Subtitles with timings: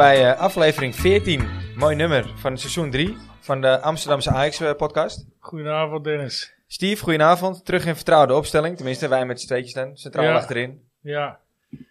[0.00, 5.26] Bij eh, aflevering 14, mooi nummer van seizoen 3 van de Amsterdamse Ajax eh, podcast.
[5.38, 6.54] Goedenavond Dennis.
[6.66, 7.64] Steve, goedenavond.
[7.64, 8.76] Terug in vertrouwde opstelling.
[8.76, 9.96] Tenminste, wij met z'n tweetjes dan.
[9.96, 10.34] Centraal Ja.
[10.34, 11.38] achterin, Ja,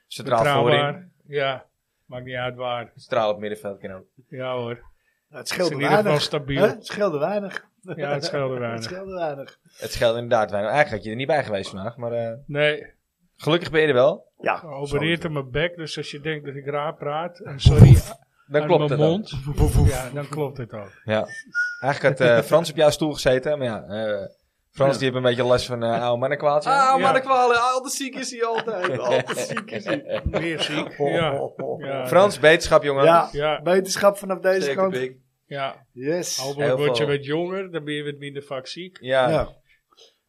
[0.07, 1.11] centraal voorin.
[1.27, 1.65] Ja,
[2.05, 2.91] maakt niet uit waar.
[2.95, 3.79] centraal op middenveld.
[3.79, 4.05] kan ook.
[4.29, 4.73] Ja hoor.
[5.29, 6.23] Nou, het scheelde in ieder geval weinig.
[6.23, 6.61] stabiel.
[6.61, 6.67] Hè?
[6.67, 7.65] Het scheelde weinig.
[7.95, 8.83] Ja, het scheelde Het weinig.
[8.83, 9.59] scheelde weinig.
[9.77, 10.71] Het scheelt inderdaad weinig.
[10.71, 12.85] Eigenlijk had je er niet bij geweest vandaag, maar eh, Nee,
[13.41, 14.27] gelukkig ben je er wel.
[14.39, 17.97] Ja, geopereerd in mijn bek, dus als je denkt dat ik raar praat, en sorry,
[18.47, 19.29] Dan klopt mijn het mond,
[19.75, 19.85] dan.
[19.85, 20.91] ja, dan klopt het ook.
[21.03, 21.27] Ja.
[21.81, 23.83] Eigenlijk had eh, Frans op jouw stoel gezeten, maar ja...
[23.83, 24.25] eh,
[24.71, 26.69] Frans die heeft een beetje last van eh oude mannenkwaaltje.
[26.69, 26.97] Ah, Ja.
[26.97, 27.61] maar de kwalen.
[27.73, 28.99] Altijd ziek is hij altijd.
[28.99, 30.21] Altijd ziek is hij.
[30.25, 30.95] Weer ziek.
[30.97, 31.33] Ja,
[31.77, 33.03] ja, Frans, beterschap jongen.
[33.03, 34.91] Ja, Ja, wetenschap vanaf deze Zeker kant.
[34.91, 35.11] big.
[35.45, 35.85] ja.
[35.93, 36.53] Yes.
[36.55, 38.97] Word je wat jonger, dan ben je wat minder vaak ziek.
[39.01, 39.29] Ja.
[39.29, 39.49] Ja.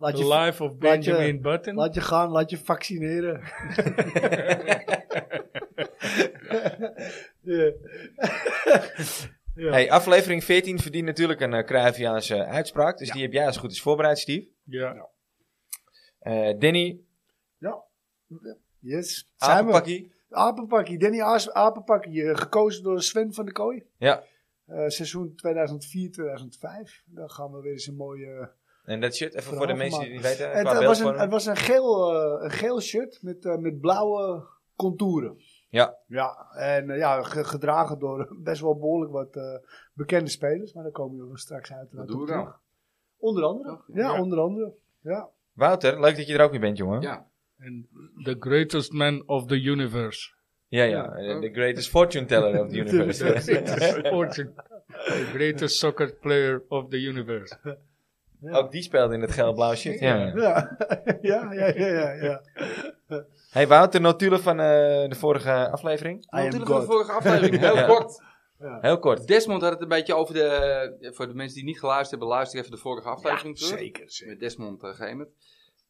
[0.01, 1.75] Laat The je, life of laat je- Benjamin Button.
[1.75, 3.41] laat je gaan, laat je vaccineren.
[7.43, 7.73] ja.
[9.55, 9.71] ja.
[9.71, 12.99] Hey, aflevering 14 verdient natuurlijk een uh, Cruyffiaanse uitspraak.
[12.99, 14.49] Dus die heb jij als goed is voorbereid, Steve.
[14.65, 15.09] Ja,
[16.19, 17.01] Eh Danny,
[18.83, 19.33] Yes.
[19.37, 19.59] Zijn we.
[19.59, 20.13] Apenpakkie.
[20.31, 20.99] Apenpakkie.
[20.99, 22.25] Danny Aas- Apenpakkie.
[22.31, 23.83] eh, gekozen door Sven van der Kooi.
[23.99, 24.23] Ja.
[24.67, 27.03] Eh, seizoen 2004-2005.
[27.05, 28.51] Dan gaan we weer eens een mooie...
[28.85, 30.51] En dat shirt, even voor de mensen die niet weten.
[30.51, 34.47] Het, was een, het was een, geel, eh, een geel shirt met, eh, met blauwe
[34.77, 35.37] contouren.
[35.69, 35.97] Ja.
[36.07, 39.57] Ja, en eh, ja, ge- gedragen door best wel behoorlijk wat eh,
[39.93, 40.73] bekende spelers.
[40.73, 41.89] Maar daar komen we nog straks uit.
[41.93, 42.55] Wat doen we dan?
[43.19, 43.81] Onder andere.
[43.87, 44.21] Ja, Ja.
[44.21, 44.73] onder andere.
[45.01, 45.29] Ja.
[45.53, 47.01] Wouter, leuk dat je er ook weer bent, jongen.
[47.01, 47.27] Ja.
[47.59, 47.89] en
[48.23, 50.31] the greatest man of the universe.
[50.69, 50.85] ja.
[50.85, 51.05] ja.
[51.41, 53.25] The greatest fortune teller of the universe.
[54.11, 54.53] Fortune.
[54.87, 57.57] The greatest soccer player of the universe.
[58.43, 60.01] ook die speelde in het geel-blauwe shirt.
[60.01, 60.17] Ja.
[60.17, 60.77] Ja.
[61.21, 62.43] ja, ja, ja, ja, ja.
[63.51, 66.27] Hey Wouter, notulen van eh, de vorige aflevering.
[66.31, 67.59] Natuurlijk van de vorige aflevering.
[67.59, 67.87] Heel Ja.
[67.87, 68.23] kort.
[68.81, 69.27] Heel kort.
[69.27, 71.11] Desmond had het een beetje over de...
[71.15, 73.79] Voor de mensen die niet geluisterd hebben, luister even de vorige aflevering terug.
[73.79, 74.33] Zeker, zeker.
[74.33, 75.29] Met Desmond uh, Gemert.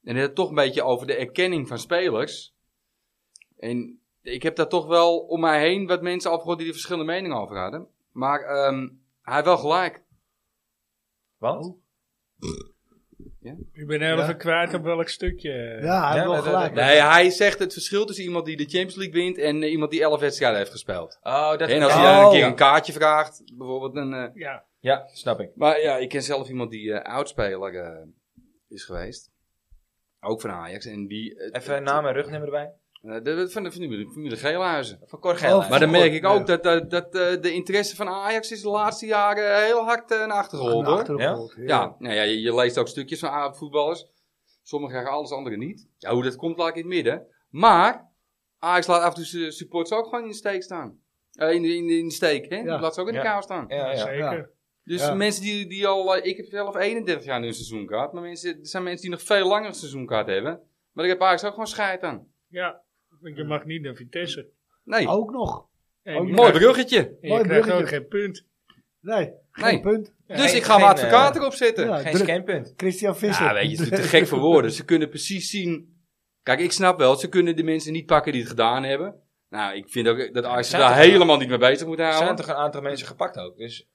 [0.04, 2.54] En hij had het toch een beetje over de erkenning van spelers.
[3.58, 7.12] En ik heb daar toch wel om mij heen wat mensen afgehoord die er verschillende
[7.12, 7.86] meningen over hadden.
[8.12, 8.88] Maar ehm,
[9.22, 10.02] hij heeft wel gelijk.
[12.40, 12.68] Want?
[13.72, 14.22] Ik ben heel Ja.
[14.22, 15.50] even kwijt op welk stukje.
[15.50, 16.74] Ja, hij Ja, heeft wel dat- gelijk.
[16.74, 19.90] Nee, hij zegt het verschil tussen iemand die de Champions League wint en eh, iemand
[19.90, 21.18] die 11 wedstrijden heeft gespeeld.
[21.22, 22.46] Oh, dat En als Oh, hij dan een keer ja.
[22.46, 24.12] een kaartje vraagt, bijvoorbeeld een...
[24.14, 25.50] eh, Ja, Ja, snap ik.
[25.54, 28.02] Maar ja, ik ken zelf iemand die eh oudspeler eh,
[28.68, 29.30] is geweest.
[30.20, 30.86] Ook van Ajax.
[30.86, 32.72] En die, Even naam en rugnummer erbij.
[33.02, 35.00] Eh, van de familie, familie Geelhuizen.
[35.06, 35.32] Van Cor.
[35.34, 36.28] Oh, Maar dan merk ik Ja.
[36.32, 40.10] ook dat, dat, dat eh, de interesse van Ajax is de laatste jaren heel hard
[40.10, 40.58] uh, naar achter.
[40.58, 44.06] Achtergerold, Ja, nou ja je, je leest ook stukjes van Ajax voetballers.
[44.62, 45.88] Sommigen krijgen alles, anderen niet.
[45.98, 47.26] Ja, hoe dat komt laat ik in het midden.
[47.50, 48.08] Maar
[48.58, 50.98] Ajax laat af en toe zijn supporters ook gewoon in de steek staan.
[51.32, 52.56] Eh, in, de, in, de, in de steek, hè?
[52.56, 52.80] Ja.
[52.80, 53.24] Laat ze ook in de Ja.
[53.24, 53.64] kou staan.
[53.68, 53.96] Ja, ja.
[53.96, 54.50] zeker.
[54.84, 55.14] Dus Ja.
[55.14, 58.50] mensen die, die al, eh, ik heb zelf 31 jaar nu een seizoenkaart, maar mensen,
[58.50, 60.60] er zijn mensen die nog veel langer een seizoenkaart hebben.
[60.92, 62.26] Maar ik heb eigenlijk ook gewoon scheid aan.
[62.48, 62.80] Ja,
[63.22, 64.48] je mag niet naar Vitesse.
[64.84, 65.68] Nee, Ook nog.
[66.02, 66.98] En Ook je mooi bruggetje.
[66.98, 67.96] en je Mooi krijgt ook bruggetje.
[67.96, 68.46] geen punt.
[69.00, 69.80] Nee, geen Nee.
[69.80, 70.14] punt.
[70.26, 71.86] Dus geen- ik ga mijn advocaat eh, erop zetten.
[71.86, 72.72] Ja, Geen scanpunt.
[72.76, 73.44] Christian Visser.
[73.44, 74.72] Ja, weet je, het is te gek voor woorden.
[74.72, 75.98] Ze kunnen precies zien.
[76.42, 79.14] Kijk, ik snap wel, ze kunnen de mensen niet pakken die het gedaan hebben.
[79.48, 82.14] Nou, ik vind ook dat Ajax zijn daar helemaal niet mee bezig moet Er zijn
[82.16, 82.36] houden.
[82.36, 83.56] toch een aantal mensen gepakt ook.
[83.56, 83.88] Dus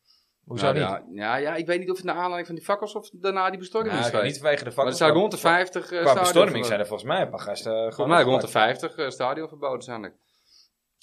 [0.45, 1.17] hoezo Nou, niet?
[1.17, 3.49] ja, ja, ja, ik weet niet of het naar aanleiding van die fakkels of daarna
[3.49, 4.97] die bestorming Nou, is niet vanwege de Maar er vakkels.
[4.97, 7.71] zijn rond de 50 uh, Qua bestorming zijn er volgens mij een paar gasten.
[7.71, 8.79] eh, Volgens gewoon mij rond de opgepakt.
[8.79, 10.13] 50 uh, stadionverboden zijn er.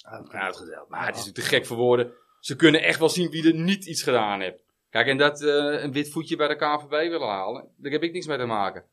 [0.05, 0.89] Ah, Uitgedeeld.
[0.89, 2.13] Maar het is natuurlijk te gek voor woorden.
[2.41, 4.63] Ze kunnen echt wel zien wie er niet iets gedaan heeft.
[4.91, 8.13] Kijk, en dat eh, een wit voetje bij de KNVB willen halen, daar heb ik
[8.13, 8.85] niks mee te maken.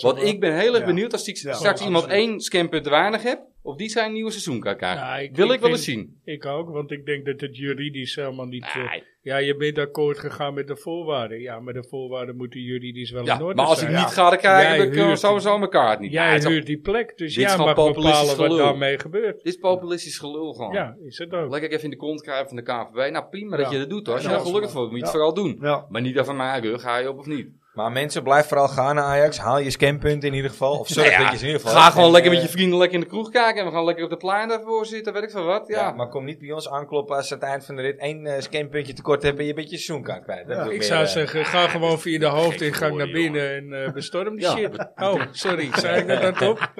[0.00, 0.86] Want ik ben heel erg Ja.
[0.86, 3.40] benieuwd als ik Ja, straks iemand één scampunt te weinig heb,
[3.70, 6.20] of die zijn nieuwe seizoenkaart ik- Wil ik ik wel eens zien.
[6.24, 8.64] Ik ook, want ik denk dat het juridisch helemaal niet...
[8.64, 11.40] eh, ja, je bent akkoord gegaan met de voorwaarden.
[11.40, 14.00] Ja, maar de voorwaarden moeten juridisch wel Ja, in orde maar als ik zijn.
[14.02, 16.12] niet ga, dan krijg Jij ik dan huurt- sowieso mijn kaart niet.
[16.12, 18.56] Ja, Jij huurt die plek, dus Dit is jij mag populistisch bepalen wat gelul.
[18.64, 19.36] daarmee gebeurt.
[19.36, 20.72] Dit is populistisch gelul gewoon.
[20.72, 21.50] Ja, is het ook.
[21.50, 23.10] Lekker even in de kont krijgen van de KNVB.
[23.12, 24.14] Nou, prima dat je dat doet hoor.
[24.14, 25.58] Als je daar gelukkig voor moet je het vooral doen.
[25.60, 25.86] Ja.
[25.88, 27.48] Maar niet van mijn rug, ga je op of niet.
[27.72, 29.38] Maar mensen, blijf vooral gaan naar Ajax.
[29.38, 30.78] Haal je scanpunt in ieder geval.
[30.78, 31.82] Of zorg Nou ja, dat je ze in ieder geval...
[31.82, 33.60] Ga gewoon En, lekker eh, met je vrienden lekker in de kroeg kijken.
[33.60, 35.66] En we gaan lekker op de plein daarvoor zitten, weet ik veel wat.
[35.66, 35.78] Ja.
[35.80, 37.98] Ja, maar kom niet bij ons aankloppen als ze aan het eind van de rit
[37.98, 40.46] één eh, scanpuntje tekort hebben en je bent je seizoenkaart kwijt.
[40.48, 43.84] Dat Ja, Ik meer, zou eh, zeggen, ga gewoon via de hoofdingang naar binnen en
[43.84, 44.56] eh, bestorm die Ja.
[44.56, 44.88] shit.
[44.96, 46.72] Oh, sorry, zei ik dat dan top?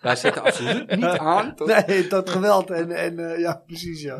[0.00, 1.04] wij zetten absoluut niet
[1.34, 1.54] aan.
[1.54, 2.70] tot- Nee, dat geweld.
[2.70, 4.16] En, en eh, ja, precies, ja.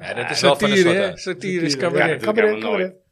[0.00, 1.12] Ja, dat is wel van de Satire.
[1.14, 2.22] Satire is cabaret.
[2.22, 2.58] cabaret,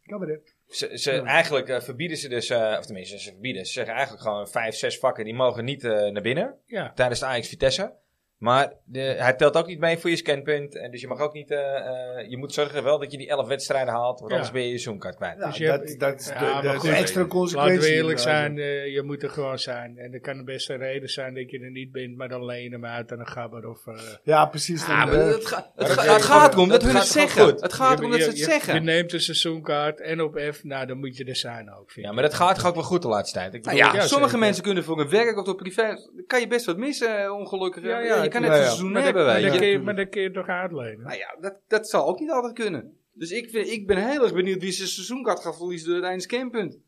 [0.07, 3.95] cabaret, Ze, ze, Eigenlijk eh, verbieden ze dus, eh, of tenminste ze verbieden, ze zeggen
[3.95, 7.49] eigenlijk gewoon vijf, zes vakken die mogen niet eh, naar binnen Ja, tijdens de Ajax
[7.49, 7.95] Vitesse.
[8.39, 10.77] Maar de, hij telt ook niet mee voor je scanpunt.
[10.77, 11.51] En dus je mag ook niet...
[11.51, 14.19] eh, eh, je moet zorgen wel dat je die 11 wedstrijden haalt.
[14.19, 14.37] Want Ja.
[14.37, 15.39] anders ben je je zoomkaart kwijt.
[15.39, 17.75] Dus je dat, hebt- dat is de, Ja, de- maar de goed, extra consequentie.
[17.77, 19.99] Laten we eerlijk zijn, eh, je moet er gewoon zijn.
[19.99, 22.63] En er kan de beste reden zijn dat je er niet bent, maar dan leen
[22.63, 23.79] je hem uit en dan gabber of...
[24.23, 24.87] Ja, precies.
[24.87, 26.99] Ja, dan, maar het, ga- het, dat ga- gaat het gaat erom dat dat hun
[27.01, 27.43] het zeggen.
[27.45, 27.61] goed.
[27.61, 28.75] Het gaat erom dat ze je, het je- zeggen.
[28.75, 31.91] Je neemt een seizoenkaart en op F, nou dan moet je er zijn ook.
[31.91, 33.55] vind Ja, maar dat gaat ook wel goed de laatste tijd.
[33.55, 34.45] Ik Nou bedoel, ja, ja, sommige zeker.
[34.47, 35.83] mensen kunnen voor een werk of door privé.
[35.87, 37.83] Dan kan je best wat missen, ongelukkig.
[37.83, 38.57] Ja, je kan net ja.
[38.59, 39.59] een seizoen maar, hebben, dan, maar, je.
[39.59, 41.01] kun je, maar dan kun je toch uitlenen.
[41.05, 42.97] Nou ja, dat, dat zal ook niet altijd kunnen.
[43.13, 46.05] Dus ik, vind, ik ben heel erg benieuwd wie zijn seizoenkaart gaat verliezen door het
[46.07, 46.79] einde scanpunt.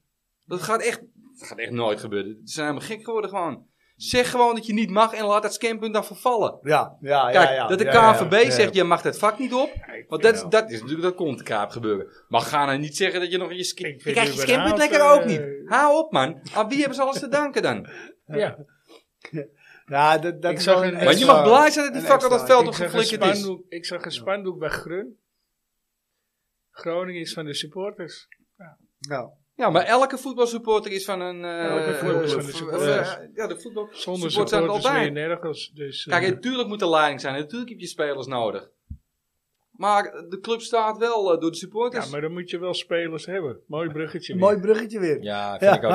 [0.46, 1.00] Dat gaat echt,
[1.38, 2.40] dat gaat echt nooit gebeuren.
[2.44, 3.69] Ze zijn helemaal gek geworden gewoon.
[3.96, 6.58] Zeg gewoon dat je niet mag en laat dat scanpunt dan vervallen.
[6.62, 7.66] ja, ja, Kijk, ja, ja.
[7.66, 8.50] dat de KNVB ja.
[8.50, 9.72] zegt, je mag dat vak niet op.
[10.08, 12.06] Want dat, is- dat, is natuurlijk, dat komt de kaap gebeuren.
[12.28, 14.78] Maar ga nou niet zeggen dat je nog je, sca- Ik je krijgt je scanpunt
[14.78, 15.42] lekker ook eh, niet.
[15.64, 16.40] Hou op man.
[16.54, 17.88] Aan wie hebben ze alles te danken dan?
[18.26, 18.58] Ja,
[19.90, 22.25] Ja, dat, dat Ik is zag een- Maar je mag blij zijn dat die vak
[22.25, 23.50] op dat veld een opgeflikkerd is.
[23.69, 25.19] ik zag een spandoek bij Grun.
[26.70, 28.28] Groningen is van de supporters.
[28.98, 31.44] Nou, Ja, maar elke voetbalsupporter is van een...
[31.44, 33.16] eh, Elke voetbalclub eh, van de eh, supporters.
[33.16, 35.12] eh, ja, de voetbal Zonder supporters zijn er altijd.
[35.12, 35.70] nergens.
[35.75, 37.34] Dus, Kijk, natuurlijk moet er leiding zijn.
[37.34, 38.70] Natuurlijk heb je spelers nodig.
[39.81, 42.05] Maar de club staat wel eh, door de supporters.
[42.05, 43.59] ja, maar dan moet je wel spelers hebben.
[43.67, 44.32] Mooi bruggetje.
[44.32, 44.43] weer.
[44.43, 45.23] mooi bruggetje weer.
[45.23, 45.91] Ja, vind ik ook.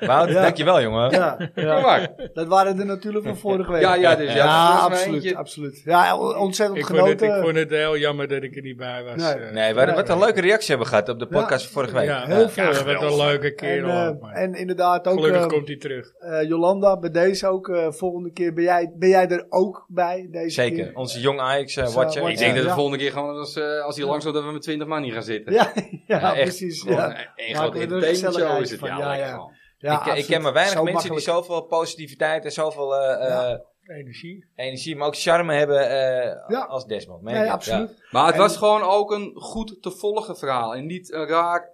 [0.00, 0.42] Wout, Ja.
[0.42, 1.10] dankjewel jongen.
[1.10, 1.38] ja,
[1.80, 2.10] maar.
[2.32, 3.80] Dat waren er natuurlijk van vorige week.
[3.80, 5.82] Ja, ja, dus ja, absoluut, absoluut.
[5.84, 7.36] Ja, ontzettend Ik vond, het, genoten.
[7.38, 9.14] ik vond het heel jammer dat ik er niet bij was.
[9.22, 9.32] Nee.
[9.44, 9.52] eh.
[9.52, 12.08] Nee, wat, wat een leuke reactie hebben we gehad op de podcast van vorige week.
[12.08, 12.64] Ja, heel ja, veel.
[12.72, 13.88] ja, wat een leuke en, kerel.
[13.90, 16.12] eh, ook, maar en inderdaad ook Gelukkig eh, komt hij terug.
[16.18, 17.68] eh, Jolanda, bij deze ook.
[17.68, 20.28] eh, volgende keer ben jij, ben jij er ook bij.
[20.30, 20.84] Deze Zeker.
[20.84, 20.94] keer.
[20.96, 22.28] Onze jong Ajax eh, watcher.
[22.28, 24.52] Ik denk dat de volgende keer gewoon, als, eh, als hij langs loopt, dat we
[24.52, 25.52] met 20 man hier gaan zitten.
[25.52, 25.72] Ja,
[26.06, 26.42] ja, Ja, echt.
[26.42, 26.82] precies.
[26.82, 27.08] Ja.
[27.10, 28.80] een- entertainment gezelligheid is het.
[28.80, 29.50] van, Ja, ja, ja.
[29.78, 33.48] Ja, ik, ik ken maar weinig Zo mensen die zoveel positiviteit en zoveel eh, Ja.
[33.86, 34.44] eh, Energie.
[34.56, 36.60] energie, maar ook charme hebben eh, Ja.
[36.64, 37.22] als Desmond.
[37.22, 37.50] Nee, ik.
[37.50, 38.02] absoluut.
[38.10, 40.74] Maar het En- was gewoon ook een goed te volgen verhaal.
[40.74, 41.68] En niet een raar...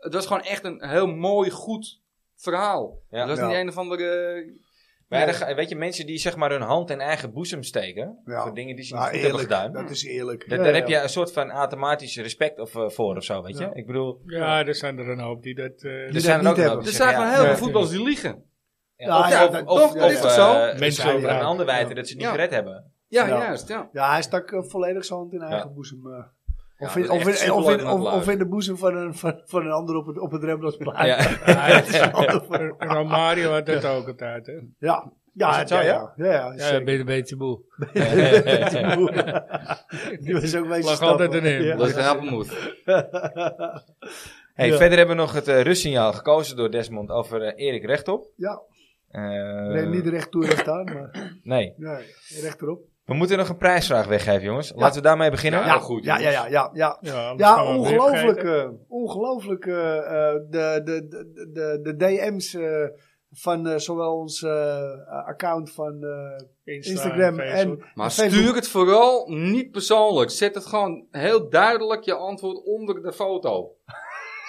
[0.00, 2.00] Het was gewoon echt een heel mooi, goed
[2.36, 2.98] verhaal.
[3.10, 3.18] Ja.
[3.18, 3.46] Het was Ja.
[3.46, 4.44] niet een of andere...
[5.08, 7.62] Maar ja, dan ga- weet je, mensen die zeg maar hun hand in eigen boezem
[7.62, 8.18] steken.
[8.24, 8.42] Ja.
[8.42, 9.60] Voor dingen die ze niet Nou, goed hebben eerlijk.
[9.62, 9.82] gedaan.
[9.82, 10.48] Dat is eerlijk.
[10.48, 10.78] Da- Ja, daar ja.
[10.78, 13.64] heb je een soort van automatisch respect of, eh, voor of zo, weet je.
[13.64, 13.74] Ja.
[13.74, 15.82] Ik bedoel, Ja, er zijn er een hoop die dat...
[15.82, 16.86] eh, er dat zijn er niet ook hebben.
[16.86, 18.44] Er zijn gewoon heel veel voetballers die liegen.
[18.96, 20.78] ja, Ja, of, ja, of, dat- of, toch, of, dat is toch eh, zo?
[20.78, 22.92] mensen over een ander wijten dat ze het niet gered hebben.
[23.08, 23.38] Ja, Ja.
[23.38, 23.68] juist.
[23.68, 23.88] Ja.
[23.92, 25.74] Ja, hij stak volledig zijn hand in eigen Ja.
[25.74, 26.00] boezem.
[26.78, 28.32] Ja, Of, in, of, in, of, superleuk in, om te of, of luisteren.
[28.32, 31.06] in de boezem van een, van, van een ander op het, op het Rembrandtsplein.
[31.06, 31.16] Ja.
[31.46, 32.42] Ja,
[32.78, 34.52] Romario had dat ook altijd, hè?
[34.78, 36.12] Ja, ja, het zo, ja, ja?
[36.16, 36.84] ja, ja, ja, Ja, zeker.
[36.84, 37.60] ben je een beetje moe.
[40.20, 41.62] Die was ook een beetje Lag altijd een hem.
[41.62, 41.76] Ja.
[41.76, 42.48] Dat is een appelmoed.
[44.54, 44.76] Hey, Ja.
[44.76, 48.30] Verder hebben we nog het eh, rustsignaal gekozen door Desmond over eh, Erik Rechtop.
[48.36, 48.62] Ja,
[49.08, 49.22] Eh,
[49.66, 51.74] nee, niet recht toe recht aan, maar nee.
[51.76, 52.80] nee, recht erop.
[53.08, 54.72] We moeten nog een prijsvraag weggeven, jongens.
[54.76, 55.60] Laten we daarmee beginnen.
[55.60, 57.34] Ja, Ja, goed, ja, ja, ja, ja, ja.
[57.36, 58.42] Ja, ongelooflijk.
[58.42, 59.66] eh, ongelooflijk.
[59.66, 62.84] eh, eh, de, de, de, de, de DM's eh,
[63.30, 64.44] van zowel ons
[65.26, 67.80] account van eh, Insta, Instagram Facebook.
[67.80, 68.40] en Maar Facebook.
[68.40, 70.30] stuur het vooral niet persoonlijk.
[70.30, 73.72] Zet het gewoon heel duidelijk je antwoord onder de foto.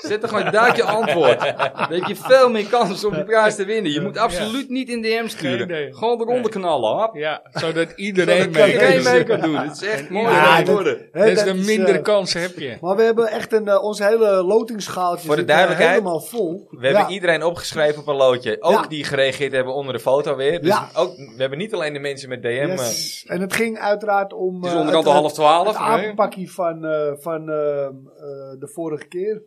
[0.01, 1.39] Zet er gewoon duidelijk je antwoord.
[1.39, 3.91] Dan heb je veel meer kans om die prijs te winnen.
[3.91, 5.62] Je moet absoluut niet in DM sturen.
[5.62, 5.94] Idee.
[5.94, 6.62] Gewoon eronder Nee.
[6.62, 6.98] knallen.
[7.01, 7.15] Hop.
[7.15, 9.13] Ja, zodat iedereen Zodat mee iedereen kan doen.
[9.13, 9.56] mee kan doen.
[9.70, 11.08] Het is echt mooi Ja, dat- worden.
[11.12, 12.77] Hè, Dus dat de is, minder eh, kans heb je.
[12.82, 16.68] Maar we hebben echt een, eh, ons hele lotingschaaltje Voor de duidelijkheid, helemaal vol.
[16.70, 18.58] We hebben iedereen opgeschreven op een loodje.
[18.62, 18.88] Ook Ja.
[18.88, 20.62] die gereageerd hebben onder de foto weer.
[20.62, 20.89] Dus Ja.
[20.96, 22.48] ook, we hebben niet alleen de mensen met DM.
[22.48, 23.24] eh, Yes.
[23.27, 25.68] En het ging uiteraard om Het is eh, onderkant het, al half twaalf.
[25.77, 26.50] het nee?
[26.50, 29.41] van, eh, van ehm, eh, de vorige keer.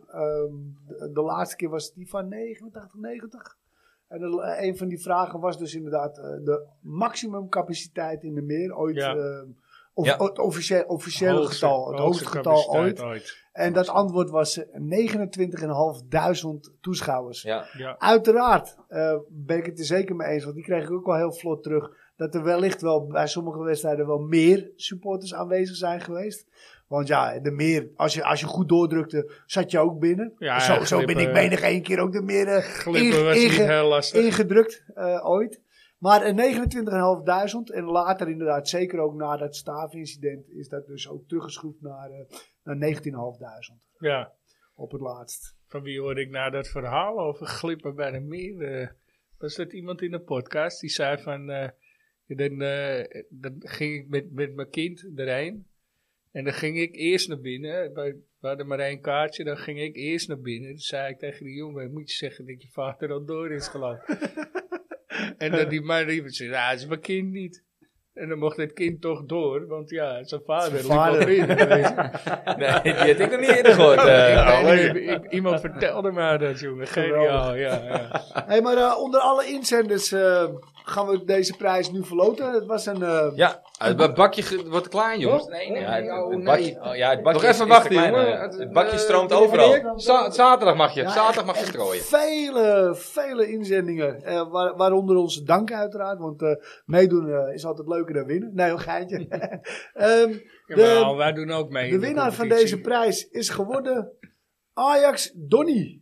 [0.45, 0.55] Ehm,
[0.87, 3.57] de, de laatste keer was die van 89, 90.
[4.07, 8.41] En de- eh, een van die vragen was dus inderdaad eh, de maximumcapaciteit in de
[8.41, 8.95] meer ooit.
[8.95, 9.15] Ja.
[9.15, 9.47] ehm,
[9.95, 10.17] of Ja.
[10.23, 13.03] het officiële, officiële Hoogste- getal, het hoogste getal ooit.
[13.51, 17.41] En dat antwoord was eh, 29.500 toeschouwers.
[17.41, 17.65] ja.
[17.77, 17.95] Ja.
[17.99, 21.15] Uiteraard eh, ben ik het er zeker mee eens, want die kreeg ik ook wel
[21.15, 22.01] heel vlot terug.
[22.15, 26.47] Dat er wellicht wel bij sommige wedstrijden wel meer supporters aanwezig zijn geweest.
[26.93, 30.33] Want ja, de meer, als je, als je goed doordrukte, zat je ook binnen.
[30.37, 33.47] Ja, zo, zo ben ik menig één keer ook de meer eh, Glippen was inge-
[33.49, 34.23] niet heel lastig.
[34.25, 35.61] ingedrukt eh, ooit.
[35.97, 36.37] Maar een
[37.69, 42.09] 29.500 en later inderdaad, zeker ook na dat staafincident, is dat dus ook teruggeschroefd naar,
[42.09, 43.11] eh naar 19.500
[43.99, 44.31] Ja.
[44.75, 45.55] op het laatst.
[45.67, 48.95] Van wie hoorde ik nou dat verhaal over glippen bij de meer?
[49.37, 51.45] was dat iemand in de podcast die zei van...
[52.27, 52.57] dan,
[53.29, 55.67] dan ging ik met, met mijn kind erheen.
[56.33, 57.93] En dan ging ik eerst naar binnen.
[57.93, 59.43] Bij, we hadden maar één kaartje.
[59.43, 60.69] Dan ging ik eerst naar binnen.
[60.69, 61.91] Toen zei ik tegen die jongen...
[61.91, 64.17] Moet je zeggen dat je vader al door is gelopen.
[65.37, 66.23] en dat die man riep...
[66.27, 67.63] zei, Nou, dat is mijn kind niet.
[68.13, 71.29] En dan mocht het kind toch door, want ja, zijn vader liep vader.
[71.29, 71.45] in.
[72.57, 73.99] Nee, die had ik nog niet eerder gehoord.
[73.99, 74.95] eh.
[75.13, 76.87] Ik- iemand vertelde mij dat, jongen.
[76.87, 77.73] Geniaal, ja.
[77.85, 78.21] ja.
[78.45, 80.49] Hey, maar eh, onder alle inzenders eh,
[80.83, 82.51] gaan we deze prijs nu verloten.
[82.53, 83.03] Het was een...
[83.03, 85.47] eh, ja, Het ba- bakje wordt klein, jongens.
[85.47, 86.09] Nee, nee, ja, nee.
[86.35, 88.33] het, bakje, oh, ja, het bakje Nog is- even wachten, jongen.
[88.41, 88.59] eh.
[88.59, 89.99] Het bakje eh, stroomt overal.
[89.99, 91.01] Za- zaterdag mag je.
[91.01, 92.03] Ja, zaterdag mag je strooien.
[92.03, 94.23] Vele, vele inzendingen.
[94.23, 96.19] Eh, waar, waaronder onze dank uiteraard.
[96.19, 96.49] Want eh,
[96.85, 98.51] meedoen eh, is altijd leuker dan winnen.
[98.53, 99.27] Nee, een geintje.
[99.93, 100.33] Ehm,
[100.65, 101.87] Jawel, wij doen ook mee.
[101.89, 104.11] de in winnaar van deze prijs is geworden
[104.73, 106.01] Ajax Donny.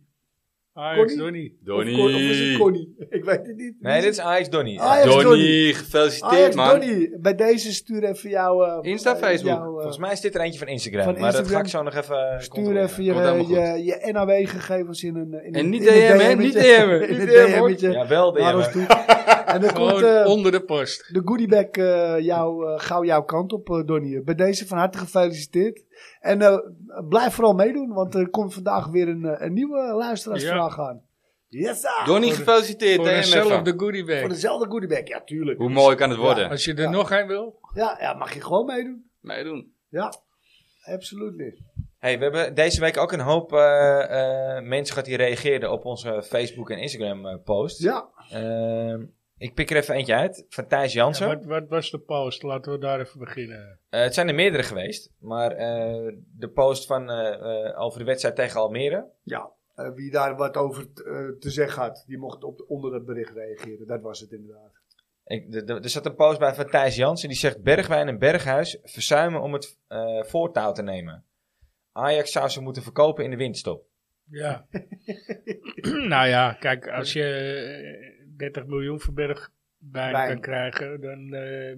[0.74, 1.58] Ajax, Donnie?
[1.64, 2.02] Donnie.
[2.02, 2.94] Of, is het Connie?
[3.08, 3.74] Ik weet het niet.
[3.80, 4.80] Nee, dit is Ajax Donnie.
[4.80, 5.22] Ajax Donny.
[5.22, 6.68] Donnie, gefeliciteerd Ajax man.
[6.80, 7.10] Donny.
[7.20, 8.62] Bij deze stuur even jouw...
[8.64, 9.58] eh, Insta, eh, Facebook.
[9.58, 11.04] eh, Volgens mij is dit er eentje van Instagram.
[11.04, 13.12] Van maar dat ga ik zo nog even Stuur even je,
[13.46, 15.44] je, je NAW-gegevens in een...
[15.44, 16.34] In En niet in DM, hè?
[16.34, 16.54] Niet.
[17.12, 17.90] In Niet DM.
[17.90, 18.40] Ja, wel de
[19.46, 21.14] En dan komt Gewoon eh, onder de post.
[21.14, 24.22] de goodiebag eh jou, eh, gauw jouw kant op, eh Donnie.
[24.22, 25.84] Bij deze van harte gefeliciteerd.
[26.20, 26.58] En eh,
[27.08, 31.02] blijf vooral meedoen, want er komt vandaag weer een, eh, een nieuwe luisteraarsvraag aan.
[31.48, 32.02] Yes, sir.
[32.04, 32.96] Donnie, gefeliciteerd.
[32.96, 33.78] Voor hè, dezelfde Meffa.
[33.78, 34.20] goodie bag.
[34.20, 35.58] Voor dezelfde goodiebag, ja, tuurlijk.
[35.58, 36.48] Hoe mooi kan het worden?
[36.50, 36.90] Als je er Ja.
[36.90, 37.58] nog een wil.
[37.74, 39.10] Ja, ja, mag je gewoon meedoen.
[39.20, 39.72] Meedoen.
[39.88, 40.12] Ja,
[40.84, 41.60] absoluut.
[41.98, 45.84] Hey, we hebben deze week ook een hoop eh, eh, mensen gehad die reageerden op
[45.84, 47.82] onze Facebook en Instagram eh, post.
[47.82, 49.02] Ja, Ehm,
[49.42, 51.28] ik pik er even eentje uit, van Thijs Jansen.
[51.28, 52.42] Ja, wat, wat was de post?
[52.42, 53.78] Laten we daar even beginnen.
[53.90, 58.04] Eh, het zijn er meerdere geweest, maar eh, de post van, eh, eh, over de
[58.04, 59.06] wedstrijd tegen Almere.
[59.22, 59.50] ja.
[59.74, 60.94] Eh, wie daar wat over t-
[61.40, 63.86] te zeggen had, die mocht op, onder dat bericht reageren.
[63.86, 64.70] Dat was het inderdaad.
[65.24, 68.18] Ik, de- de- er zat een post bij van Thijs Jansen, die zegt Bergwijn en
[68.18, 71.24] Berghuis verzuimen om het eh, voortouw te nemen.
[71.92, 73.84] Ajax zou ze moeten verkopen in de winststop.
[74.30, 74.66] Ja.
[76.12, 78.11] nou ja, kijk, als je
[78.42, 80.28] 30 miljoen voor Berg bij Wijn.
[80.28, 81.76] kan krijgen, dan eh,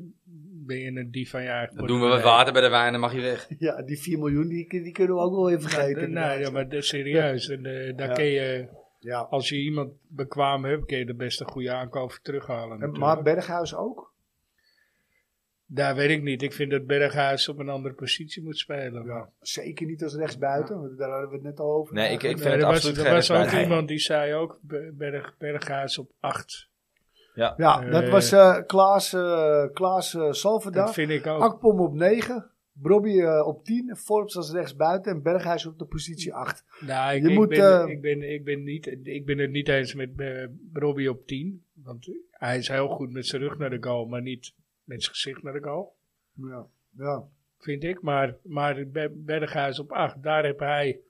[0.67, 2.93] ben je een dief van je eigen Dan doen we wat water bij de wijn,
[2.93, 3.49] dan mag je weg.
[3.59, 5.95] Ja, die 4 miljoen, die, die kunnen we ook wel even vergeten.
[5.95, 6.39] Nee, inderdaad.
[6.39, 7.49] ja, maar dat is serieus.
[7.49, 8.15] En, eh, daar Ja.
[8.15, 8.69] kun je,
[8.99, 9.19] ja.
[9.21, 12.63] als je iemand bekwaam hebt, kun je de beste goede aankoop voor terughalen.
[12.73, 12.99] En, natuurlijk.
[12.99, 14.14] maar Berghuis ook?
[15.75, 16.43] Daar weet ik niet.
[16.43, 19.05] Ik vind dat Berghuis op een andere positie moet spelen.
[19.05, 21.95] Ja, zeker niet als rechtsbuiten, want daar hadden we het net al over.
[21.95, 24.35] Nee, ik, ik vind Nee, het er was, absoluut er was ook iemand die zei
[24.35, 24.59] ook
[24.93, 26.69] Berg, Berghuis op 8.
[27.35, 30.85] Ja, Eh, dat was eh, Klaas, eh Klaas eh, Salvador.
[30.85, 31.43] Dat vind ik ook.
[31.43, 32.51] Akpom op 9.
[32.73, 33.97] Brobby eh, op 10.
[33.97, 35.13] Forbes als rechtsbuiten.
[35.13, 36.65] En Berghuis op de positie 8.
[36.81, 39.69] Nou, ik, Je ik, moet, ben, ik, ben, ik, ben niet, ik ben het niet
[39.69, 41.63] eens met uh, Robbie op 10.
[41.73, 44.53] Want hij is heel goed met zijn rug naar de goal, maar niet
[44.85, 45.95] met zijn gezicht naar de goal.
[46.33, 46.67] Ja,
[46.99, 47.25] ja.
[47.59, 48.03] Vind ik.
[48.03, 51.01] Maar, maar Be- Berghuis op 8, daar heb hij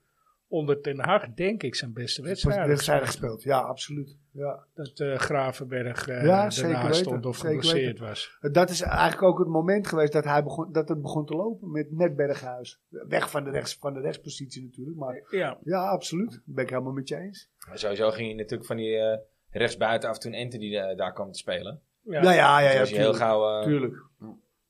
[0.47, 3.03] onder Ten Hag, denk ik, zijn beste wedstrijd.
[3.05, 3.43] gespeeld.
[3.43, 4.17] Ja, absoluut.
[4.31, 4.63] Ja.
[4.73, 8.37] Dat eh, Gravenberg eh Ja, zeker daarna stond of geblesseerd was.
[8.51, 11.71] Dat is eigenlijk ook het moment geweest dat, hij begon, dat het begon te lopen
[11.71, 12.79] met, met Berghuis.
[12.89, 14.97] Weg van de, rechts, van de rechtspositie natuurlijk.
[14.97, 16.31] Maar Ja, ja, absoluut.
[16.31, 17.49] Dat ben ik helemaal met je eens.
[17.67, 19.17] Maar Sowieso ging je natuurlijk van die eh,
[19.49, 21.81] rechtsbuiten af toen Ente die eh, daar kwam te spelen.
[22.05, 22.21] Ja.
[22.21, 22.69] Ja, ja, ja.
[22.71, 23.15] Ja, heel tuurlijk.
[23.17, 23.59] gauw...
[23.59, 24.03] eh, tuurlijk.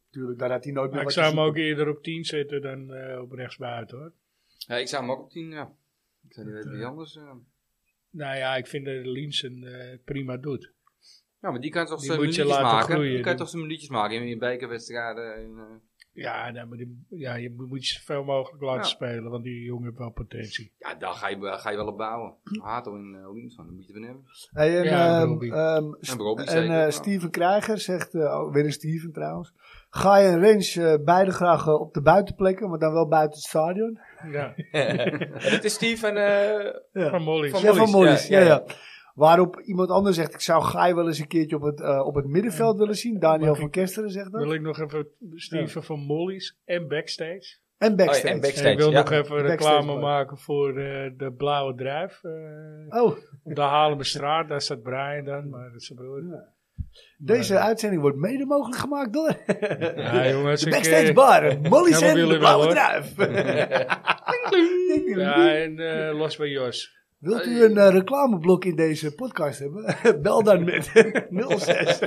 [0.10, 2.62] Tuurlijk, daar had hij nooit meer Maar ik zou hem ook eerder op 10 zetten
[2.62, 4.12] dan eh, op rechtsbuiten hoor.
[4.58, 5.72] Ja, ik zou hem ook op 10, ja.
[6.28, 7.16] Ik zou niet weten wie anders.
[7.16, 7.32] eh.
[8.10, 10.74] Nou ja, ik vind dat Linsen eh, het prima doet.
[11.42, 12.94] Ja, maar die kan toch Die zijn moet je minuutjes laten maken?
[12.96, 13.14] groeien.
[13.14, 15.36] Die kan toch zijn minuutjes maken in je bekerwedstrijden.
[15.36, 15.64] En, eh,
[16.16, 18.88] Ja, maar die, ja je moet je zoveel mogelijk laten Ja.
[18.88, 20.72] spelen, want die jongen heeft wel potentie.
[20.80, 22.34] ja, daar ga je, ga je wel op bouwen.
[22.62, 24.24] Hato in uh, Linson, daar moet je van hebben.
[24.52, 26.92] Hey, en Ja, ehm, ehm, En en zeker, eh.
[26.92, 29.54] Steven Krijger zegt, eh, oh, weer een Steven trouwens.
[29.90, 33.48] Ga je en Range eh, beide graag op de buitenplekken, maar dan wel buiten het
[33.48, 34.00] stadion?
[34.32, 35.04] Ja, Ja,
[35.50, 36.18] dit is Steve en...
[36.18, 37.10] eh, Ja.
[37.10, 37.50] van Molly.
[37.50, 38.74] Van Ja, van Mollies, Mollies, ja, ja, ja, ja.
[39.16, 42.16] Waarop iemand anders zegt, ik zou Gaai wel eens een keertje op het, eh, op
[42.16, 43.20] het middenveld willen zien.
[43.20, 44.42] Daniel van Kesteren zegt dat.
[44.42, 47.58] Wil ik nog even Steven van Mollies en Backstage.
[47.78, 48.24] En backstage.
[48.24, 48.68] Oh ja, en backstage.
[48.68, 49.00] En ik wil ja.
[49.00, 52.24] nog even reclame maken voor eh, de Blauwe Druif.
[52.24, 56.24] eh Oh, op de Haarlemmerstraat, daar staat Brian dan, maar dat is zijn broer.
[57.18, 59.38] deze Maar, uitzending wordt mede mogelijk gemaakt door
[59.96, 61.42] Ja, jongens, de backstage bar.
[61.42, 63.16] We en de blauwe druif.
[65.16, 66.96] Ja, en eh, Los bij Jos.
[67.26, 69.96] Wilt u een eh, reclameblok in deze podcast hebben?
[70.22, 70.86] Bel dan met
[71.60, 72.00] 06.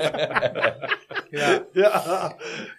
[1.30, 2.02] Ja, ja,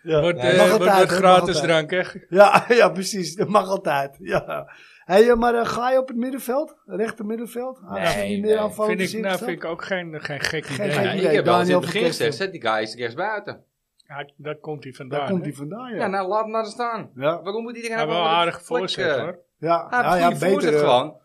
[0.03, 0.21] ja.
[0.21, 2.01] wordt, Nee, eh, mag wordt altijd, gratis drank, hè?
[2.29, 3.35] Ja, ja, precies.
[3.35, 4.15] Dat mag altijd.
[4.19, 4.67] Ja.
[5.05, 6.75] Hey, eh, maar eh, ga je op het middenveld?
[6.85, 7.79] Rechter middenveld?
[7.85, 8.59] Ah, Nee, niet meer nee.
[8.59, 10.91] aanvallen Vind ik, nou, vind ik ook geen, geen gek Geen idee.
[10.91, 11.27] gek Ja, idee.
[11.29, 13.63] ik heb wel in het begin gezegd, zet die guy eens rechts buiten.
[14.07, 15.27] Ja, daar komt hij Daar vandaan.
[15.29, 15.47] komt hè?
[15.47, 16.07] hij vandaan, Ja, ja.
[16.07, 17.09] nou laat hem maar eens staan.
[17.15, 19.39] Ja, Waarom moet iedereen Hij heeft nou wel aardig voorzet eh, hoor.
[19.57, 21.15] ja, Hij ja, heeft ja eh, gewoon.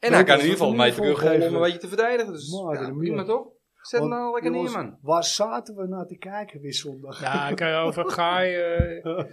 [0.00, 1.54] En hij kan in ieder geval uniform kunnen rollen om geven.
[1.54, 2.32] een beetje te verdedigen.
[2.32, 3.46] Dus Maar, ja, prima toch?
[3.80, 4.98] Zet hem nou lekker neer, man.
[5.02, 7.20] Waar zaten we naar te kijken weer zondag?
[7.20, 9.24] Ja, ik heb over Gaai eh,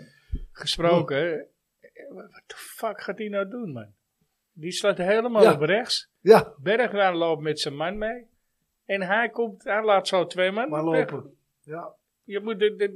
[0.51, 1.47] gesproken.
[2.09, 3.87] Wat de fuck gaat hij nou doen, man?
[4.53, 5.53] Die staat helemaal Ja.
[5.53, 6.09] op rechts.
[6.21, 8.25] Ja, Bergwijn loopt met zijn man mee.
[8.85, 11.11] En hij komt, hij laat zo twee man maar weg.
[11.11, 11.31] lopen.
[11.61, 11.93] Ja,
[12.23, 12.91] Je moet de, de,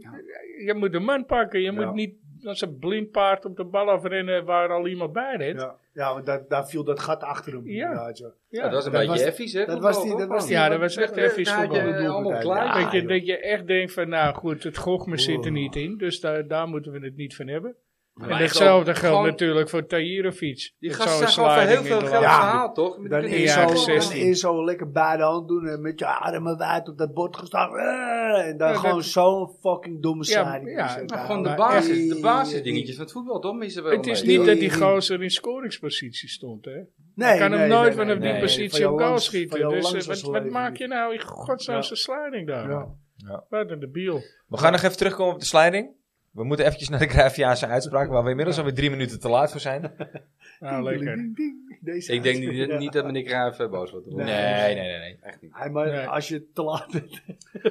[0.65, 1.59] je moet de man pakken.
[1.61, 1.85] Je Ja.
[1.85, 5.59] moet niet als een blind paard op de bal afrennen waar al iemand bij rent.
[5.61, 5.75] ja.
[5.93, 7.67] Ja want daar, daar viel dat gat achter hem.
[7.67, 7.87] Ja.
[7.87, 8.31] inderdaad, ja.
[8.49, 9.65] Ja, dat was een dat beetje effies, hè?
[9.65, 11.81] dat was die- dat was die- Ja, dat was echt had je
[12.23, 12.39] voetbal.
[12.39, 12.83] klein.
[12.83, 15.97] dat, je, dat je echt denkt van, nou goed, het gochme zit er niet in.
[15.97, 17.75] Dus daar, daar moeten we het niet van hebben.
[18.13, 20.73] Maar en hetzelfde geldt gewoon- natuurlijk voor Tahirovic.
[20.79, 23.07] Die Met gasten zijn gewoon voor heel veel geld gehaald, toch?
[23.07, 24.19] Dan Die is zo, gewoon- 16.
[24.19, 27.13] dan is zo lekker bij de hand doen en met je armen wijd op dat
[27.13, 27.75] bord gestaan.
[27.77, 30.77] Eh, En dan Ja, gewoon zo'n fucking domme Ja, sliding.
[30.77, 31.03] ja.
[31.07, 33.59] Maar gewoon de basis, de basisdingetjes van het voetbal, toch?
[33.59, 34.37] Het is mee.
[34.37, 36.71] niet dat die gozer in scoringspositie stond, hè.
[37.15, 38.41] Nee, Je kan hem nooit nee, vanaf nee, die nee.
[38.41, 39.69] positie op goal schieten.
[39.69, 42.69] Dus eh, wat, maak je nou in godsnaamse sliding daar?
[42.69, 43.43] Ja.
[43.49, 44.21] Wat een debiel.
[44.47, 45.89] We gaan nog even terugkomen op de sliding.
[46.31, 49.51] We moeten eventjes naar de Grafiaanse uitspraak, waar we inmiddels alweer drie minuten te laat
[49.51, 49.91] voor zijn.
[50.59, 51.15] Nou, lekker.
[51.15, 52.77] Ding, ding, Deze Ik denk niet, ja.
[52.77, 54.05] niet dat meneer Cruijff eh, boos wordt.
[54.05, 54.25] Nee.
[54.25, 54.99] Nee, nee, nee.
[54.99, 55.17] nee.
[55.21, 55.51] Echt niet.
[55.53, 56.05] Hij, maar Nee.
[56.05, 57.21] als je te laat bent,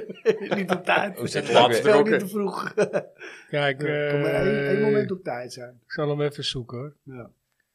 [0.58, 1.18] niet op tijd.
[1.18, 2.74] Hoe zit het veel niet te vroeg.
[3.48, 5.80] Kijk, Kan maar één, één eh, moment op tijd zijn.
[5.84, 6.96] ik zal hem even zoeken hoor.
[7.02, 7.30] Ja.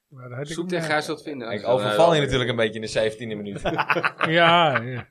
[0.08, 1.52] Maar dat had ik Zoek hem tegen hij zult vinden.
[1.52, 3.62] Ik overval je natuurlijk een beetje in de 17e minuut.
[4.40, 5.08] Ja, ja.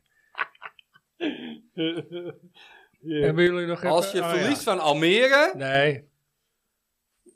[3.06, 3.90] Hebben jullie nog even...
[3.90, 4.72] Als je oh, verliest ja.
[4.72, 6.04] van Almere, Nee,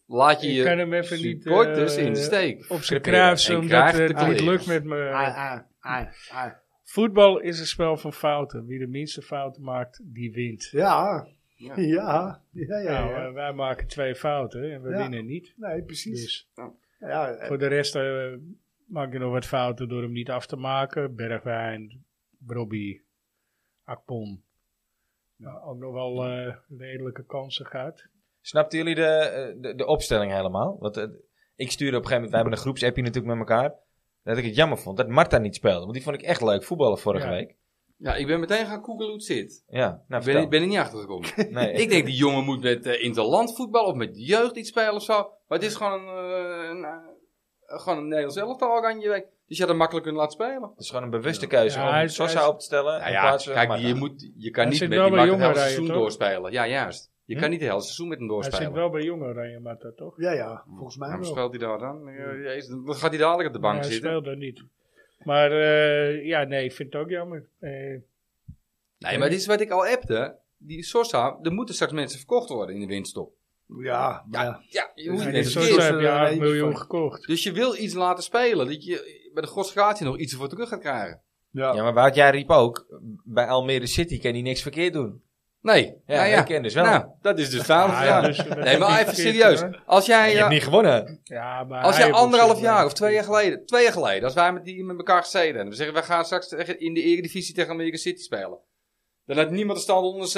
[0.07, 1.47] laat je ik kan je hem even niet...
[1.47, 2.65] eh, in de steek.
[2.69, 5.09] Op zijn kruis, omdat het niet lukt met me.
[5.09, 6.53] Ah, ah, ah, ah.
[6.85, 8.67] Voetbal is een spel van fouten.
[8.67, 10.69] Wie de minste fouten maakt, die wint.
[10.73, 11.73] Ja, Ja.
[11.77, 13.00] ja, ja, ja.
[13.00, 13.26] Nou, ja.
[13.26, 14.97] eh, wij maken twee fouten en we Ja.
[14.99, 15.52] winnen niet.
[15.57, 16.23] Nee, precies.
[16.23, 16.50] Dus
[16.99, 18.33] Ja, eh, voor de rest eh,
[18.87, 21.15] maak je nog wat fouten door hem niet af te maken.
[21.15, 22.04] Bergwijn,
[22.47, 23.04] Robbie,
[23.85, 24.43] Akpom.
[25.39, 28.07] Nou, ook nog wel eh, redelijke kansen gehad.
[28.41, 30.77] Snapten jullie de, eh, de, de opstelling helemaal?
[30.81, 31.05] Want eh,
[31.57, 33.75] ik stuurde op een gegeven moment, wij hebben een groepsappje natuurlijk met elkaar.
[34.23, 35.81] Dat ik het jammer vond dat Marta niet speelde.
[35.81, 37.33] Want die vond ik echt leuk voetballen vorige Ja.
[37.33, 37.57] week.
[37.97, 39.65] Ja, ik ben meteen gaan googlen hoe het zit.
[39.69, 40.49] Ja, nou Ik ben, vertel.
[40.49, 41.29] ben er niet achter gekomen.
[41.55, 44.95] Nee, ik denk die jongen moet met eh, interland voetbal of met jeugd iets spelen
[44.95, 45.15] of zo.
[45.49, 47.07] Maar het is gewoon een, een,
[47.76, 49.26] gewoon een Nederlands elftal oranje week.
[49.47, 50.63] Dus je had hem makkelijk kunnen laten spelen.
[50.71, 52.93] Het is gewoon een bewuste keuze Ja, om hij Sosa hij is- op te stellen.
[52.99, 55.31] Nou in ja, plaats van kijk, je, moet, je kan Hij niet met die makkelijk
[55.33, 56.52] het hele seizoen doorspelen.
[56.52, 57.11] Ja, juist.
[57.25, 57.41] Je Hm?
[57.41, 58.65] kan niet het hele seizoen met hem Hij doorspelen.
[58.65, 60.15] zit wel bij Jong Oranje, Marta, toch?
[60.21, 61.35] ja, ja, volgens mij Waarom wel.
[61.35, 62.09] speelt hij daar dan?
[62.09, 64.11] Eh, jezus, Dan gaat hij dadelijk op de bank Nee, hij zitten.
[64.11, 64.63] speelt er niet.
[65.25, 67.47] Maar eh, ja, nee, ik vind het ook jammer.
[67.59, 67.71] Eh,
[68.99, 70.35] Nee, maar dit is wat ik al appte.
[70.57, 73.33] Die Sosa, er moeten straks mensen verkocht worden in de winststop.
[73.76, 74.61] Ja, Ja, ja.
[74.69, 76.81] ja, je moet mensen zo heb je 8 eentje miljoen van.
[76.81, 77.26] gekocht.
[77.26, 80.69] Dus je wil iets laten spelen, dat je bij de godsgratie nog iets ervoor terug
[80.69, 81.23] gaat krijgen.
[81.50, 81.73] ja.
[81.75, 82.87] Ja, maar Wout, jij riep ook,
[83.25, 85.23] bij Almere City kan hij niks verkeerd doen.
[85.61, 86.39] Nee, Ja, nou ja.
[86.39, 86.85] ik ken dus wel.
[86.85, 87.91] Nou, dat is dus fout.
[87.91, 88.04] Ah, ja.
[88.04, 89.65] ja, dus nee, maar even serieus.
[89.87, 91.21] Als jij, je ja, hebt niet gewonnen.
[91.25, 94.25] Ja, maar als jij heeft anderhalf zich jaar of twee jaar geleden, twee jaar geleden,
[94.25, 97.02] als wij met, die, met elkaar gezeten en we zeggen, we gaan straks in de
[97.02, 98.59] Eredivisie tegen Amerika City spelen.
[99.28, 100.30] Dan had niemand de stand onder 7-0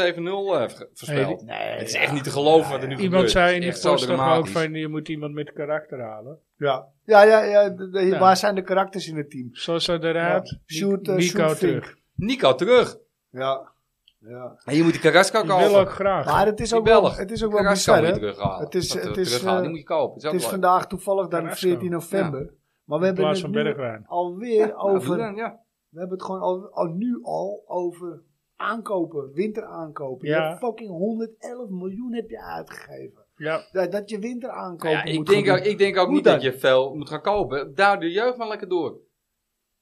[0.63, 1.43] eh, ver- voorspeld.
[1.45, 2.01] Nee, het is ja.
[2.01, 3.31] echt niet te geloven wat er nu Iemand gebeurt.
[3.31, 6.39] zei in zo toch ook van je moet iemand met karakter halen.
[6.57, 8.19] Ja, ja, ja, ja, de- de- Ja.
[8.19, 9.49] waar zijn de karakters in het team?
[9.53, 10.75] Sosa eruit, Ja.
[10.77, 11.97] Sjoerd, eh, Nico terug.
[12.15, 12.97] Nico terug.
[13.31, 13.73] Ja,
[14.19, 14.57] ja.
[14.65, 15.81] En je moet die Carrasco Ik wil kopen.
[15.81, 16.27] ook graag.
[16.27, 18.13] Maar het is ook wel, het is ook wel bizar, hè?
[18.13, 18.65] terughalen.
[18.65, 20.17] Het is- het is, terughalen, eh, die moet je kopen.
[20.17, 20.51] Is Het is leuk.
[20.51, 21.69] vandaag toevallig dan Carrasco.
[21.69, 22.53] 14 november.
[22.85, 24.05] Maar we hebben het van nu Bergwijn.
[24.07, 25.19] alweer Nou, over...
[25.37, 25.61] ja.
[25.89, 28.21] We hebben het gewoon al, al nu al over
[28.61, 30.29] aankopen, winteraankopen.
[30.29, 30.49] Je Ja.
[30.49, 33.25] hebt fucking 111 miljoen heb je uitgegeven.
[33.37, 35.73] Ja, Dat, dat je winteraankopen Nou ja, ik, moet denk gaan ook, doen.
[35.73, 36.33] ik denk ook Hoe niet dan?
[36.33, 37.75] dat je veel moet gaan kopen.
[37.75, 38.99] Daar de jeugd maar lekker door.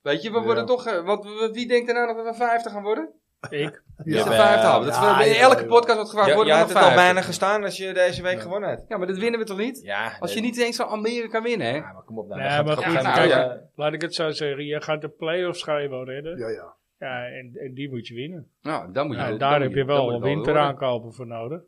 [0.02, 0.44] Weet je, we Ja.
[0.44, 0.86] worden toch...
[0.86, 3.08] eh, Want w- wie denkt er nou dat we 50 gaan worden?
[3.50, 3.82] ik.
[4.04, 4.16] Ja.
[4.16, 4.86] is de 50 halen?
[4.86, 5.66] Dat in elke ja.
[5.66, 7.04] podcast wordt gevraagd, Je, worden je had nog het al 50?
[7.04, 8.40] bijna gestaan als je deze week Ja.
[8.40, 8.84] gewonnen hebt.
[8.88, 9.80] Ja, maar dat winnen we toch niet?
[9.82, 11.76] Ja, Als je niet eens van Almere kan winnen, hè?
[11.76, 12.40] Ja, maar kom op nou.
[12.40, 14.64] Nee, maar het goed, kijk, moment, Laat ik het zo zeggen.
[14.66, 16.38] Je gaat de play-offs ga je wel redden.
[16.38, 16.76] Ja, ja.
[16.98, 18.50] Ja, en, en die moet je winnen.
[18.62, 19.22] Nou, dan moet je...
[19.22, 21.60] Ja, dan daar heb je dan wel een winteraankopen voor nodig.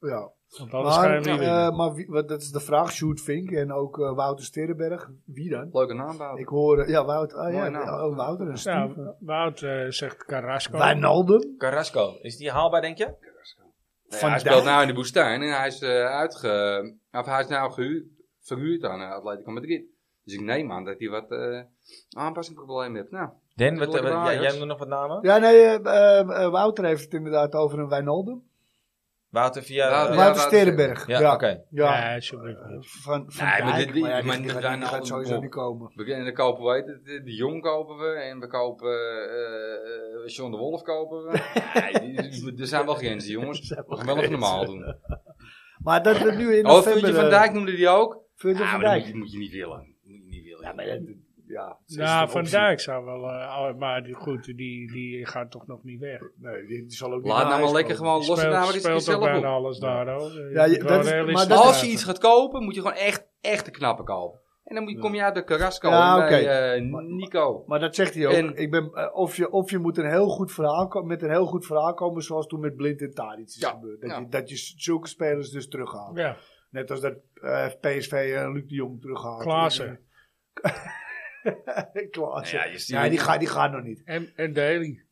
[0.00, 0.30] ja.
[0.58, 1.76] Want anders ga je Maar, hem niet eh, winnen.
[1.76, 2.92] maar wie, wat, dat is de vraag.
[2.92, 5.10] Sjoerd Vink en ook eh, Wouter Sterrenberg.
[5.24, 5.68] Wie dan?
[5.72, 6.40] Leuke naam bouwen.
[6.40, 6.78] Ik hoor...
[6.78, 8.00] eh, ja, Wouter, oh, ja, naam.
[8.10, 9.14] oh, Wouter en Steve.
[9.20, 10.78] Wout eh, zegt Carrasco.
[10.78, 11.54] Wijnaldum.
[11.58, 13.04] Carrasco, is die haalbaar denk je?
[13.04, 16.94] Nee, Van hij speelt nou in de woestijn en hij is, eh, uitge...
[17.12, 18.04] of hij is nou gehuurd,
[18.40, 19.84] verhuurd aan uh, Atletico Madrid.
[20.24, 21.60] Dus ik neem aan dat hij wat eh
[22.16, 23.10] aanpassingsproblemen heeft.
[23.10, 25.18] Nou, Den, wat, wat- jij, jij hebt nog wat namen?
[25.22, 28.42] Ja, nee, eh, Wouter heeft het inderdaad over een Wijnaldum.
[29.28, 29.90] Wouter via...
[29.90, 31.06] Wouter- eh, Wouter Sterenberg.
[31.06, 31.62] ja, Ja, oké.
[31.70, 32.04] ja.
[32.06, 32.86] Nee, alsjeblieft niet.
[32.90, 35.06] Van, van Nee, maar Dijk, dit- die- maar ja, die, maar die gaat, die gaat
[35.06, 35.92] sowieso niet komen.
[35.94, 38.90] We- En dan kopen we, heet het, de, de Jong kopen we en we kopen
[38.90, 41.30] eh eh, John de Wolf kopen we.
[42.02, 43.68] nee, er zijn wel grenzen, jongens.
[43.86, 44.94] We gaan wel even normaal doen.
[45.78, 46.82] Maar dat we nu in Oh.
[46.82, 48.12] Vuurtje van Dijk noemde die ook.
[48.12, 49.06] Ja, van maar dat moet Dijk.
[49.06, 49.76] je, moet je niet willen.
[49.76, 50.62] Dat moet je niet willen.
[50.62, 51.00] Ja, maar dat,
[51.48, 52.58] ja, is Nou, een Van optie.
[52.58, 53.28] Dijk zou wel...
[53.30, 56.20] eh, maar die, goed, die, die gaat toch nog niet weg.
[56.36, 58.80] Nee, die, die zal ook niet Laat naar nou maar lekker gewoon los een keer
[58.80, 59.54] speelt ook zelf bijna op.
[59.64, 60.50] alles daar, hoor.
[60.52, 63.26] Ja, je- dat is- maar dat- Als je iets gaat kopen, moet je gewoon echt,
[63.40, 64.40] echt de knappen kopen.
[64.64, 67.64] En dan moet je, kom je uit de Carrasco Ja, en bij eh, Nico.
[67.66, 68.32] Maar dat zegt hij ook.
[68.32, 71.30] En- ik ben, eh, of, je, of je moet een heel goed verhaal met een
[71.30, 74.00] heel goed verhaal komen, zoals toen met Blind en Tadic is Ja, gebeurd.
[74.00, 74.18] Dat, ja.
[74.18, 76.16] je, dat je zulke spelers dus terughaalt.
[76.16, 76.36] Ja,
[76.70, 77.14] Net als dat
[77.80, 79.42] PSV en Luc de Jong terughaalt.
[79.42, 80.00] Klaassen.
[82.10, 82.58] Klaassen.
[82.86, 84.02] Ja, je die, gaat, die gaat nog niet.
[84.04, 85.04] En, en Daly.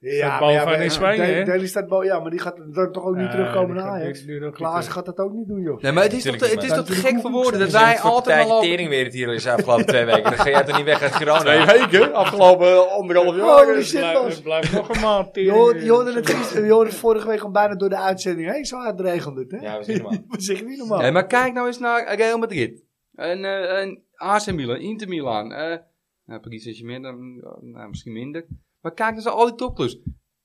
[0.00, 1.44] Ja, maar ja, in Spanje, Daly- hè?
[1.44, 2.06] Daly staat boven.
[2.06, 4.24] Ja, maar die gaat dan toch ook niet terugkomen die naar Ajax.
[4.24, 4.92] terug.
[4.92, 5.80] gaat dat ook niet doen, joh.
[5.80, 8.48] Nee, maar het is toch, het is toch te gek voor woorden dat wij altijd
[8.48, 8.68] lopen...
[8.68, 10.22] tering weer het hier is afgelopen twee weken.
[10.22, 11.66] Dan ga jij toch niet weg uit Girona?
[11.66, 14.34] weken, afgelopen anderhalf Holy Het shit, blijft, Bas.
[14.34, 15.28] het blijft nog een maand.
[15.34, 17.98] Je hoorde, je hoorde het, gisteren- je hoorde het vorige week al bijna door de
[17.98, 18.50] uitzending.
[18.50, 19.58] Hé, zo hard regende het, hè?
[19.58, 20.76] Ja, we zien al.
[20.76, 21.00] Normaal.
[21.00, 22.84] Nee, maar kijk nou eens naar Real Madrid.
[23.14, 25.52] En, eh en AC Milan, Inter Milan.
[25.52, 25.78] eh
[26.24, 28.46] nou, Paris Saint-Germain, dan, nou, misschien minder.
[28.80, 29.98] Maar kijk eens naar al die topclubs.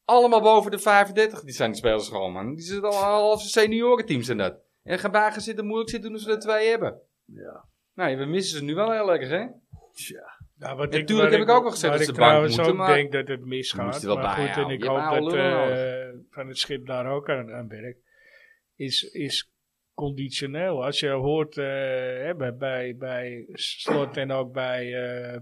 [0.05, 1.41] Allemaal boven de 35.
[1.43, 2.55] Die zijn die spelers gewoon, man.
[2.55, 4.57] Die zitten al half seniorenteams en dat.
[4.83, 7.01] En gaan zitten moeilijk zitten doen als we er twee hebben.
[7.25, 7.65] Ja.
[7.93, 9.45] Nou, we missen ze nu wel heel lekker, hè?
[9.93, 10.41] Tja.
[10.57, 12.79] Ja, wat Natuurlijk heb ik ook wel gezegd dat ik ze bank trouwens moeten, ook
[12.79, 14.03] maar- denk dat het misgaat.
[14.03, 17.99] maar goed, en ik hoop dat eh, van het schip daar ook aan, aan werkt.
[18.75, 19.52] Is, is
[19.93, 20.83] conditioneel.
[20.83, 21.65] Als je hoort eh,
[22.23, 25.39] hè, bij, bij, bij Slot en ook bij, eh,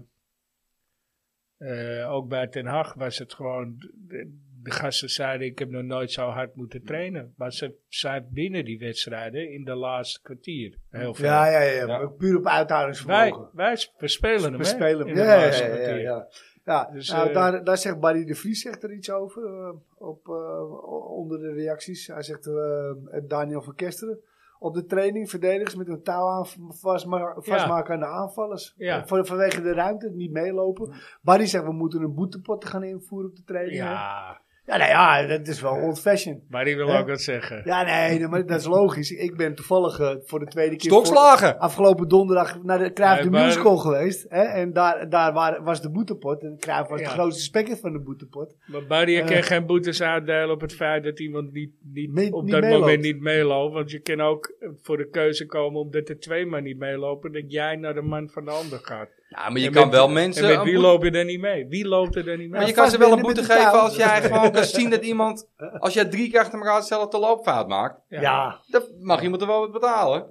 [1.58, 3.74] eh, ook bij Ten Hag was het gewoon...
[3.78, 7.34] De, de gasten zeiden, ik heb nog nooit zo hard moeten trainen.
[7.36, 11.24] Maar ze zijn binnen die wedstrijden in de laatste kwartier heel veel.
[11.24, 12.06] Ja, ja, ja, Ja.
[12.06, 13.48] Puur op wij, uithoudingsvermogen.
[13.52, 15.16] wij we spelen hem, spelen hem.
[15.16, 16.28] Ja, ja, ja,
[16.64, 19.72] ja, Dus, nou, eh, daar, daar zegt Barry de Vries zegt er iets over eh,
[19.94, 22.06] op, eh, onder de reacties.
[22.06, 24.20] Hij zegt eh, Daniel van Kesteren.
[24.62, 28.74] Op de training verdedigers met een touw aan vastma- vastmaken aan de aanvallers.
[28.76, 29.00] Ja.
[29.00, 30.92] Eh, Van, vanwege de ruimte, niet meelopen.
[31.22, 33.76] Barry zegt we moeten een boetepot gaan invoeren op de training.
[33.76, 36.42] Ja, ja, nou ja, dat is wel old fashion.
[36.48, 36.98] maar die wil Hè?
[36.98, 37.62] ook wat zeggen.
[37.64, 39.10] Ja, nee, nee, maar dat is logisch.
[39.10, 40.90] Ik ben toevallig eh, voor de tweede keer...
[40.90, 41.48] Stokslagen!
[41.50, 44.26] voor- afgelopen donderdag naar de Cruijff Nee, de maar- Musical geweest.
[44.28, 44.42] Hè?
[44.42, 46.42] En daar, daar waar- was de boetepot.
[46.42, 47.06] En Cruijff was Ja.
[47.06, 48.54] de grootste spekker van de boetepot.
[48.66, 49.26] Maar Barry, je Eh.
[49.28, 52.80] kan geen boetes uitdelen op het feit dat iemand niet, niet op niet dat meeloopt.
[52.80, 53.74] moment niet meeloopt.
[53.74, 57.44] Want je kan ook voor de keuze komen omdat er twee maar niet meelopen, dat
[57.52, 59.08] jij naar de man van de ander gaat.
[59.36, 60.48] Ja, maar je En kan met- wel mensen...
[60.50, 61.66] En met wie loop je er niet mee?
[61.68, 62.58] Wie loopt er dan niet mee?
[62.58, 65.48] Maar je kan ze wel een boete geven als jij gewoon kan zien dat iemand...
[65.78, 68.00] Als jij drie keer achter elkaar hetzelfde loopfout maakt.
[68.08, 68.60] Ja, ja.
[68.66, 70.26] Dan mag iemand er wel wat betalen.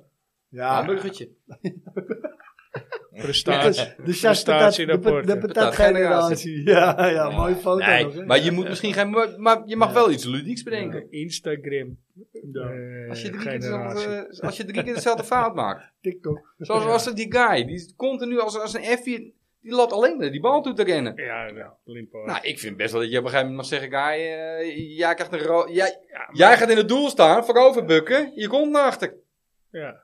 [0.50, 0.80] ja.
[0.80, 1.30] Een buggetje.
[3.16, 3.84] Prestatie.
[3.98, 5.28] De Prestatierapport.
[5.28, 6.66] de patatgeneratie.
[6.70, 7.88] Ja, ja, mooie foto nog.
[7.88, 8.26] Nee, hè?
[8.26, 9.10] maar je moet misschien geen...
[9.10, 11.12] Maar, maar je mag wel iets ludieks bedenken.
[11.12, 11.98] Instagram.
[12.52, 12.62] Ja.
[12.70, 14.08] eh, Als je, drie keer generatie.
[14.08, 15.92] dezelfde, als je drie keer dezelfde fout maakt.
[16.02, 16.54] TikTok.
[16.58, 17.66] Zoals was er die guy.
[17.66, 19.40] Die continu als, als een F4...
[19.64, 21.14] Die loopt alleen maar die bal toe te rennen.
[21.16, 22.26] Ja, ja, limpo.
[22.26, 24.00] Nou, ik vind best wel dat je op een gegeven moment mag zeggen...
[24.00, 27.46] Guy, eh, jij, krijgt een ro- jij, Ja, maar- jij gaat in het doel staan,
[27.46, 28.32] vooroverbukken.
[28.36, 29.14] Je komt naar achter.
[29.72, 30.04] ja.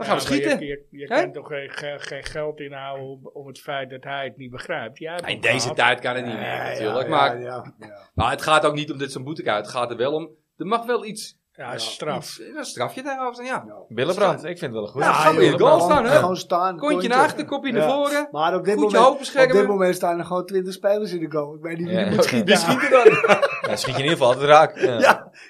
[0.00, 0.60] Dan gaan we schieten.
[0.60, 1.20] Je, je, je Hè?
[1.22, 4.98] kan toch geen, geld inhouden om, om het feit dat hij het niet begrijpt.
[4.98, 5.76] Jij In deze gehad.
[5.76, 7.08] tijd kan het niet meer Ja, natuurlijk.
[7.08, 8.10] ja, maar, ja, ja.
[8.14, 10.30] maar het gaat ook niet om dit zo'n boete Het gaat er wel om...
[10.56, 11.38] Er mag wel iets...
[11.60, 12.38] Ja, straf.
[12.38, 13.44] iets een strafje daarover.
[13.44, 13.64] Ja.
[13.88, 15.02] Billenbrand, ik vind het wel een goed.
[15.02, 16.10] Ja, ga maar in joh, goal gewoon- staan, hè?
[16.18, 16.76] Gewoon staan.
[16.78, 17.88] Kontje naar achter, kopje naar Ja.
[17.94, 18.28] voren.
[18.30, 21.30] Maar op dit, je moment, op dit moment staan er gewoon 20 spelers in de
[21.30, 21.54] goal.
[21.54, 22.04] Ik weet niet wie Ja.
[22.04, 22.46] die moet schieten.
[22.46, 23.38] Wie schiet er dan?
[23.70, 24.78] Ja, schiet je in ieder geval altijd raak.
[24.78, 24.98] Ja.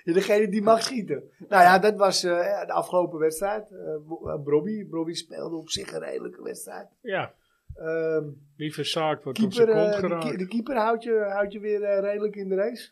[0.04, 1.22] Ja, degene die mag schieten.
[1.48, 3.70] Nou ja, dat was eh, de afgelopen wedstrijd.
[3.70, 3.78] Eh
[4.24, 4.84] uh, Brobby.
[4.88, 6.86] Brobby speelde op zich een redelijke wedstrijd.
[7.00, 7.32] Ja,
[7.74, 8.24] Ehm,
[8.56, 10.30] wie verzaakt wordt op keeper, zijn kont eh, de, geraakt.
[10.30, 12.90] ki- de keeper houdt je, houdt je weer redelijk in de race.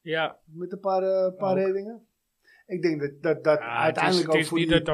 [0.00, 1.58] Ja, Met een paar, eh, paar Ook.
[2.68, 4.76] Ik denk dat, dat, dat ja het is, uiteindelijk het ook is voor niet die,
[4.76, 4.84] dat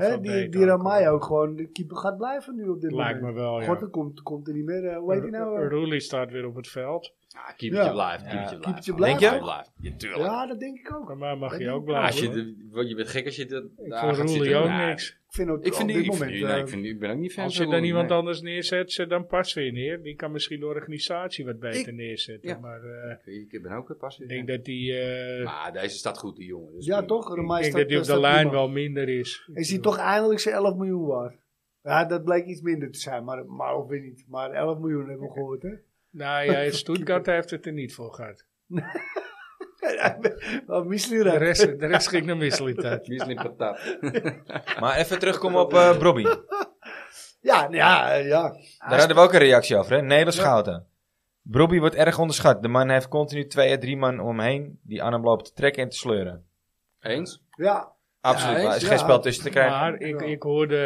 [0.00, 1.14] hè, die, die Ramai aankomt.
[1.14, 3.36] ook gewoon de keeper gaat blijven nu op dit Lijkt moment.
[3.36, 3.66] me wel, ja.
[3.66, 4.84] God, er komt, komt er niet meer.
[4.84, 5.62] eh, hoe heet hij nou?
[5.62, 5.68] eh?
[5.68, 7.12] Roelie staat weer op het veld.
[7.28, 7.92] Ja, keepertje Ja.
[7.92, 8.24] blijft.
[8.24, 8.28] Ja.
[8.30, 8.84] Keepertje blijft.
[8.84, 9.34] Keepertje Denk blijft.
[9.36, 9.40] je?
[9.42, 9.70] Blijft.
[9.80, 10.22] Ja, tuurlijk.
[10.22, 11.14] Ja, dat denk ik ook.
[11.14, 11.88] Maar mag Dat je ook ook.
[11.96, 12.46] Als blijven.
[12.46, 15.18] je de, je bent gek als je dat Ik vond Roelie ook niks.
[15.30, 16.30] Ik vind, ook Ik, vind op die, dit ik, moment...
[16.30, 18.08] vind, nee, eh, ik, vind, ik ben ook niet fan Als van je dan iemand
[18.08, 18.18] nee.
[18.18, 20.02] anders neerzet, zet dan pas weer neer.
[20.02, 22.48] Die kan misschien de organisatie wat beter Ik- neerzetten.
[22.50, 22.58] ja.
[22.58, 24.22] Maar eh, Ik ben ook een passie.
[24.24, 24.98] ik denk dat die...
[24.98, 26.72] eh, Maar deze staat goed, die jongen.
[26.74, 27.06] Dus ja, prima.
[27.08, 27.30] toch?
[27.38, 29.48] ik denk dat die op de lijn wel minder is.
[29.54, 31.36] Is hij toch eindelijk zijn 11 miljoen waard?
[31.82, 34.24] Ja, dat bleek iets minder te zijn, maar, maar ook weer niet.
[34.28, 35.72] Maar 11 miljoen hebben we gehoord, hè?
[36.10, 38.46] Nou ja, Stuttgart heeft het er niet voor gehad.
[40.66, 43.08] Wat De rest, de rest ging naar misselijkheid.
[44.80, 46.26] Maar even terugkomen op Brobby.
[47.40, 48.48] Ja, nou ja, eh, ja.
[48.88, 50.02] Daar hadden we ook een reactie over, hè?
[50.02, 50.86] Nederlands Schouten.
[51.42, 52.62] Brobby wordt erg onderschat.
[52.62, 55.82] De man heeft continu twee à drie man omheen die aan hem lopen te trekken
[55.82, 56.46] en te sleuren.
[57.00, 57.42] Eens?
[57.56, 58.88] Ja, Absoluut, Ja, er is ja.
[58.88, 59.78] geen spel tussen te krijgen.
[59.78, 60.26] Maar ik, Ja.
[60.26, 60.76] ik hoorde,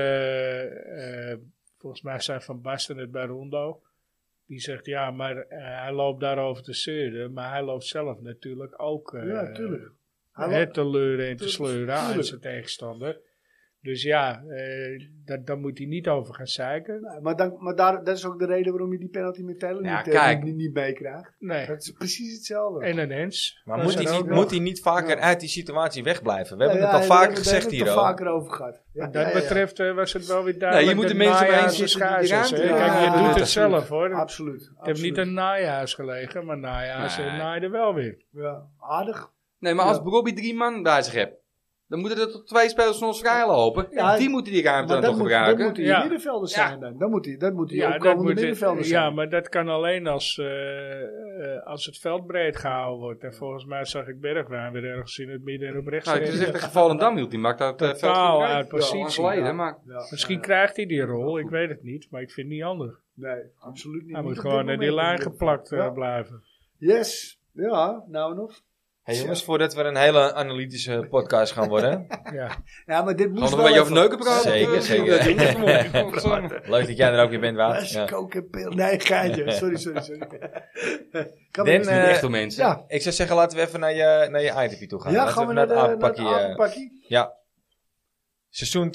[0.96, 1.36] eh,
[1.78, 3.82] volgens mij zei Van Basten het bij Rondo.
[4.46, 7.32] Die zegt, ja, maar eh, hij loopt daarover te zeuren.
[7.32, 9.92] Maar hij loopt zelf natuurlijk ook eh, ja, tuurlijk.
[10.32, 13.20] Hij te leuren en te sleuren aan zijn tegenstander.
[13.84, 17.00] Dus ja, eh, dat, daar moet hij niet over gaan zeiken.
[17.02, 19.58] Nee, maar dan, maar daar, dat is ook de reden waarom je die penalty met
[19.58, 20.42] Taylor Ja, niet, eh, kijk.
[20.42, 21.32] niet, niet meekrijgt.
[21.38, 21.66] Nee.
[21.66, 22.84] Dat is precies hetzelfde.
[22.84, 23.60] En een Hens.
[23.64, 25.22] Maar Dat moet hij, niet, moet hij niet vaker Ja.
[25.22, 26.56] uit die situatie wegblijven?
[26.56, 28.04] We Ja, hebben ja, het al vaker hebben gezegd hebben we hier het al.
[28.04, 28.82] er vaker over gehad.
[28.92, 29.34] Ja, Wat dat ja, ja.
[29.34, 30.90] betreft eh, was het wel weer duidelijk.
[30.90, 32.76] je moet de mensen omheen Nijhuis zitten een die schaars ruimte is, hè.
[32.76, 34.14] Ja, Kijk, je ja, doet het zelf hoor.
[34.14, 34.62] Absoluut.
[34.80, 37.26] Ik heb niet een naaihuis gelegen, maar nee.
[37.26, 38.24] naaide wel weer.
[38.30, 39.32] Ja, aardig.
[39.58, 40.02] Nee, maar als.
[40.02, 41.34] Bobby drie man bij zich hebt,
[41.94, 43.86] dan moeten er toch twee spelers van ons vrij lopen.
[43.90, 45.64] Ja, en die moeten die ruimte dan dat toch moet, dat gebruiken.
[45.64, 46.00] moeten je Ja.
[46.00, 46.66] middenvelders Ja.
[46.66, 46.98] zijn dan.
[46.98, 49.14] Dat moet die, dat moet die Ja, dat opkomende moet middenvelders ja, zijn.
[49.14, 53.22] maar dat kan alleen als, eh, eh, als het veld breed gehouden wordt.
[53.22, 56.08] En volgens mij zag ik Bergwijn weer ergens in het midden en op rechts.
[56.08, 59.52] Nou, ik zeg tegen Volendam hield, die maakt dat eh, veld uit positie, geleden, ja.
[59.52, 62.06] maar Ja, Misschien ja, krijgt hij die rol, ik weet het niet.
[62.10, 63.00] Maar ik vind het niet handig.
[63.14, 64.14] Nee, absoluut niet.
[64.14, 65.90] Hij moet gewoon naar die lijn in geplakt Ja.
[65.90, 66.42] blijven.
[66.78, 67.38] Yes.
[67.52, 68.60] Ja, nou nog.
[69.04, 72.06] Hey jongens, voordat we een hele analytische podcast gaan worden.
[72.32, 72.50] Ja.
[72.86, 74.50] Ja, maar dit moest Gewoon nog een beetje over neuken praten.
[74.50, 76.60] Zeker, zeker.
[76.70, 78.04] Leuk dat jij er ook weer bent, is Ja.
[78.04, 78.70] koken pil.
[78.70, 79.50] Nee, geintje.
[79.60, 80.26] Sorry, sorry, sorry.
[81.50, 82.64] Kan Den, me- eh, Echt door mensen.
[82.64, 85.12] ja, Ik zou zeggen, laten we even naar je, naar je ITP toe gaan.
[85.12, 86.90] ja, Laten gaan we naar, de, het naar het apenpakje, eh?
[87.08, 87.32] Ja.
[88.56, 88.90] Seizoen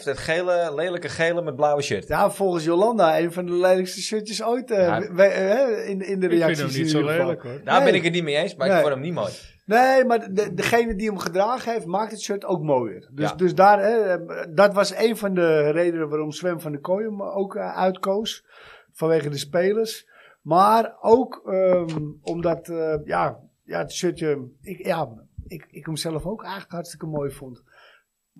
[0.00, 0.02] 2004-2005.
[0.04, 2.08] Dat gele, lelijke gele met blauwe shirt.
[2.08, 5.12] Ja, volgens Jolanda een van de lelijkste shirtjes ooit eh, Ja.
[5.12, 6.58] we- eh, in, in de Ik reacties.
[6.58, 7.26] vind hem in niet zo ieder geval.
[7.26, 7.60] lelijk hoor.
[7.64, 7.84] Daar Nee.
[7.90, 9.32] ben ik het niet mee eens, maar ik vond hem niet mooi.
[9.66, 13.10] Nee, maar de, degene die hem gedragen heeft, maakt het shirt ook mooier.
[13.12, 13.34] Dus, Ja.
[13.36, 14.16] dus daar, hè,
[14.54, 18.44] dat was een van de redenen waarom Sven van der Kooi hem ook eh, uitkoos.
[18.92, 20.08] Vanwege de spelers.
[20.42, 25.08] Maar ook ehm, omdat, eh, ja, ja, het shirtje, ik, ja,
[25.46, 27.62] ik, ik hem zelf ook eigenlijk hartstikke mooi vond.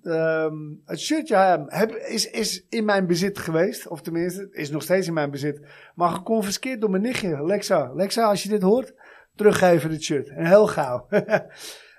[0.03, 0.53] Ehm,
[0.85, 5.07] het shirtje eh, heb, is, is in mijn bezit geweest, of tenminste, is nog steeds
[5.07, 5.67] in mijn bezit.
[5.95, 7.91] Maar geconfiskeerd door mijn nichtje, Lexa.
[7.93, 8.93] Lexa, als je dit hoort,
[9.35, 10.29] teruggeven het shirt.
[10.29, 11.07] En heel gauw.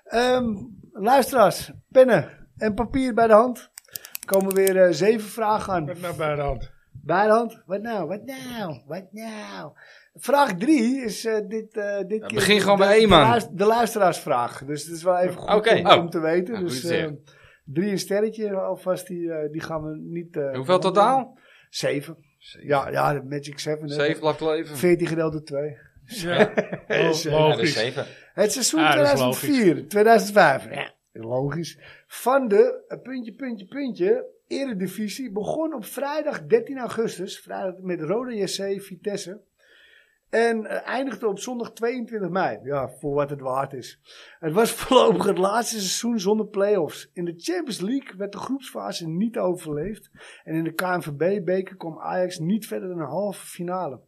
[0.05, 0.45] Ehm,
[0.93, 3.59] luisteraars, pennen en papier bij de hand.
[4.21, 5.85] Er komen weer eh, zeven vragen aan.
[5.85, 6.71] Met naar bij de hand.
[6.93, 7.63] Bij de hand.
[7.67, 8.07] Wat nou?
[8.09, 8.83] Wat nou?
[8.87, 9.73] Wat nou?
[10.15, 12.35] Vraag drie is eh, dit, eh dit keer...
[12.35, 13.41] begin gewoon de- bij één, man.
[13.53, 14.65] De luisteraarsvraag.
[14.65, 15.75] Dus het is wel even goed Oké.
[15.79, 15.99] om, Oh.
[15.99, 16.53] om te weten.
[16.53, 17.23] Nou, dus goed eh, zeggen.
[17.65, 20.37] Drie een sterretje alvast, die, eh, die gaan we niet...
[20.37, 21.39] eh, Hoeveel totaal?
[21.71, 22.17] Zeven.
[22.63, 23.89] Ja, ja, de Magic Seven.
[23.89, 23.95] hè.
[23.95, 24.77] Zeven blijft leven.
[24.77, 25.77] 14 gedeeld door 2.
[26.05, 26.57] Ja,
[27.09, 27.93] Is, Ja, logisch.
[28.35, 30.71] Het seizoen Ah, dat is 2004, 2005.
[30.75, 31.79] Ja, logisch.
[32.07, 34.33] Van de eh, puntje, puntje, puntje.
[34.49, 37.39] Eredivisie begon op vrijdag 13 augustus.
[37.41, 39.41] Vrijdag met Rode JC Vitesse.
[40.35, 42.59] En eh, eindigde op zondag 22 mei.
[42.63, 44.01] Ja, voor wat het waard is.
[44.39, 47.11] Het was voorlopig het laatste seizoen zonder play-offs.
[47.13, 50.11] In de Champions League werd de groepsfase niet overleefd.
[50.45, 54.01] En in de KNVB-beker kwam Ajax niet verder dan een halve finale.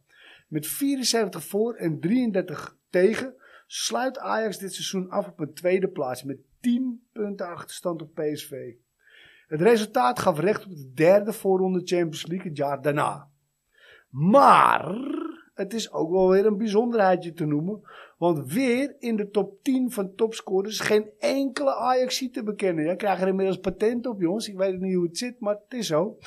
[0.47, 3.33] Met 74 voor en 33 tegen
[3.67, 8.73] sluit Ajax dit seizoen af op een tweede plaats met 10 punten achterstand op PSV.
[9.47, 13.29] Het resultaat gaf recht op de derde voorronde Champions League het jaar daarna.
[14.09, 14.95] Maar
[15.57, 17.81] het is ook wel weer een bijzonderheidje te noemen.
[18.17, 22.85] Want weer in de top 10 van topscorers geen enkele Ajax te bekennen.
[22.85, 24.47] Jij krijgt er inmiddels patent op, jongens.
[24.47, 26.17] Ik weet niet hoe het zit, maar het is zo.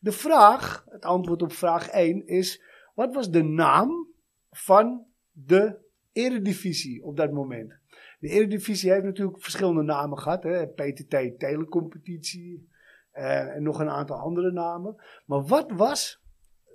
[0.00, 2.62] De vraag, het antwoord op vraag 1 is:
[2.94, 4.08] wat was de naam
[4.50, 5.78] van de
[6.12, 7.78] Eredivisie op dat moment?
[8.18, 10.42] De Eredivisie heeft natuurlijk verschillende namen gehad.
[10.42, 10.66] Hè?
[10.66, 12.68] PTT Telecompetitie
[13.10, 14.96] eh, en nog een aantal andere namen.
[15.26, 16.19] Maar wat was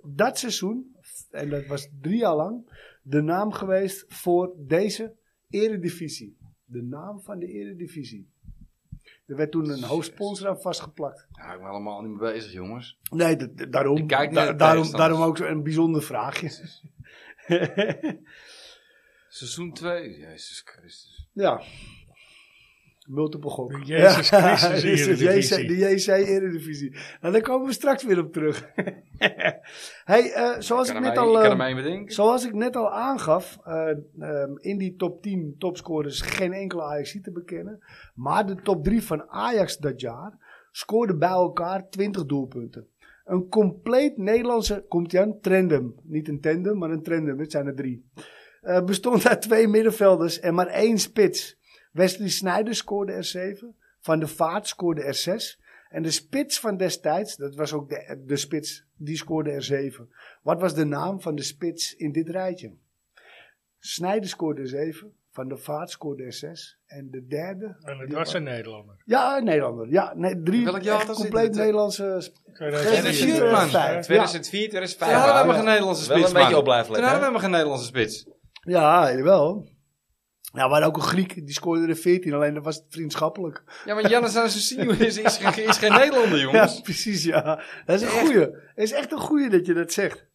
[0.08, 0.96] dat seizoen,
[1.30, 2.70] en dat was drie jaar lang,
[3.02, 5.14] de naam geweest voor deze
[5.50, 6.36] Eredivisie?
[6.64, 8.30] De naam van de Eredivisie.
[9.26, 11.26] Er werd toen een hoofdsponsor aan vastgeplakt.
[11.30, 12.98] Ja, ik ben helemaal niet mee bezig, jongens.
[13.10, 14.90] Nee, daarom, da- daarom, tegenstanders.
[14.90, 16.50] daarom ook zo een bijzonder vraagje.
[19.28, 21.28] Seizoen 2, Jezus Christus.
[21.32, 21.62] ja.
[23.06, 23.70] Multiple gok.
[23.70, 25.62] De Jezus Ja, Christus dus de Eredivisie.
[25.62, 26.96] JC De JC Eredivisie.
[27.20, 28.70] Nou, daar komen we straks weer op terug.
[30.04, 33.88] hey, eh, zoals, Ik net mij, al, ik eh, zoals ik net al aangaf, eh,
[34.18, 37.78] ehm, in die top 10 topscorers geen enkele Ajax te bekennen.
[38.14, 40.38] Maar de top 3 van Ajax dat jaar
[40.70, 42.86] scoorden bij elkaar 20 doelpunten.
[43.24, 45.94] Een compleet Nederlandse, komt hij aan, trendum.
[46.02, 48.10] Niet een tandem, maar een trendum, het zijn er drie.
[48.60, 51.58] eh, bestond uit twee middenvelders en maar één spits.
[51.96, 53.74] Wesley Sneijder scoorde er 7.
[54.00, 55.60] Van de Vaart scoorde er 6.
[55.88, 60.08] En de spits van destijds, dat was ook de, de spits, die scoorde er 7.
[60.42, 62.72] Wat was de naam van de spits in dit rijtje?
[63.78, 65.12] Snijder scoorde er 7.
[65.30, 66.78] Van de Vaart scoorde er 6.
[66.86, 67.76] En de derde.
[67.80, 68.94] En het die was een Nederlander.
[69.04, 69.90] Ja, een Nederlander.
[69.90, 71.26] Ja, nee, drie Welk jaar echt was dit?
[71.26, 72.16] compleet Het- Nederlandse.
[72.20, 73.68] sp- Geen eh, man.
[73.68, 73.94] vijf.
[73.94, 74.00] Ja.
[74.00, 75.10] 2004, 2005.
[75.10, 76.58] Toen hadden we helemaal geen Nederlandse Wel spits, een beetje man.
[76.58, 77.18] op blijven Toen letten.
[77.20, 78.26] hadden we helemaal geen Nederlandse spits.
[78.60, 79.74] Ja, jawel.
[80.56, 83.62] Ja, we hadden ook een Griek, die scoorde er 14, alleen dat was vriendschappelijk.
[83.84, 86.80] Ja, maar Jannes Anastasio is, is, geen- is geen Nederlander, Ja, jongens.
[86.80, 87.62] precies, ja.
[87.84, 88.38] Dat is een goeie.
[88.50, 90.26] Dat is echt een goeie dat je dat zegt.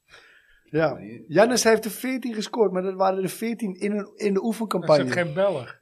[0.64, 1.00] Ja.
[1.28, 5.04] Jannes heeft er 14 gescoord, maar dat waren er 14 in, een, in de oefencampagne.
[5.04, 5.78] het geen Belg?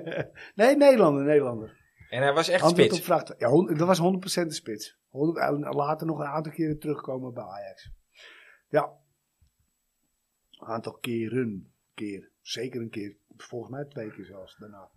[0.54, 1.80] nee, Nederlander, Nederlander.
[2.10, 3.06] En hij was echt Antwoord op spits.
[3.06, 3.22] vraag.
[3.38, 4.00] Ja, dat was
[4.42, 4.98] 100% de spits.
[5.08, 7.90] 100 en later nog een aantal keren terugkomen bij Ajax.
[8.68, 8.90] Ja.
[10.50, 11.72] Een aantal keren.
[11.94, 12.30] Keer.
[12.42, 13.16] Zeker een keer.
[13.36, 14.88] Volgens mij twee keer zelfs daarna.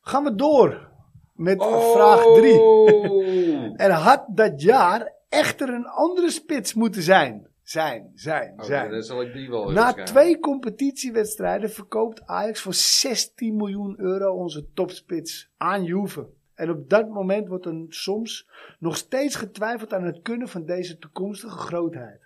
[0.00, 0.90] Gaan we door
[1.34, 1.92] met Oh.
[1.92, 3.76] vraag 3.
[3.76, 7.46] Er had dat jaar echter een andere spits moeten zijn.
[7.62, 8.90] Zijn, zijn, Oh, zijn.
[8.90, 14.72] dan zal ik die wel Na twee competitiewedstrijden verkoopt Ajax voor 16 miljoen euro onze
[14.72, 16.28] topspits aan Juve.
[16.54, 20.98] En op dat moment wordt er soms nog steeds getwijfeld aan het kunnen van deze
[20.98, 22.20] toekomstige grootheid.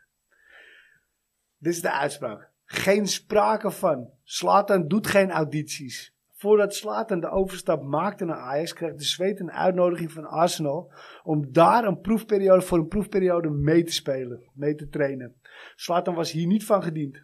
[1.58, 2.50] Dit is de uitspraak.
[2.64, 4.10] Geen sprake van.
[4.36, 6.12] Slatan doet geen audities.
[6.36, 10.92] Voordat Slatan de overstap maakte naar Ajax, kreeg de Zweed een uitnodiging van Arsenal
[11.22, 15.34] om daar een proefperiode voor een proefperiode mee te spelen, mee te trainen.
[15.76, 17.22] Slatan was hier niet van gediend.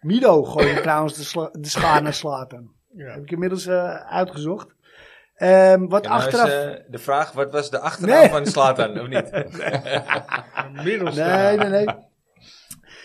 [0.00, 2.70] Mido gooide trouwens de, sla- de schaar naar Slatan.
[2.94, 3.12] Ja.
[3.12, 4.74] Heb ik inmiddels eh, uitgezocht.
[5.34, 6.48] Ehm, wat nou is, achteraf.
[6.48, 8.28] eh, de vraag, wat was de achternaam Nee.
[8.28, 9.30] van Slatan, of niet?
[10.64, 11.22] Een middelste.
[11.22, 11.94] Nee, nee, nee.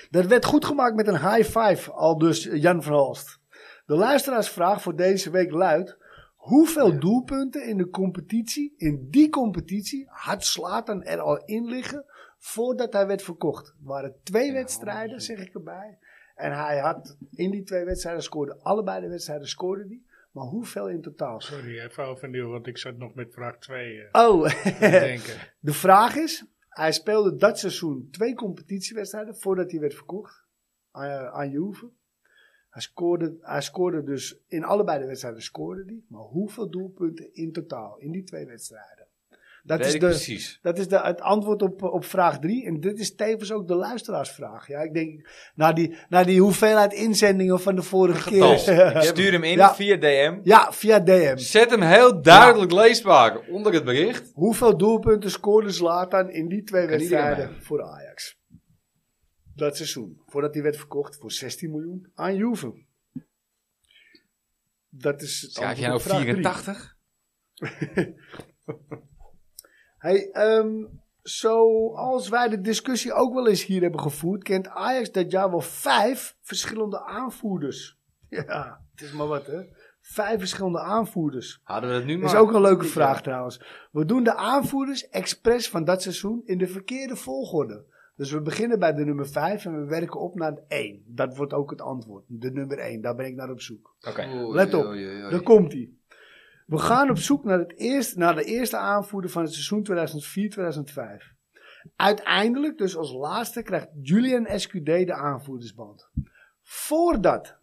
[0.09, 3.39] Dat werd goed gemaakt met een high five, al dus Jan van Halst.
[3.85, 5.97] De luisteraarsvraag voor deze week luidt:
[6.35, 12.05] hoeveel doelpunten in de competitie, in die competitie, had Slatan er al in liggen
[12.37, 13.67] voordat hij werd verkocht?
[13.67, 15.97] Er waren twee wedstrijden, zeg ik erbij.
[16.35, 20.01] En hij had in die twee wedstrijden scoorde, allebei de wedstrijden scoorde hij.
[20.31, 21.41] Maar hoeveel in totaal?
[21.41, 25.33] Sorry, even overnieuw, want ik zat nog met vraag 2 Oh, te denken.
[25.59, 26.45] De vraag is,
[26.77, 30.45] hij speelde dat seizoen twee competitiewedstrijden voordat hij werd verkocht
[30.91, 31.91] aan, aan Juve.
[32.69, 37.51] Hij scoorde, hij scoorde dus in allebei de wedstrijden scoorde hij, maar hoeveel doelpunten in
[37.51, 38.96] totaal in die twee wedstrijden?
[39.67, 40.59] Dat Weet is, de, precies.
[40.61, 42.65] dat is de, het antwoord op, op vraag 3.
[42.65, 44.67] En dit is tevens ook de luisteraarsvraag.
[44.67, 48.55] Ja, ik denk, na die, na die hoeveelheid inzendingen van de vorige Getal.
[48.55, 49.01] keer.
[49.01, 49.75] Stuur hem in Ja.
[49.75, 50.39] via DM.
[50.43, 51.37] ja, via DM.
[51.37, 54.31] Zet hem heel duidelijk leesbaar onder het bericht.
[54.33, 58.37] Hoeveel doelpunten scoorde Zlatan in die twee wedstrijden voor Ajax?
[59.55, 60.21] Dat seizoen.
[60.25, 62.85] Voordat hij werd verkocht voor 16 miljoen aan Juve.
[64.89, 66.33] Dat is het Schrijf jij nou op vraag drie.
[66.33, 66.95] 84?
[70.07, 70.85] Hey, ehm,
[71.21, 75.61] zoals wij de discussie ook wel eens hier hebben gevoerd, kent Ajax dat jaar wel
[75.61, 77.95] vijf verschillende aanvoerders.
[78.29, 79.61] Ja, het is maar wat hè.
[80.01, 81.59] Vijf verschillende aanvoerders.
[81.63, 82.21] Hadden we dat nu maar.
[82.21, 83.61] Dat is ook een leuke vraag trouwens.
[83.91, 87.85] We doen de aanvoerders expres van dat seizoen in de verkeerde volgorde.
[88.15, 91.03] Dus we beginnen bij de nummer 5 en we werken op naar de 1.
[91.05, 92.23] Dat wordt ook het antwoord.
[92.27, 93.95] De nummer 1, daar ben ik naar op zoek.
[94.07, 94.25] Oké.
[94.51, 95.29] Let op, oei, oei, oei.
[95.29, 95.89] Daar komt hij.
[96.67, 99.87] We gaan op zoek naar, het eerste, naar de eerste aanvoerder van het seizoen
[101.23, 101.35] 2004-2005.
[101.95, 106.09] Uiteindelijk, dus als laatste, krijgt Julian SQD de aanvoerdersband.
[106.61, 107.57] Voordat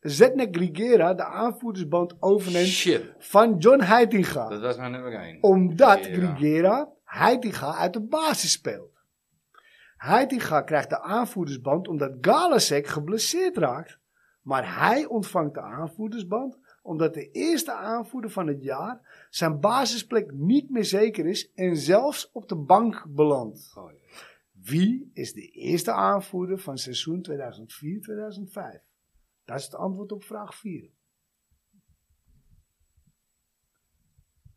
[0.00, 5.42] Zetnek Grigera de aanvoerdersband overneemt Shit, van John Heitinga dat was mijn nummer 1.
[5.42, 6.34] omdat Grigera.
[6.34, 9.02] Grigera Heitinga uit de basis speelt.
[9.96, 13.98] Heitinga krijgt de aanvoerdersband omdat Galasek geblesseerd raakt.
[14.42, 20.70] Maar hij ontvangt de aanvoerdersband omdat de eerste aanvoerder van het jaar zijn basisplek niet
[20.70, 23.72] meer zeker is en zelfs op de bank belandt.
[23.74, 23.98] Oh, ja.
[24.52, 27.32] Wie is de eerste aanvoerder van seizoen 2004-2005?
[29.44, 30.90] Dat is het antwoord op vraag 4.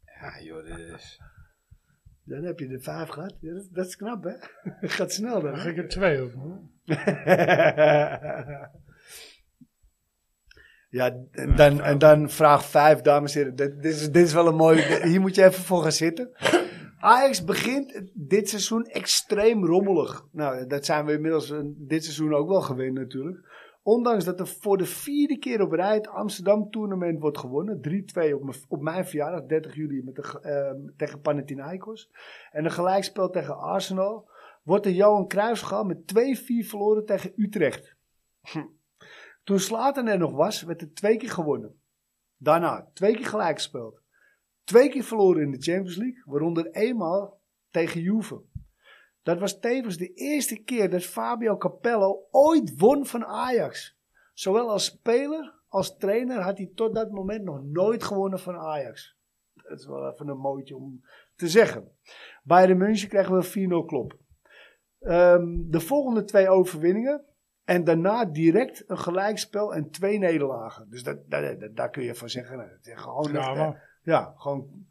[0.05, 1.21] Ja, joh, dit is...
[2.25, 3.37] Dan heb je de 5 gehad.
[3.39, 4.35] Ja, dat, dat is knap, hè?
[4.87, 5.53] Gaat snel dan.
[5.53, 5.69] Hè?
[5.69, 6.31] ik er twee op?
[10.93, 13.55] ja, en dan, en dan vraag 5, dames en heren.
[13.55, 14.99] Dit, dit, is, dit is wel een mooie.
[15.09, 16.29] Hier moet je even voor gaan zitten.
[16.99, 20.25] Ajax begint dit seizoen extreem rommelig.
[20.31, 23.51] Nou, dat zijn we inmiddels eh, dit seizoen ook wel gewend natuurlijk.
[23.83, 27.77] Ondanks dat er voor de vierde keer op rij het Amsterdam tournament wordt gewonnen.
[27.77, 32.09] 3-2 op, mijn- op mijn verjaardag, 30 juli, met de, ge- eh, tegen Panathinaikos.
[32.51, 34.29] En een gelijkspel tegen Arsenal.
[34.63, 37.95] Wordt de Johan Cruijffschaal met 2-4 verloren tegen Utrecht.
[39.43, 41.81] Toen Slaten er nog was, werd er twee keer gewonnen.
[42.37, 44.01] Daarna twee keer gelijk gespeeld.
[44.63, 48.41] Twee keer verloren in de Champions League, waaronder eenmaal tegen Juve.
[49.23, 53.97] Dat was tevens de eerste keer dat Fabio Capello ooit won van Ajax.
[54.33, 59.17] Zowel als speler als trainer had hij tot dat moment nog nooit gewonnen van Ajax.
[59.53, 61.03] Dat is wel even een mooitje om
[61.35, 61.91] te zeggen.
[62.43, 64.17] Bij de München kregen we 4-0 klop.
[64.99, 67.25] Ehm, de volgende twee overwinningen.
[67.63, 70.89] En daarna direct een gelijkspel en twee nederlagen.
[70.89, 72.57] Dus dat, dat, dat- daar kun je van zeggen.
[72.57, 74.85] nou, is gewoon, Ja, eh, ja, gewoon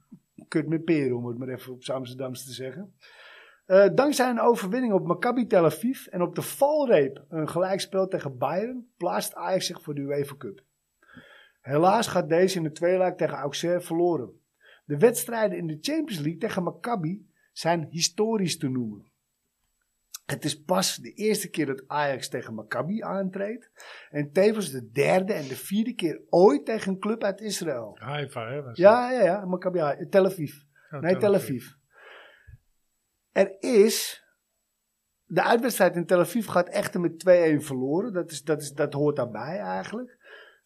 [0.48, 2.94] kut met peren, om het maar even op Amsterdams te zeggen.
[3.66, 8.38] Eh, dankzij een overwinning op Maccabi Tel Aviv en op de valreep een gelijkspel tegen
[8.38, 10.62] Bayern, plaatst Ajax zich voor de UEFA Cup.
[11.60, 14.40] Helaas gaat deze in de tweede leg tegen Auxerre verloren.
[14.84, 19.10] De wedstrijden in de Champions League tegen Maccabi zijn historisch te noemen.
[20.24, 23.70] Het is pas de eerste keer dat Ajax tegen Maccabi aantreedt.
[24.10, 27.96] En tevens de derde en de vierde keer ooit tegen een club uit Israël.
[28.00, 28.60] Haifa, hè?
[28.72, 29.44] Ja, ja, ja.
[29.44, 30.06] Maccabi.
[30.08, 30.52] Tel Aviv.
[30.90, 31.00] dat?
[31.00, 31.66] Nee, Tel Aviv.
[33.32, 34.20] Er is...
[35.24, 38.12] De uitwedstrijd in Tel Aviv gaat echter met 2-1 verloren.
[38.12, 40.18] Dat, is, dat, is, dat hoort daarbij eigenlijk.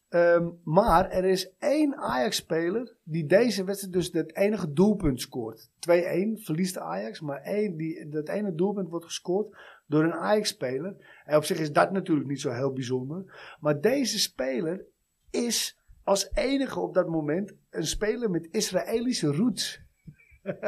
[0.09, 5.71] Ehm, maar er is één Ajax-speler die deze wedstrijd dus het enige doelpunt scoort.
[5.79, 10.97] 2-1 verliest de Ajax, maar één, die, dat ene doelpunt wordt gescoord door een Ajax-speler.
[11.25, 13.55] En op zich is dat natuurlijk niet zo heel bijzonder.
[13.61, 14.85] Maar deze speler
[15.31, 19.81] is als enige op dat moment een speler met Israëlische roots.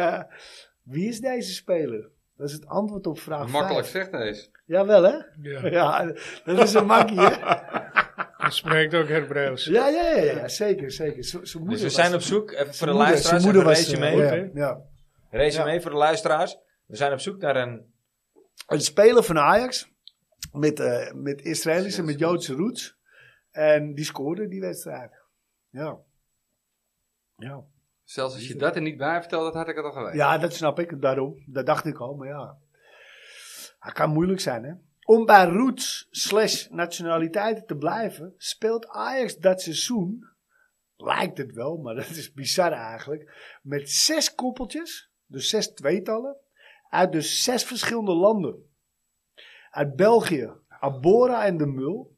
[0.83, 2.11] Wie is deze speler?
[2.37, 3.91] Dat is het antwoord op vraag Makkelijk 5.
[3.91, 4.49] zegt deze.
[4.65, 5.17] Jawel hè?
[5.41, 6.05] Ja, Ja,
[6.45, 7.37] dat is een makkie hè?
[8.39, 9.65] hij spreekt ook Hebreeuws.
[9.65, 11.25] Ja, ja, ja, ja, zeker, zeker.
[11.25, 13.43] Z- zijn moeder Dus we was- zijn op zoek, even voor zijn de moeder- luisteraars,
[13.43, 14.07] zijn moeder was, resume.
[14.07, 14.37] eh, hè?
[14.37, 14.81] ja, ja.
[15.31, 16.59] Resume voor de luisteraars.
[16.87, 17.93] We zijn op zoek naar een...
[18.67, 19.93] Een speler van Ajax
[20.53, 22.97] met, eh, met Israëlische, met Joodse roots.
[23.51, 25.11] En die scoorde die wedstrijd.
[25.71, 25.97] Ja.
[27.37, 27.65] Ja.
[28.05, 30.17] Zelfs als je dat er niet bij vertelt, dat had ik het al geweten.
[30.17, 31.43] Ja, dat snap ik, daarom.
[31.47, 32.57] Dat dacht ik al, maar ja.
[33.79, 34.73] Het kan moeilijk zijn, hè.
[35.09, 40.29] Om bij roots slash nationaliteiten te blijven, speelt Ajax dat seizoen,
[40.97, 46.37] lijkt het wel, maar dat is bizar eigenlijk, met zes koppeltjes, dus zes tweetallen,
[46.91, 48.71] uit dus zes verschillende landen.
[49.71, 52.17] Uit België, Abora en de Mul.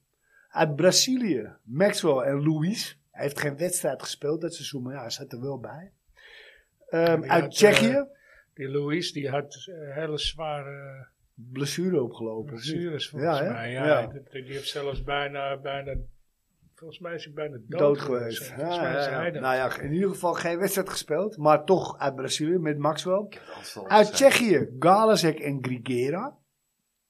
[0.49, 2.99] Uit Brazilië, Maxwell en Louis.
[3.11, 5.93] Hij heeft geen wedstrijd gespeeld dat seizoen, maar ja, hij zat er wel bij.
[6.89, 8.07] Ehm, uit had, Tsjechië,
[8.55, 11.09] Die Louis, die had eh, hele zware
[11.53, 12.53] blessure opgelopen.
[12.53, 13.71] blessures volgens Ja, mij.
[13.73, 14.07] Ja, Ja.
[14.07, 15.95] Die, die heeft zelfs bijna, bijna,
[16.75, 18.47] volgens mij is hij bijna dood, Dood geweest.
[18.47, 19.31] Volgens Ja, mij is ja, hij ja.
[19.31, 19.43] dat.
[19.43, 21.37] Nou ja, in ieder geval geen wedstrijd gespeeld.
[21.37, 23.29] Maar toch uit Brazilië met Maxwell.
[23.87, 26.37] Uit Tsjechië, Galazek en Grigera.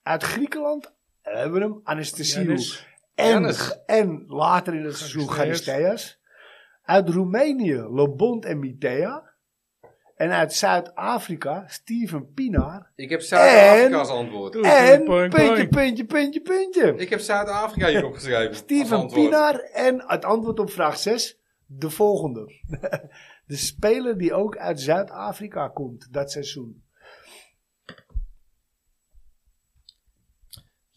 [0.02, 2.58] Uit Griekenland hebben we hem, Anastasiou.
[3.14, 3.54] En,
[3.86, 5.76] en later in het seizoen Charisteas.
[5.76, 6.18] Charisteas.
[6.82, 9.29] Uit Roemenië, Lobont en Mitea.
[10.20, 12.90] En uit Zuid-Afrika, Steven Pinaar.
[12.96, 14.54] Ik heb Zuid-Afrika als antwoord.
[14.54, 15.70] En point, puntje, point.
[15.70, 16.94] puntje, puntje, puntje.
[16.96, 18.54] Ik heb Zuid-Afrika hier opgeschreven.
[18.54, 19.06] Steven.
[19.06, 22.52] Pinaar en het antwoord op vraag 6, de volgende.
[23.46, 26.82] De speler die ook uit Zuid-Afrika komt dat seizoen.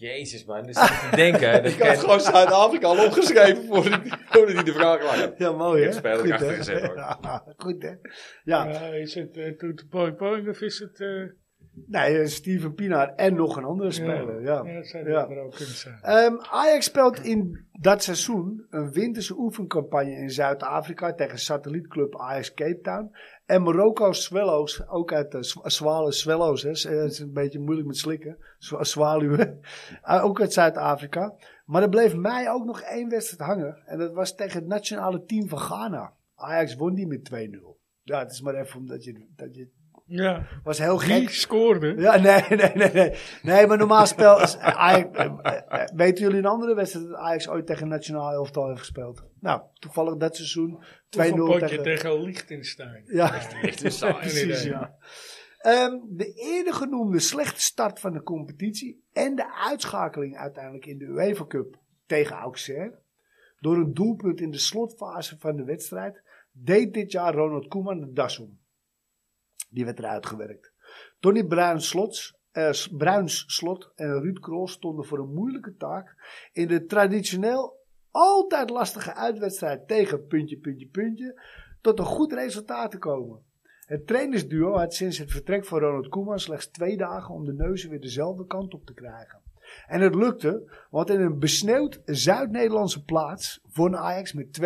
[0.04, 1.64] Jezus man, dus ik te denken.
[1.64, 5.32] Dat Ik had gewoon Zuid-Afrika al opgeschreven voordat hij voordat hij de vraag lag.
[5.38, 5.90] Ja, mooi hè?
[5.90, 6.54] Ik heb achter hè?
[6.56, 6.96] gezet, hoor.
[7.22, 7.90] Ja, goed hè?
[8.44, 11.00] Ja, Ja, is het uh, to the point point of is het...
[11.02, 11.24] eh
[11.88, 14.42] nee, eh, Steven Pinaar en nog een andere speler.
[14.42, 14.62] Ja.
[14.66, 15.28] ja, dat zou Ja.
[15.30, 16.00] er ook kunnen zijn.
[16.02, 22.80] Ehm, Ajax speelt in dat seizoen een winterse oefencampagne in Zuid-Afrika tegen satellietclub Ajax Cape
[22.82, 23.12] Town.
[23.46, 26.70] En Marokko Swallows, ook uit de Zwa- Zwalen Swallows, hè.
[26.70, 28.38] Eh, is een beetje moeilijk met slikken.
[28.58, 29.60] Zwa- Zwaluwen.
[30.02, 31.36] Eh, ook uit Zuid-Afrika.
[31.66, 33.82] Maar er bleef mij ook nog één wedstrijd hangen.
[33.86, 36.14] En dat was tegen het nationale team van Ghana.
[36.36, 37.78] Ajax won die met 2-0.
[38.02, 39.26] Ja, het is maar even omdat je...
[39.36, 39.70] Dat je
[40.16, 41.30] Ja, was heel wie gek.
[41.30, 41.94] scoorde?
[41.98, 43.14] Ja, nee, nee, nee, nee.
[43.42, 47.48] Nee, maar normaal spel is Ajax, eh, eh, weten jullie een andere wedstrijd dat Ajax
[47.48, 49.24] ooit tegen nationaal elftal heeft gespeeld?
[49.40, 50.78] Nou, toevallig dat seizoen 2-0
[51.10, 51.84] Hoeveel potje tegen...
[51.84, 53.04] tegen Liechtenstein?
[53.06, 53.40] Ja,
[53.90, 54.14] saai.
[54.20, 54.96] precies, ja.
[55.58, 61.06] Ehm, de eerder genoemde slechte start van de competitie en de uitschakeling uiteindelijk in de
[61.06, 63.00] UEFA Cup tegen Auxerre,
[63.60, 68.14] door een doelpunt in de slotfase van de wedstrijd, deed dit jaar Ronald Koeman de
[68.14, 68.62] das om.
[69.74, 70.72] Die werd eruit gewerkt.
[71.20, 71.96] Tony Bruins,
[72.52, 76.16] eh, Bruins slot en Ruud Krol stonden voor een moeilijke taak
[76.54, 81.42] in de traditioneel altijd lastige uitwedstrijd tegen puntje, puntje, puntje,
[81.82, 83.40] tot een goed resultaat te komen.
[83.86, 87.90] Het trainersduo had sinds het vertrek van Ronald Koeman slechts twee dagen om de neuzen
[87.90, 89.43] weer dezelfde kant op te krijgen.
[89.88, 94.66] En het lukte, want in een besneeuwd Zuid-Nederlandse plaats won Ajax met 2-1.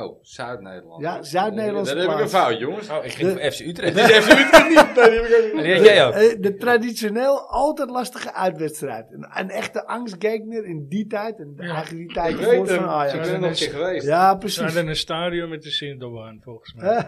[0.00, 1.02] Oh, Zuid-Nederland.
[1.02, 2.44] Ja, Zuid-Nederlandse Dat heb ik een plaats.
[2.46, 2.90] fout, jongens.
[2.90, 3.94] Oh, ik ging De- voor FC Utrecht.
[3.94, 4.94] Dit heeft u het niet.
[4.96, 5.52] Nee, die heb ik ook niet.
[5.56, 6.12] En die had jij ook.
[6.14, 9.06] Eh, De traditioneel altijd lastige uitwedstrijd.
[9.12, 11.38] Een, een echte angstgegner in die tijd.
[11.38, 11.62] En Ja.
[11.74, 12.84] eigenlijk die tijd voor van hem.
[12.84, 13.12] Ik Ajax.
[13.12, 14.06] ben er nog een keer geweest.
[14.06, 14.62] Ja, Ze precies.
[14.62, 17.06] hadden een stadion met de Sintelbaan, volgens mij.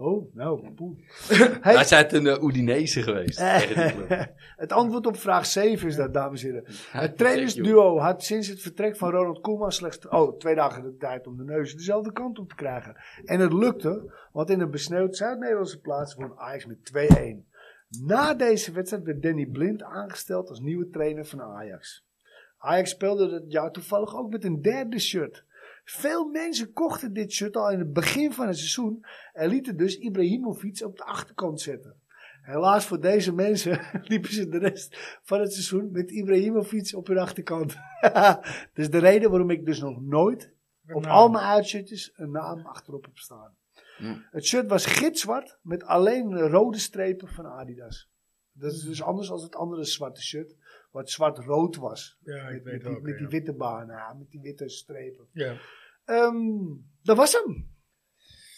[0.00, 0.98] Oh, nou, poeh.
[1.86, 3.38] Zijn een uh, Udinese geweest.
[4.64, 6.64] het antwoord op vraag 7 is dat, dames en heren.
[6.90, 11.26] Het trainersduo had sinds het vertrek van Ronald Koeman slechts oh, twee dagen de tijd
[11.26, 12.96] om de neus dezelfde kant op te krijgen.
[13.24, 16.92] En het lukte, want in een besneeuwd Zuid-Nederlandse plaats won Ajax met
[17.44, 17.48] 2-1.
[18.06, 22.06] Na deze wedstrijd werd Danny Blind aangesteld als nieuwe trainer van Ajax.
[22.58, 25.44] Ajax speelde dat jaar toevallig ook met een derde shirt.
[25.90, 29.98] Veel mensen kochten dit shirt al in het begin van het seizoen en lieten dus
[29.98, 32.00] Ibrahimovic op de achterkant zetten.
[32.42, 33.80] Helaas voor deze mensen
[34.10, 37.76] liepen ze de rest van het seizoen met Ibrahimovic op hun achterkant.
[38.00, 40.52] dat is de reden waarom ik dus nog nooit
[40.88, 43.54] op al mijn uitshirtjes een naam achterop heb staan.
[43.96, 44.16] Hm.
[44.30, 48.08] Het shirt was gitzwart met alleen rode strepen van Adidas.
[48.52, 50.56] Dat is dus anders dan het andere zwarte shirt,
[50.90, 52.16] wat zwart-rood was.
[52.20, 53.02] Ja, ik met, weet met, die, ook.
[53.02, 55.26] met die witte banen, ja, met die witte strepen.
[55.32, 55.56] Ja.
[56.10, 56.58] Ehm,
[57.02, 57.68] dat was hem.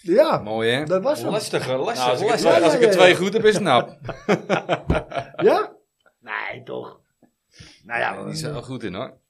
[0.02, 0.84] Ja, Mooi, hè?
[0.84, 1.30] dat was hem.
[1.30, 2.50] Lastige, lastig, Nou, als ik, er lastig.
[2.50, 3.98] twee, als ik er Ja, ja, twee goed heb, is het knap.
[5.48, 5.72] Ja?
[6.20, 7.00] Nee, toch.
[7.84, 9.20] Nou ja, is er wel goed in, hoor.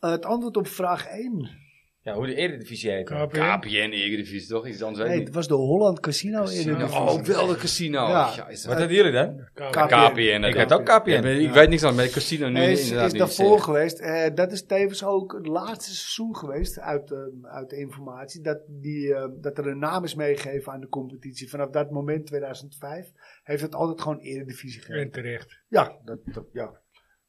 [0.00, 1.60] eh, het antwoord op vraag 1.
[2.04, 3.04] Ja, hoe de Eredivisie heet.
[3.04, 3.26] KPN.
[3.38, 4.66] KPN, Eredivisie, toch?
[4.66, 6.72] Iets anders Nee, het was de Holland Casino Casino.
[6.72, 8.08] in de Oh, wel de casino.
[8.08, 8.26] Ja.
[8.30, 8.68] Scheisse.
[8.68, 9.48] Wat hadden jullie dan?
[9.54, 9.86] KPN.
[9.86, 10.44] KPN.
[10.44, 11.10] Ik had ook KPN.
[11.10, 13.98] Ja, ik weet niks aan, maar de casino nu is, inderdaad is daarvoor geweest.
[14.00, 18.40] Eh, dat is tevens ook het laatste seizoen geweest uit, eh, uit de informatie.
[18.42, 21.48] Dat, die, eh, dat er een naam is meegegeven aan de competitie.
[21.50, 23.10] Vanaf dat moment, 2005,
[23.42, 25.10] heeft het altijd gewoon eredivisie En gegeven.
[25.10, 25.60] terecht.
[25.68, 26.80] Ja, dat, dat- ja,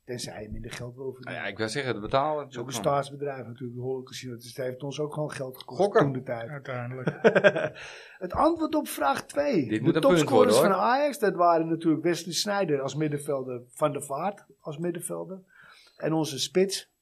[0.06, 1.44] tenzij je minder geld wil Nou verdienen.
[1.44, 2.44] ja, ik wil zeggen, het betalen.
[2.44, 4.36] Het is ook een staatsbedrijf natuurlijk, de Holland Casino.
[4.36, 6.02] Dus het heeft ons ook gewoon geld gekost Gokken.
[6.02, 6.50] toen de tijd.
[6.50, 7.10] Uiteindelijk.
[8.26, 9.54] het antwoord op vraag 2.
[9.54, 13.62] Dit de moet een punt topscorers van Ajax, dat waren natuurlijk Wesley Sneijder als middenvelder,
[13.70, 15.40] Van der Vaart als middenvelder.
[15.98, 16.93] En onze spits,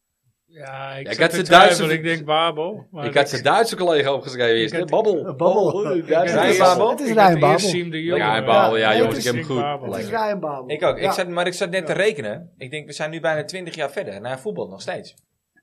[0.54, 1.44] Ja, ik ik had ze.
[1.44, 2.88] Duitse- Ik denk Babel.
[2.92, 5.18] maar Ik had zijn Duitse collega opgeschreven had- Babbel.
[5.18, 5.64] Eh, Babbel.
[5.66, 5.74] Oh.
[5.74, 6.90] Babel?
[6.90, 7.58] Het is Babel.
[7.60, 8.20] Jong.
[8.20, 9.64] Ja, eh, Babel, ja, nee, jongens, ik is heb hem goed.
[9.90, 10.26] Het is Lekker.
[10.26, 10.70] Ryan Babel.
[10.72, 10.98] Ik ook.
[11.00, 11.04] Ja.
[11.08, 12.52] Ik zat, maar ik zat net te rekenen.
[12.58, 14.22] Ik denk, we zijn nu bijna 20 jaar verder.
[14.22, 15.14] Naar voetbal nog steeds.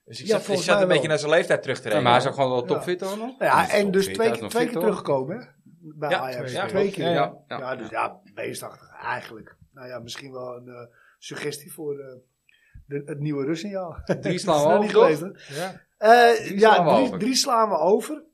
[0.05, 2.11] Dus ik Ja, zat, ik zat een beetje naar zijn leeftijd terug te Ja, rekenen.
[2.13, 3.35] maar hij is ook gewoon wel topfit hoor nog.
[3.39, 5.45] Ja, is en dus twee, is twee keer teruggekomen, hè?
[5.81, 6.37] Bij Ja, Ajax.
[6.37, 6.97] twee- ja, twee klopt.
[6.97, 7.05] keer.
[7.11, 7.59] Ja, Ja, ja.
[7.59, 7.77] ja.
[7.77, 9.57] dus ja, beestachtig eigenlijk.
[9.73, 10.87] Nou ja, misschien wel een eh,
[11.19, 12.07] suggestie voor eh,
[12.89, 14.03] de, het nieuwe Russenjaar.
[14.21, 15.47] Drie slaan we over, toch?
[15.49, 15.81] Ja.
[15.99, 17.19] Eh, Drie ja, slaan we drie, over.
[17.19, 18.25] drie slaan we over.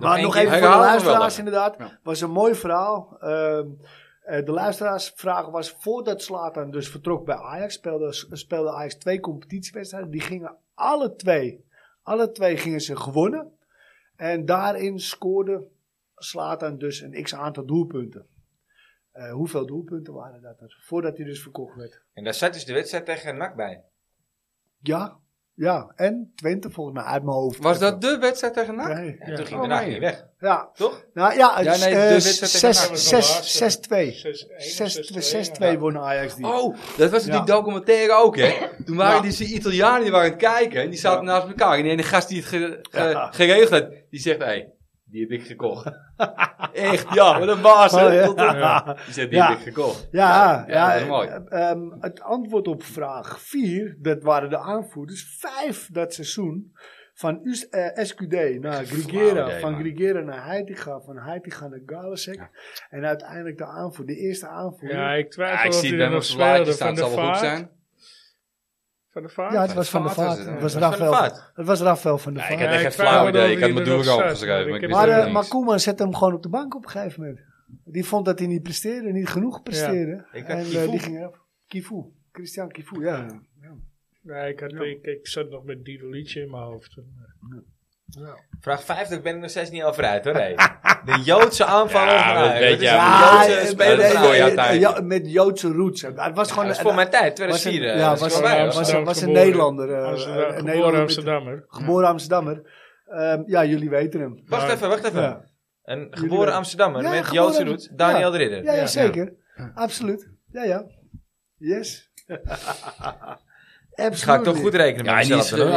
[0.00, 1.78] maar nog even voor de luisteraars inderdaad.
[1.78, 1.98] Ja.
[2.02, 3.16] was een mooi verhaal.
[3.20, 7.74] Eh, de luisteraarsvraag was voordat Slatan dus vertrok bij Ajax.
[7.74, 10.10] Speelde, speelde Ajax twee competitiewedstrijden.
[10.10, 11.64] Die gingen alle twee.
[12.02, 13.52] Alle twee gingen ze gewonnen.
[14.16, 15.64] En daarin scoorde
[16.14, 18.26] Slatan dus een x aantal doelpunten.
[19.16, 20.76] Eh, hoeveel doelpunten waren dat er?
[20.80, 22.00] Voordat hij dus verkocht werd.
[22.14, 23.82] En daar zat dus de wedstrijd tegen NAC bij.
[24.80, 25.16] Ja,
[25.54, 25.92] ja.
[25.94, 27.58] En Twente volgens mij uit mijn hoofd.
[27.62, 28.94] Was dat de wedstrijd tegen NAC?
[28.94, 29.16] Nee.
[29.18, 29.36] Ja, Ja.
[29.36, 29.90] toen ging Oh, de NAC nee.
[29.90, 30.26] niet weg.
[30.38, 30.70] Ja.
[30.74, 31.04] Toch?
[31.14, 33.34] Nou ja, het Ja, is, nee, de eh, wedstrijd tegen zes- NAC was de zes-
[33.34, 33.58] laatste.
[33.58, 34.12] 6-2.
[34.58, 35.22] 6-1,
[35.74, 36.46] 6-2 won Ajax die.
[36.46, 38.52] Oh, dat was die documentaire ook, hè?
[38.84, 39.22] Toen waren Ja.
[39.22, 41.32] die die Italianen die waren aan het kijken en die zaten Ja.
[41.32, 41.76] naast elkaar.
[41.76, 43.30] En die ene gast die het ge- ge- Ja.
[43.32, 44.70] geregeld had, die zegt, hé, hey,
[45.10, 45.86] die heb ik gekocht.
[46.72, 47.94] Echt, ja, wat een baas?
[47.94, 48.32] Oh, ja.
[48.36, 48.96] Ja.
[49.14, 49.48] Die Ja.
[49.48, 50.08] heb ik gekocht.
[50.10, 51.28] Ja, ja, Ja, is mooi.
[51.28, 55.36] eh, ehm, het antwoord op vraag 4, dat waren de aanvoerders.
[55.40, 56.72] Vijf dat seizoen.
[57.14, 59.80] Van Us- eh, SQD naar Grigera, van man.
[59.80, 62.48] Grigera naar Heitinga, van Heitinga naar Galasek.
[62.90, 64.96] En uiteindelijk de aanvoer, de eerste aanvoerder.
[64.98, 66.72] Ja, Ja, ik Ja, twijfel ik of zie hij het bij nog speelde.
[66.72, 67.38] Van het de zal wel goed Vaart.
[67.38, 67.70] zijn.
[69.16, 69.66] Van de Vaart?
[69.66, 70.48] het was van de Vaart was Vaart.
[70.48, 71.12] het, was Van de Rafael.
[71.12, 71.50] Vaart.
[71.54, 72.60] Het was Rafael van de Ja, Vaart.
[72.60, 73.52] ik had Ja, echt ik geen flauw idee.
[73.52, 75.48] Ik had mijn doel zat, opgeschreven, maar maar heb eh.
[75.48, 77.40] Koeman zette hem gewoon op de bank op een gegeven moment.
[77.84, 80.26] Die vond dat hij niet presteerde, niet genoeg presteerde.
[80.32, 81.40] En eh, die ging erop.
[82.32, 83.26] Christian Kifu, ja.
[83.60, 83.72] ja.
[84.22, 84.80] Nee, ik, had, Ja.
[84.82, 86.96] ik, ik zat nog met Dido Liedje in mijn hoofd.
[88.60, 90.34] Vraag 50 ben ik nog steeds niet over uit hoor.
[90.34, 90.54] Hey.
[91.06, 96.02] De Joodse aanval Ja, dat weet Dat Ja, Joodse speler ja, met Joodse roots.
[96.02, 97.90] Het was gewoon Dat voor mijn tijd, was een, 2004.
[97.90, 98.18] eh, ja, dat
[99.04, 99.92] was, een, Nederlander.
[99.92, 101.64] eh, geboren Amsterdammer.
[101.68, 102.62] Geboren Amsterdammer.
[103.06, 104.42] Ehm, ja, jullie weten hem.
[104.46, 105.22] Wacht even, wacht even.
[105.22, 105.44] Ja,
[105.84, 106.52] Een geboren.
[106.54, 107.88] Amsterdammer Ja, met Joodse roots.
[107.92, 108.30] Daniel ja.
[108.30, 108.64] de Ridder.
[108.64, 108.86] ja, ja, Ja.
[108.86, 109.32] zeker.
[109.74, 110.28] Absoluut.
[110.52, 110.84] Ja, ja.
[111.56, 112.10] Yes.
[113.94, 115.70] Dat ga ik toch goed rekenen Ja, met die mezelf.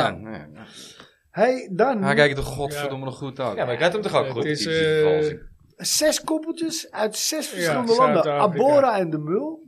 [1.32, 3.55] Hey, dan Hij kijkt toch godverdomme nog goed uit.
[3.57, 4.45] Ja, maar ik had hem toch ook Het goed.
[4.45, 5.38] is, Die is eh,
[5.77, 8.32] zes koppeltjes uit zes verschillende Ja, landen.
[8.34, 9.67] Abora en de Mul.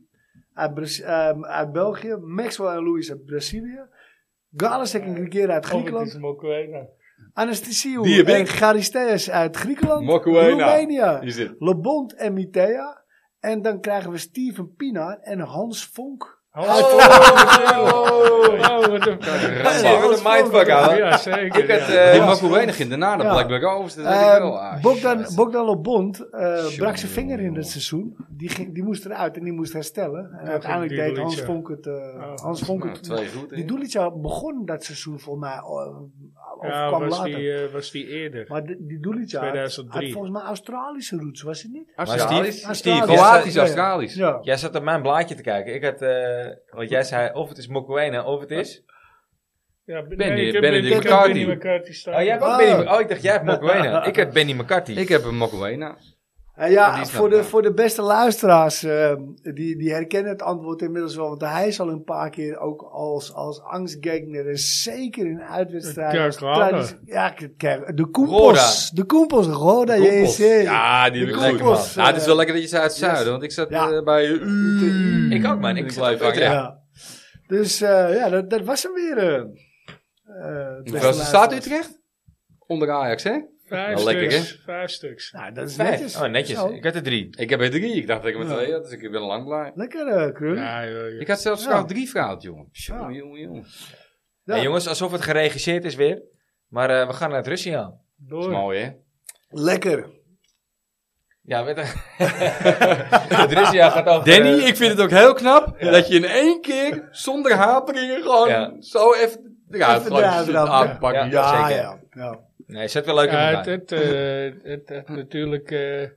[0.53, 2.15] uit, Braz- ehm, uit België.
[2.15, 3.81] Maxwell en Louis uit Brazilië.
[4.55, 6.19] Galasek en Grigera uit het Griekenland.
[7.33, 8.45] Anastasiou heb en.
[8.47, 10.05] Charisteas uit Griekenland.
[10.05, 10.47] Mokwena.
[10.49, 11.25] Roemenië.
[11.27, 11.53] Is dit?
[11.59, 13.03] Lebond en Mitea.
[13.39, 16.40] En dan krijgen we Steven Pienaar en Hans Vonk.
[16.53, 16.69] Oh, oh,
[18.87, 19.17] wat een
[19.83, 20.95] Ja, wat een mindfuck, ouwe.
[20.95, 21.63] Ja, zeker.
[21.63, 21.93] Ik had, ja.
[21.93, 23.31] eh, Die mag hoe weinig in de naden Ja.
[23.31, 24.03] blijkbaar over.
[24.03, 24.59] Dat weet ik Ehm, wel.
[24.59, 25.35] Ah, Bogdan, shit.
[25.35, 25.65] Bogdan
[26.31, 28.15] eh, brak zijn vinger in het seizoen.
[28.29, 30.31] Die, ging, die moest eruit en die moest herstellen.
[30.39, 31.41] En Ja, uiteindelijk deed Hans.
[31.41, 31.87] Vonk het.
[31.87, 32.35] eh, Oh.
[32.35, 33.49] Hans Vonk Nou, het twee goed.
[33.49, 33.65] die
[34.21, 35.59] begon dat seizoen volgens mij.
[36.61, 37.35] Uh, of Ja, kwam was later.
[37.35, 38.45] die, eh, was die eerder.
[38.47, 40.03] maar die, had, 2003.
[40.03, 41.91] had volgens mij Australische roots, was het niet?
[41.95, 42.63] Australisch.
[42.63, 43.15] Australisch.
[43.15, 43.55] Kroatisch.
[43.57, 44.15] Australisch.
[44.15, 44.39] Ja.
[44.41, 45.73] Jij zat op mijn blaadje te kijken.
[45.73, 48.83] Ik had, eh wat jij zei, of het is Mokwena, of het is...
[49.85, 51.33] Ja, Benny- ik heb Benny McCarthy.
[51.33, 52.13] Benny McCarthy staan.
[52.13, 52.57] Oh, jij hebt ook Ah.
[52.57, 52.87] Benny...
[52.87, 54.03] Oh, ik dacht, jij hebt Mokwena.
[54.11, 54.91] Ik heb Benny McCarthy.
[54.91, 55.97] Ik heb een Mokwena.
[56.55, 57.43] En ja, voor de, ja.
[57.43, 61.27] voor de beste luisteraars, eh, die, die herkennen het antwoord inmiddels wel.
[61.29, 66.21] Want hij is al een paar keer ook als, als angstgegner, en zeker in uitwedstrijden.
[66.21, 66.85] Kerkrade.
[67.05, 68.89] Ja, kijk, de Koempels.
[68.89, 69.95] De Koempels, Roda.
[69.95, 70.37] JC.
[70.63, 71.57] Ja, die heb ik De lekker man.
[71.57, 73.51] Koempels, Nou, het is wel eh, lekker dat je zei uit het zuiden, want ik
[73.51, 73.91] zat Ja.
[73.91, 74.27] eh, bij...
[74.27, 75.77] uh, Ik ook, man.
[75.77, 76.51] Ik blijf ook hangen, ja.
[76.51, 76.53] ja.
[76.53, 76.79] Ja.
[77.47, 79.17] Dus eh, ja, dat, dat was hem weer.
[79.17, 81.53] eh eh, beste Hoeveel staat.
[81.53, 81.99] Utrecht?
[82.67, 83.39] Onder Ajax, hè?
[83.71, 84.61] Vijf lekker, stuks.
[84.65, 85.31] Vijf stuks.
[85.31, 85.89] Nou, dat is Vijf.
[85.89, 86.15] netjes.
[86.15, 86.57] Oh, netjes.
[86.59, 86.67] Zo.
[86.67, 87.35] Ik had er drie.
[87.37, 87.93] Ik heb er drie.
[87.95, 88.53] Ik dacht dat ik er Ja.
[88.55, 89.71] twee had, dus ik ben lang blij.
[89.75, 90.55] Lekker, eh Krul.
[90.55, 90.81] Ja.
[91.19, 91.69] Ik had zelfs Ja.
[91.69, 92.69] gauw drie vrouwen, jongen.
[92.71, 92.95] Ja.
[92.95, 93.65] Jongen, jongen, jongen.
[94.43, 94.53] Ja.
[94.53, 96.21] Hey, jongens, alsof het geregisseerd is weer.
[96.67, 97.81] Maar eh, we gaan naar het Russia.
[98.17, 98.51] Dat is Door.
[98.51, 98.89] mooi, hè?
[99.49, 100.09] Lekker.
[101.43, 101.83] Ja, weet je...
[103.35, 104.29] het Russia gaat over...
[104.31, 108.21] Danny, eh, ik vind het ook heel knap dat je in één keer, zonder haperingen,
[108.21, 108.73] gewoon Ja.
[108.79, 110.15] zo even eruit Even
[110.45, 111.29] gewoon aanpakken.
[111.29, 111.53] ja.
[111.53, 111.99] Ja, zeker.
[112.11, 112.39] ja.
[112.71, 116.07] Nee, zet wel leuk in Ja, het, het, eh, het heeft natuurlijk eh,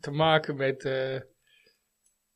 [0.00, 0.84] te maken met.
[0.84, 1.20] eh,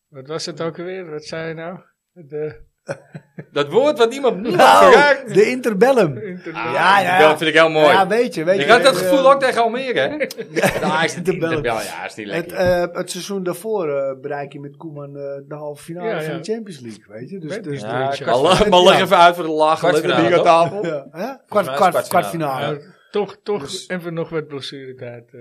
[0.09, 1.11] wat was het ook alweer?
[1.11, 1.79] Wat zei je nou?
[2.13, 2.65] De
[3.53, 4.93] Dat woord wat niemand Nou,
[5.33, 6.17] de interbellum.
[6.19, 6.63] internet.
[6.63, 7.19] Ja, ja.
[7.19, 7.87] Dat vind ik heel mooi.
[7.87, 8.63] Ja, weet je, weet je.
[8.63, 10.07] ik had dat eh, gevoel ook tegen Almere, hè?
[10.81, 11.57] Ja, is het Interbellum.
[11.57, 12.57] interbel, ja, is niet Het, lekker.
[12.57, 16.37] eh, het seizoen daarvoor eh, bereik je met Koeman eh, de halve finale Ja, van
[16.43, 17.39] de Champions League, weet je.
[17.39, 17.81] Dus, Weet dus.
[17.81, 19.89] Ja, Maar, maar leg even uit voor de lachen.
[19.89, 20.45] Kwartfinale, toch?
[20.45, 20.87] tafel.
[20.87, 21.19] ja, hè?
[21.27, 22.95] mij kwart, het kwart, kwartfinale.
[23.21, 25.35] Toch toch Dus- even nog wat blessuretijd.
[25.35, 25.41] eh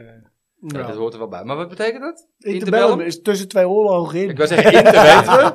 [0.68, 1.44] Ja, dat hoort er wel bij.
[1.44, 2.28] Maar wat betekent dat?
[2.38, 4.30] Interbellum is tussen twee oorlogen in.
[4.30, 5.52] Ik wou zeggen, inter weten we.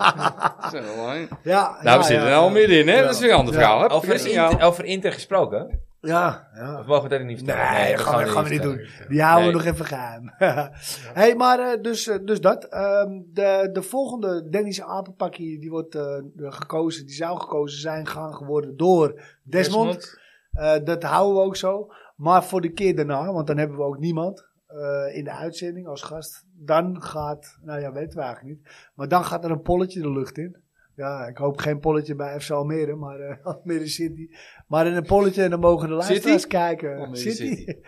[0.72, 1.28] Zo, mooi.
[1.42, 2.52] ja, Nou, we ja, zitten ja, er al ja.
[2.52, 2.94] midden in, hè?
[2.94, 3.02] Ja.
[3.02, 3.60] Dat is weer een ander Ja.
[3.60, 3.88] verhaal.
[3.88, 5.80] Over, er Inter, over Inter gesproken?
[6.00, 6.78] Ja, ja.
[6.78, 7.72] Of mogen we dat niet vertellen?
[7.72, 8.80] Nee, dat gaan we, gaan we niet doen.
[9.08, 9.64] Die houden we Nee.
[9.64, 10.32] nog even geheim.
[11.20, 12.64] hey, maar eh, dus, eh, dus dat.
[12.64, 18.34] Ehm, de, de volgende Dennische apenpakkie, die wordt eh, gekozen, die zou gekozen zijn gaan
[18.34, 20.18] geworden door Desmond.
[20.50, 21.88] Eh, dat houden we ook zo.
[22.20, 25.86] Maar voor de keer daarna, want dan hebben we ook niemand eh, in de uitzending
[25.86, 26.44] als gast.
[26.56, 28.70] Dan gaat, nou ja, weten we eigenlijk niet.
[28.94, 30.56] Maar dan gaat er een polletje de lucht in.
[30.96, 34.28] Ja, ik hoop geen polletje bij FC Almere, maar eh Almere City.
[34.66, 36.46] Maar in een polletje en dan mogen de luisteraars City?
[36.46, 36.96] kijken.
[36.96, 37.56] Almere City.
[37.56, 37.78] City.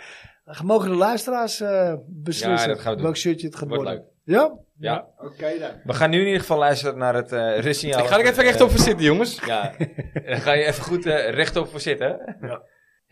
[0.44, 4.04] Dan mogen de luisteraars eh, beslissen Ja, welk shirtje het gaat Wordt worden.
[4.24, 4.58] Ja?
[4.78, 5.08] Ja.
[5.18, 5.70] Oké dan.
[5.84, 7.98] We gaan nu in ieder geval luisteren naar het uh, Russia.
[7.98, 9.40] Ik ga er even rechtop voor zitten, jongens.
[9.44, 9.74] Ja,
[10.26, 12.36] dan ga je even goed eh, rechtop voor zitten.
[12.40, 12.62] Ja.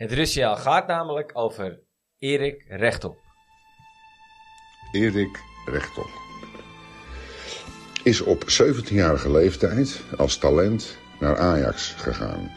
[0.01, 1.81] Het Russia gaat namelijk over
[2.19, 3.17] Erik Rechtop.
[4.93, 6.09] Erik Rechtop.
[8.03, 12.51] Is op 17-jarige leeftijd als talent naar Ajax gegaan.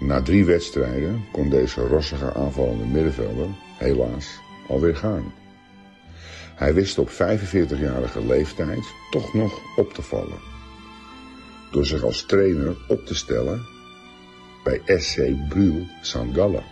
[0.00, 3.48] Na drie wedstrijden kon deze rossige aanvallende middenvelder
[3.78, 5.32] helaas alweer gaan.
[6.54, 10.40] Hij wist op 45-jarige leeftijd toch nog op te vallen.
[11.70, 13.78] Door zich als trainer op te stellen
[14.64, 16.62] bij SC Brul Sangalla.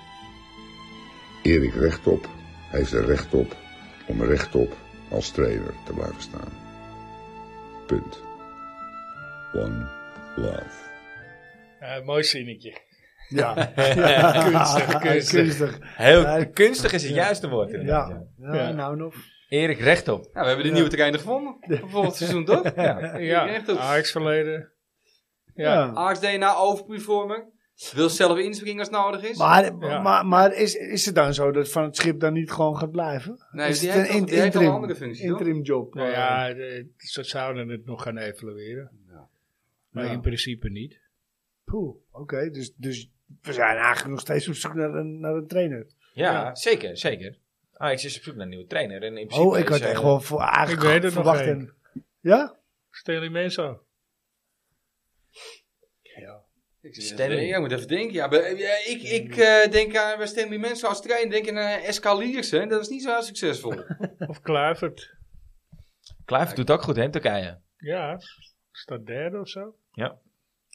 [1.43, 2.29] Erik Rechtop
[2.71, 3.57] heeft er recht op
[4.07, 4.77] om rechtop
[5.11, 6.53] als trainer te blijven staan.
[7.87, 8.23] Punt.
[9.55, 9.87] One
[10.37, 10.87] love.
[11.81, 12.77] Ja, mooi zinnetje.
[13.29, 13.53] Ja.
[13.55, 15.31] Kunstig, kunstig.
[15.41, 15.79] kunstig.
[15.81, 17.71] Heel Ja, kunstig is het juiste woord.
[17.71, 17.79] Ja.
[17.81, 18.23] ja.
[18.37, 18.71] ja, Ja.
[18.73, 19.15] nou nog.
[19.49, 20.21] Erik Rechtop.
[20.33, 21.57] Nou, we hebben de nieuwe trainer gevonden.
[21.61, 22.75] Voor volgend seizoen, toch?
[22.77, 23.17] Ja.
[23.17, 23.79] Ja, op.
[23.79, 24.73] Ajax verleden.
[25.55, 25.73] Ja.
[25.73, 25.91] Ja.
[25.95, 27.49] Ajax DNA overperformer.
[27.95, 29.37] Wil zelf inspringen als nodig is.
[29.37, 30.01] Maar, Ja.
[30.03, 32.91] maar, maar is, is het dan zo dat Van het Schip dan niet gewoon gaat
[32.91, 33.47] blijven?
[33.53, 35.39] Nee, is die het heeft die een andere functie, toch?
[35.39, 35.95] interim job?
[35.95, 38.91] Nou ja, de- ze zouden het nog gaan evalueren.
[39.91, 40.11] Maar Ja.
[40.11, 40.99] in principe niet.
[41.65, 42.51] Poeh, oké.
[42.51, 43.11] Dus, dus
[43.43, 45.87] we zijn eigenlijk nog steeds op zoek naar een, naar een trainer.
[46.13, 46.55] Ja, Ja.
[46.55, 47.39] zeker, zeker.
[47.73, 49.03] Ajax is op zoek naar een nieuwe trainer.
[49.03, 51.25] En in principe Oh, ik had eh, echt wel voor eigenlijk Ik weet het nog
[51.25, 51.41] verwacht.
[51.47, 51.75] en-
[52.21, 52.57] Ja?
[52.91, 53.51] Stanley.
[56.81, 58.13] Ik denken, Ja, moet even denken.
[58.15, 61.31] Ja, bij- ja, ik ik eh, denk aan bij Stanley Mensen als trainer.
[61.31, 62.67] Denk aan uh, Escaliers, hè.
[62.67, 63.75] Dat is niet zo succesvol.
[64.29, 65.15] Of Kluivert.
[66.25, 67.59] Kluivert doet ook goed hè, in Turkije.
[67.77, 68.17] Ja.
[68.73, 69.75] staat derde of zo.
[69.93, 70.19] Ja.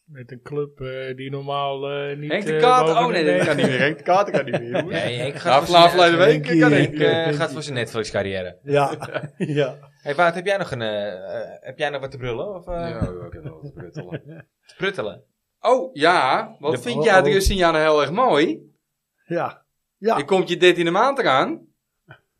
[0.05, 2.31] Met een club eh, die normaal eh, niet...
[2.31, 3.79] Henk de eh, boven oh nee, dat kan niet meer.
[3.79, 4.85] Henk de Kaarten kan niet meer.
[4.85, 6.47] Nee, Henk Nou, gaat voor zijn, week Henk.
[6.47, 6.69] ik.
[6.71, 8.57] Henk, eh, gaat voor zijn Netflix carrière.
[8.63, 8.95] Ja,
[9.37, 9.77] ja.
[10.01, 12.55] Hey Wout, heb jij nog een, eh, eh, heb jij nog wat te brullen?
[12.55, 14.21] Of, eh, Ja, ik kan wel wat pruttelen.
[14.65, 15.23] te pruttelen?
[15.65, 18.59] Oh ja, wat De- vind oh, jij de signaal heel erg mooi?
[19.25, 19.65] Ja.
[19.97, 20.17] Ja.
[20.17, 21.67] Je komt je 13e maand eraan.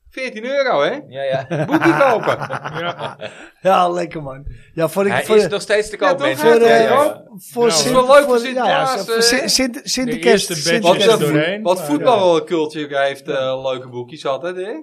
[0.10, 1.00] 14 euro, hè?
[1.08, 1.66] Ja, ja.
[1.66, 2.38] Boekje kopen.
[2.84, 3.18] Ja,
[3.62, 4.46] Ja, lekker man.
[4.74, 6.48] Ja, voor, ik, Hij voor, is nog steeds te koop, Ja, mensen.
[6.52, 7.26] voor, Ja, eh, ja, ja.
[7.52, 9.22] voor Ja, Sint- wel leuk voor- voor ja, Sinterklaas, ja, voor eh.
[9.22, 11.62] Sint- Wat, doorheen.
[11.62, 14.74] wat maar, voetbalcultuur heeft eh, leuke boekjes altijd, hè?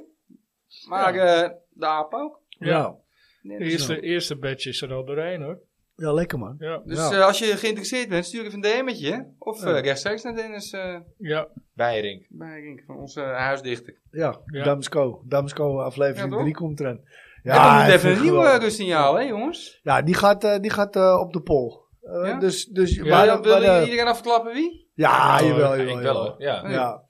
[0.88, 2.41] Maar eh de aap ook.
[2.49, 2.95] Ja.
[3.43, 5.59] de eerste, eerste badge is er al doorheen hoor.
[6.01, 6.55] Ja, lekker man.
[6.59, 7.11] Ja, Dus Ja.
[7.12, 9.34] eh, als je geïnteresseerd bent, stuur even een DM'tje.
[9.38, 9.80] Of eh, Ja.
[9.80, 12.26] rechtstreeks naar Dennis eh ja, Bijrink.
[12.28, 13.94] Bijrink van onze huisdichter.
[14.11, 14.64] Ja, Ja.
[14.64, 15.22] Damsko.
[15.26, 16.40] Damsko aflevering Ja, toch?
[16.40, 17.01] 3 komt eraan.
[17.42, 19.80] Ja, en dan moet even een nieuwe rustsignaal, hè jongens?
[19.82, 21.80] Ja, die gaat, eh, die gaat eh, op de pol.
[22.03, 22.38] Eh, Ja?
[22.38, 24.90] Dus, dus Ja, maar- wil, maar, iedereen afklappen wie?
[24.94, 25.96] ja, Ja, jawel, Ja, jawel.
[25.96, 26.34] ik wel hoor.
[26.38, 27.03] Ja.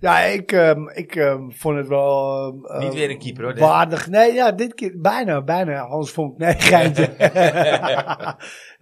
[0.00, 0.18] Ja.
[0.20, 2.44] Ik, ehm, ik ehm, vond het wel...
[2.64, 3.52] ehm, Niet weer een keeper hoor.
[3.52, 3.62] dit.
[3.62, 4.08] Waardig.
[4.08, 5.86] Nee, ja, dit keer bijna, bijna.
[5.86, 6.38] Hans Vonk.
[6.38, 7.14] Nee, geintje.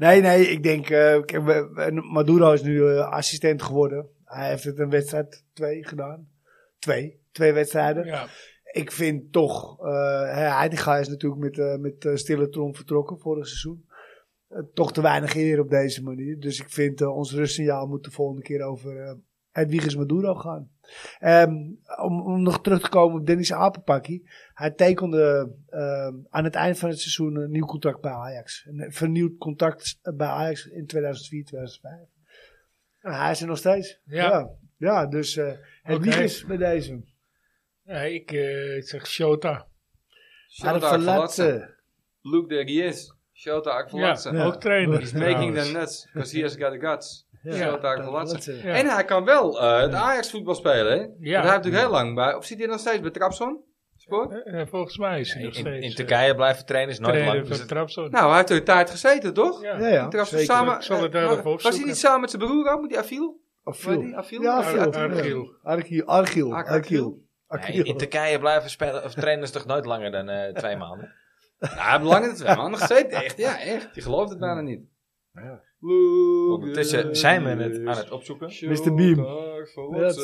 [0.07, 0.91] nee, nee, ik denk...
[0.91, 1.19] eh,
[2.13, 4.09] Maduro is nu eh, assistent geworden.
[4.25, 6.29] Hij heeft het een wedstrijd twee gedaan.
[6.79, 7.21] Twee.
[7.33, 8.05] Twee wedstrijden.
[8.07, 8.27] ja.
[8.73, 9.81] Ik vind toch...
[9.85, 13.85] eh Heitinga is natuurlijk met, met stille trom vertrokken vorig seizoen.
[14.75, 16.41] Toch te weinig eer op deze manier.
[16.41, 19.13] Dus ik vind ons rustsignaal moet de volgende keer over eh
[19.57, 20.71] Edwiges Maduro gaan.
[21.19, 21.55] Ehm,
[22.03, 24.29] om, om nog terug te komen op Dennis Apenpakkie.
[24.55, 28.67] Hij tekende ehm, aan het eind van het seizoen een nieuw contract bij Ajax.
[28.69, 32.09] Een vernieuwd contract bij Ajax in 2004, 2005.
[33.01, 34.01] En hij is er nog steeds.
[34.05, 34.29] Ja.
[34.29, 35.53] Ja, ja dus eh
[35.85, 36.57] Edwiges Oké.
[36.57, 37.01] bij deze.
[37.85, 39.67] Nee, ik eh, zeg Shota.
[40.49, 41.43] Shota Hij Akvalatse.
[41.43, 41.75] verlaten.
[42.21, 43.15] Look there he is.
[43.33, 44.33] Shota Akvalatse.
[44.33, 44.99] Ja, ook trainer.
[44.99, 45.65] He's making trouwens.
[45.67, 46.09] them nuts.
[46.13, 47.26] Because he has got the guts.
[47.55, 47.79] Ja.
[48.63, 48.75] Ja.
[48.75, 50.99] En hij kan wel eh, het Ajax voetbal spelen, hè?
[50.99, 52.35] Want hij heeft natuurlijk heel lang bij...
[52.35, 53.61] Of zit hij nog steeds bij Trabzon?
[53.97, 54.45] Sport?
[54.45, 55.87] Eh, eh, volgens mij is hij nog In, steeds.
[55.87, 57.49] in Turkije blijven trainers nooit trainer lang.
[57.49, 58.11] Dus Trabzon.
[58.11, 59.63] Nou, hij heeft er een tijd gezeten, toch?
[59.63, 59.79] ja.
[59.79, 60.09] Ja, ja.
[60.09, 60.75] Trabzon samen...
[60.77, 62.81] Ik zal het even was hij niet samen met zijn broer ook?
[62.81, 63.41] Met die Afiel?
[63.65, 64.15] Afiel.
[64.15, 64.43] Afiel?
[64.43, 64.93] Ja, Afiel.
[64.93, 65.57] Archiel.
[65.63, 66.05] Archiel.
[66.07, 66.53] Archiel.
[66.55, 67.09] Ar- Archiel.
[67.49, 67.85] Nee, Archiel.
[67.85, 71.13] in Turkije blijven spelen, of trainers toch nooit langer dan eh, twee maanden.
[71.59, 73.23] Ja, hij heeft lang in de twee maanden gezeten.
[73.23, 73.89] Echt, ja, echt.
[73.93, 74.81] Je gelooft het bijna niet.
[75.33, 75.61] Ja.
[75.81, 78.47] Ondertussen zijn we het aan het opzoeken.
[78.61, 78.95] Mr.
[78.95, 79.17] Beam.
[79.99, 80.15] Dat,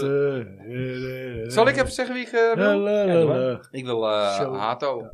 [1.52, 2.88] Zal ik even zeggen wie ik eh, wil?
[3.70, 4.58] Ik wil eh.
[4.58, 5.10] Hato.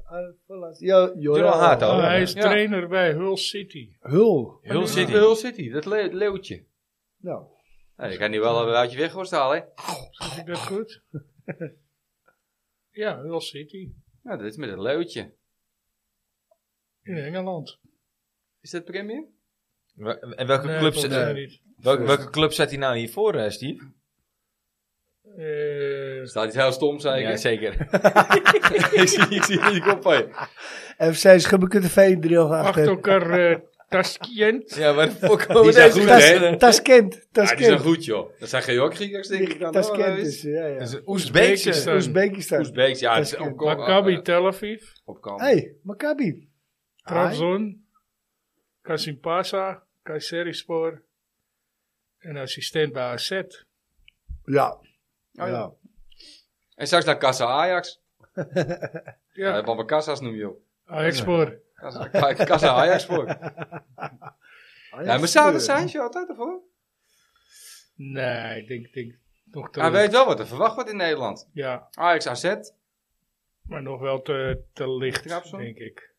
[0.79, 1.87] Ja, Joran Hato.
[1.87, 2.41] Oh, hij is Ja.
[2.41, 3.97] trainer bij Hull City.
[4.01, 4.59] Hul.
[4.63, 5.13] Hull City.
[5.13, 6.65] Hull City, dat le leeuwtje.
[7.17, 7.45] Nou,
[7.97, 9.65] Nou, je kan die wel een ruitje weghorst halen, hè?
[10.11, 11.03] Zeg ik dat goed?
[12.91, 13.93] ja, Hull City.
[14.23, 15.35] Ja, dat is met een leeuwtje.
[17.03, 17.79] In Engeland.
[18.61, 19.25] Is dat premier?
[20.37, 21.61] En welke, Nee, club, zet- niet.
[21.77, 23.85] welke, welke club zet hij nou hiervoor, eh, Steve?
[25.37, 27.37] Eh, Staat iets heel stom, zei Ja, ik.
[27.39, 27.73] zeker.
[29.03, 30.29] ik zie, ik zie die kop van je.
[31.15, 31.89] FC Schubbekutte
[32.21, 32.89] drill achter achter.
[32.89, 33.57] elkaar eh
[33.89, 34.75] Taskent.
[34.75, 36.57] Ja, maar voor komen Die zijn deze goed, hè?
[36.59, 37.15] Taskent.
[37.15, 37.81] Ja, die zijn Taskent.
[37.81, 38.39] goed, joh.
[38.39, 39.73] Dat zijn geen Griekers, denk ik dan.
[39.73, 40.87] Taskent dat is, ja, ja.
[41.07, 41.95] Oezbekistan.
[41.95, 42.59] Oezbekistan.
[42.59, 43.17] Oezbeeks, ja.
[43.17, 44.83] het is op- op- Maccabi Tel Aviv.
[45.05, 45.41] Op kamp.
[45.41, 46.49] Hey, Maccabi.
[47.05, 47.87] Trabzon.
[48.83, 49.83] Kasim Pasa.
[50.09, 51.03] Kayserispor.
[52.19, 53.31] En assistent bij AZ.
[54.45, 54.79] Ja.
[55.31, 55.47] ja.
[55.47, 55.73] ja.
[56.75, 58.01] En straks naar Kassa Ajax.
[59.33, 60.61] Ja, Ja, Kassa's noem je op.
[60.85, 61.61] Ajaxspor.
[61.75, 62.09] Kassa,
[62.45, 63.27] Kassa Ajax voor.
[65.03, 66.63] Ja, maar zou dat zijn, je altijd ervoor?
[67.95, 71.49] Nee, ik denk, denk nog te Hij weet wel wat er verwacht wordt in Nederland.
[71.53, 72.55] Ja, Ajax AZ.
[73.63, 76.15] maar nog wel te, te licht, denk ik.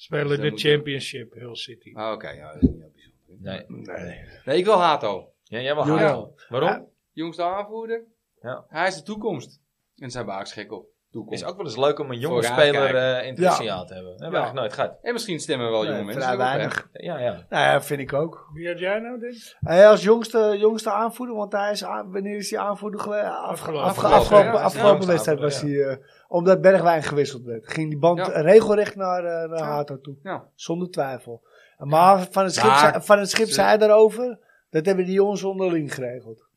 [0.00, 1.94] Spelen Dus de championship, Hull City.
[1.94, 3.36] Ah, Oké, ja, dat is niet heel bijzonder.
[3.66, 4.24] Nee.
[4.44, 5.32] Nee, ik wil Hato.
[5.42, 5.98] Ja, jij Joran.
[5.98, 6.34] Hato.
[6.48, 6.88] Waarom?
[7.12, 8.04] Jongste aanvoerder.
[8.42, 8.64] Ja.
[8.68, 9.60] Hij is de toekomst.
[9.96, 10.86] En zijn baaks gek op.
[11.12, 11.42] Toekomst.
[11.42, 13.16] Is ook wel eens leuk om een jonge Vooruit speler kijken.
[13.18, 13.44] eh in het Ja.
[13.46, 14.10] rustsignaal te hebben.
[14.12, 14.52] Dat hebben we Ja.
[14.52, 14.98] eigenlijk nooit gehad.
[15.02, 16.52] En misschien stemmen wel jonge Nee, mensen vrij erop, hè.
[16.56, 16.88] weinig.
[16.92, 17.32] Ja, ja.
[17.48, 18.48] Nou ja, vind ik ook.
[18.52, 19.56] Wie had jij nou, dit?
[19.60, 23.24] Hij als jongste, jongste aanvoerder, want hij is aan- wanneer is hij aanvoerder geweest?
[23.24, 24.10] Afge- Afgelopen.
[24.12, 25.96] afge- Afgelopen, wedstrijd was hij, eh,
[26.28, 27.68] omdat Bergwijn gewisseld werd.
[27.68, 28.40] Ging die band Ja.
[28.40, 29.64] regelrecht naar, eh naar Ja.
[29.64, 30.16] Hato toe.
[30.22, 30.44] Ja.
[30.54, 31.42] Zonder twijfel.
[31.78, 34.38] Maar van het schip, van het schip ze- zei daarover,
[34.70, 36.48] dat hebben die jongens onderling geregeld.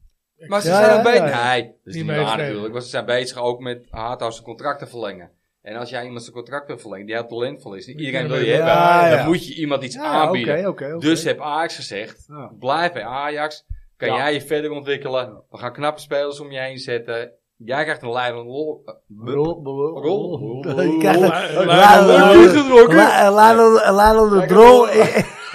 [0.48, 1.30] Maar ze Ja, zijn ja, ook bezig.
[1.30, 1.50] ja.
[1.52, 2.72] Nee, dat is Niet niet waar natuurlijk.
[2.72, 5.30] Want ze zijn bezig ook met Hato zijn contract te verlengen.
[5.62, 8.38] En als jij iemand zijn contract wil verlengen die heel talentvol is, en iedereen wil
[8.38, 9.16] je Ja, hebben, ja.
[9.18, 10.58] dan moet je iemand iets Ja, aanbieden.
[10.58, 11.06] oké, oké, oké.
[11.06, 12.52] Dus heb Ajax gezegd, Ja.
[12.60, 13.66] blijf bij Ajax,
[13.98, 14.16] kan Ja.
[14.16, 15.44] jij je verder ontwikkelen.
[15.50, 17.32] We gaan knappe spelers om je heen zetten.
[17.58, 20.64] Jij krijgt een leidende eh, Rol, rol, Rol.
[24.52, 24.88] rol.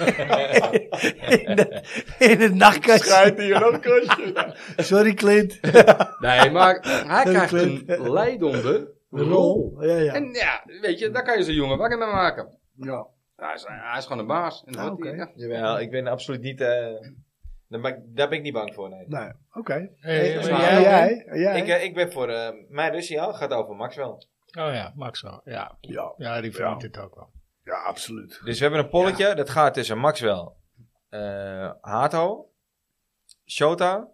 [0.05, 0.87] De
[1.45, 1.83] in de-
[2.19, 4.53] in het nachtkastje.
[4.77, 5.59] Sorry Clint.
[6.19, 9.75] Nee, maar hij krijgt een leidende rol.
[9.83, 10.13] Ja, ja.
[10.13, 12.57] En ja, weet je, daar kan je zo'n jongen wakker mee maken.
[12.75, 13.05] ja.
[13.35, 14.63] Hij is, hij is gewoon een baas.
[14.65, 15.31] En Ah, ja.
[15.35, 16.61] Jawel, ik ben absoluut niet...
[16.61, 16.67] eh,
[17.67, 19.05] daar, ben ik, daar ben ik niet bang voor, nee.
[19.07, 19.89] Nee, oké.
[19.99, 21.25] Hey, jij?
[21.33, 21.57] jij-?
[21.61, 22.29] Ik, eh, ik ben voor...
[22.29, 24.05] eh mijn Russia gaat over Maxwell.
[24.05, 25.41] Oh ja, Max wel.
[25.43, 27.29] Ja, Ja, ja die verdient het ook wel.
[27.69, 28.39] Ja, absoluut.
[28.43, 29.35] Dus we hebben een polletje.
[29.35, 30.49] Dat gaat tussen Maxwell,
[31.09, 32.49] eh Hato,
[33.45, 34.07] Shota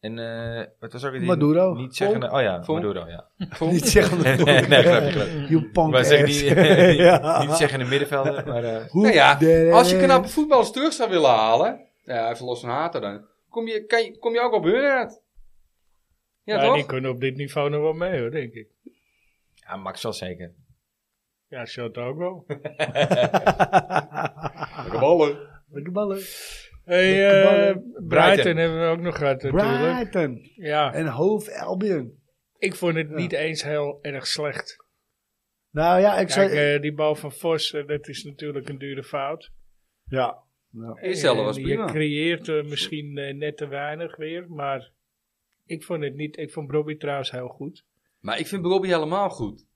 [0.00, 0.18] en...
[0.18, 1.74] eh wat was ook weer die Maduro.
[1.74, 2.30] Niet zeggende...
[2.30, 2.62] Oh ja.
[2.66, 3.28] Maduro, ja.
[3.70, 5.46] Niet zeggen nee, nee, grapje, grapje.
[5.50, 7.42] You punk Maar zeg niet, niet, Ja.
[7.42, 8.64] niet zeggen in de middenvelden, maar...
[8.64, 9.38] eh, Hoe Nou ja,
[9.72, 13.66] als je knappe voetballers terug zou willen halen, ja, even los van Hater dan, kom
[13.66, 15.22] je, kan je, kom je ook op hun uit.
[16.42, 16.74] Ja, Ja, toch?
[16.74, 18.68] die kunnen op dit niveau nog wel mee hoor, denk ik.
[19.54, 20.52] ja, Maxwell zeker.
[21.50, 22.44] Ja, shot ook wel.
[25.00, 25.38] ballen.
[25.70, 26.20] Lekker ballen.
[26.84, 28.56] Hey, eh Brighton Brighton.
[28.56, 29.78] hebben we ook nog gehad natuurlijk.
[29.80, 30.50] Brighton.
[30.54, 32.18] Ja, En Hove Albion.
[32.58, 34.84] ik vond het niet eens heel erg slecht.
[35.70, 36.50] Nou ja, ik Kijk, zou...
[36.50, 39.50] eh, die bal van Vos, eh, dat is natuurlijk een dure fout.
[40.08, 40.38] ja.
[40.70, 40.92] ja.
[40.94, 41.84] En prima.
[41.84, 44.90] Je creëert misschien net te weinig weer, maar
[45.66, 46.36] ik vond het niet.
[46.36, 47.84] Ik vond Bobby trouwens heel goed.
[48.20, 49.66] Maar ik vind Robbie helemaal goed.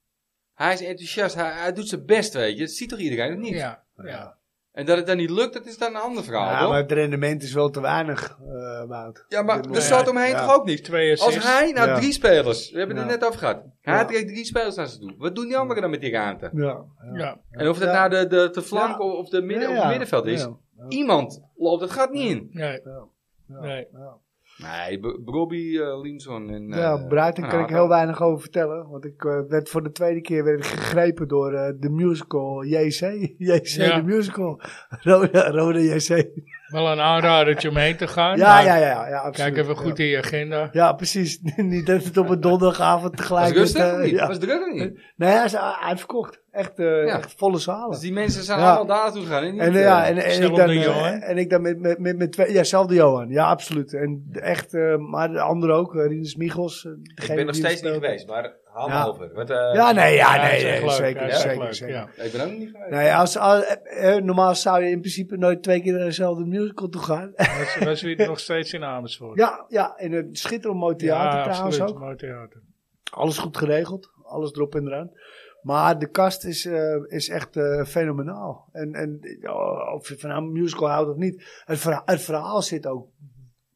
[0.55, 2.59] Hij is enthousiast, hij, hij doet zijn best, weet je.
[2.65, 3.53] Dat ziet toch iedereen, of niet?
[3.53, 4.37] Ja, ja.
[4.71, 6.69] En dat het dan niet lukt, dat is dan een ander verhaal, Ja, toch?
[6.69, 9.25] maar het rendement is wel te weinig, eh Wout.
[9.27, 10.45] Ja, maar er staat omheen Ja.
[10.45, 10.83] toch ook niet?
[10.83, 11.95] Twee Als hij nou Ja.
[11.95, 13.11] drie spelers, we hebben het Ja.
[13.11, 13.63] net over gehad.
[13.81, 14.05] Hij Ja.
[14.05, 15.13] trekt drie spelers naar ze toe.
[15.17, 16.49] Wat doen die anderen dan met die ruimte?
[16.53, 16.63] Ja.
[16.63, 17.13] ja.
[17.13, 17.39] Ja.
[17.51, 17.93] En of dat Ja.
[18.07, 19.05] nou de, de, de flank Ja.
[19.05, 20.57] of, de midden, Ja, of het middenveld is, Ja.
[20.77, 20.85] Ja.
[20.89, 22.47] iemand loopt het gat niet in.
[22.51, 22.81] Nee.
[22.83, 23.07] Ja.
[23.47, 23.59] Ja.
[23.59, 23.87] Nee.
[24.57, 24.85] Ja.
[24.87, 26.67] Nee, B- Robbie, eh Linson en...
[26.67, 28.89] Ja, eh, Brighton en kan ik heel weinig over vertellen.
[28.89, 32.63] Want ik eh, werd voor de tweede keer werd ik gegrepen door eh, de musical
[32.63, 32.99] JC.
[33.37, 33.95] JC, Ja.
[33.95, 34.61] de musical.
[35.01, 36.27] Rode, Rode JC.
[36.65, 38.37] Wel een aanradertje om heen te gaan.
[38.37, 39.53] Ja, ja, ja, ja, absoluut.
[39.53, 40.03] Kijk even goed ja.
[40.03, 40.69] in je agenda.
[40.71, 41.39] Ja, precies.
[41.55, 44.11] niet dat het op een donderdagavond Was tegelijk het rustig met, of eh, niet?
[44.15, 44.27] ja.
[44.27, 44.99] Was het druk niet?
[45.15, 46.41] Nee, hij is uitverkocht.
[46.55, 47.17] Echt, eh, Ja.
[47.17, 47.89] echt volle zalen.
[47.91, 48.65] Dus die mensen zijn Ja.
[48.65, 49.43] allemaal daar naartoe gegaan.
[49.43, 51.99] En, niet, En, eh, ja, en, en, ik dan, eh, en ik dan met, met,
[51.99, 53.93] met, met twee, ja, zelfde Johan, ja, absoluut.
[53.93, 56.83] En de- echt, maar de anderen ook, Rinus Michels.
[57.15, 59.03] Ik ben nog steeds niet geweest, maar haal Ja.
[59.05, 59.33] over.
[59.33, 61.95] Wat, eh, Ja, nee, ja, Ja, nee, het zeker, het zeker, leuk, zeker.
[61.95, 62.07] ja.
[62.23, 62.89] Ik ben ook nog niet geweest.
[62.91, 63.63] Nee, als, al-
[64.23, 67.33] normaal zou je in principe nooit twee keer naar dezelfde musical toe gaan.
[67.79, 69.37] Was weer nog steeds in Amersfoort.
[69.39, 71.95] ja, ja, in een schitterend mooi theater ja, trouwens absoluut.
[71.95, 71.99] ook.
[72.03, 72.61] Mooi theater.
[73.11, 75.11] Alles goed geregeld, alles erop en eraan.
[75.65, 78.69] Maar de kast is, eh, is echt eh, fenomenaal.
[78.71, 82.61] En, en oh, of je van een musical houdt of niet, het verhaal, het verhaal
[82.61, 83.07] zit ook.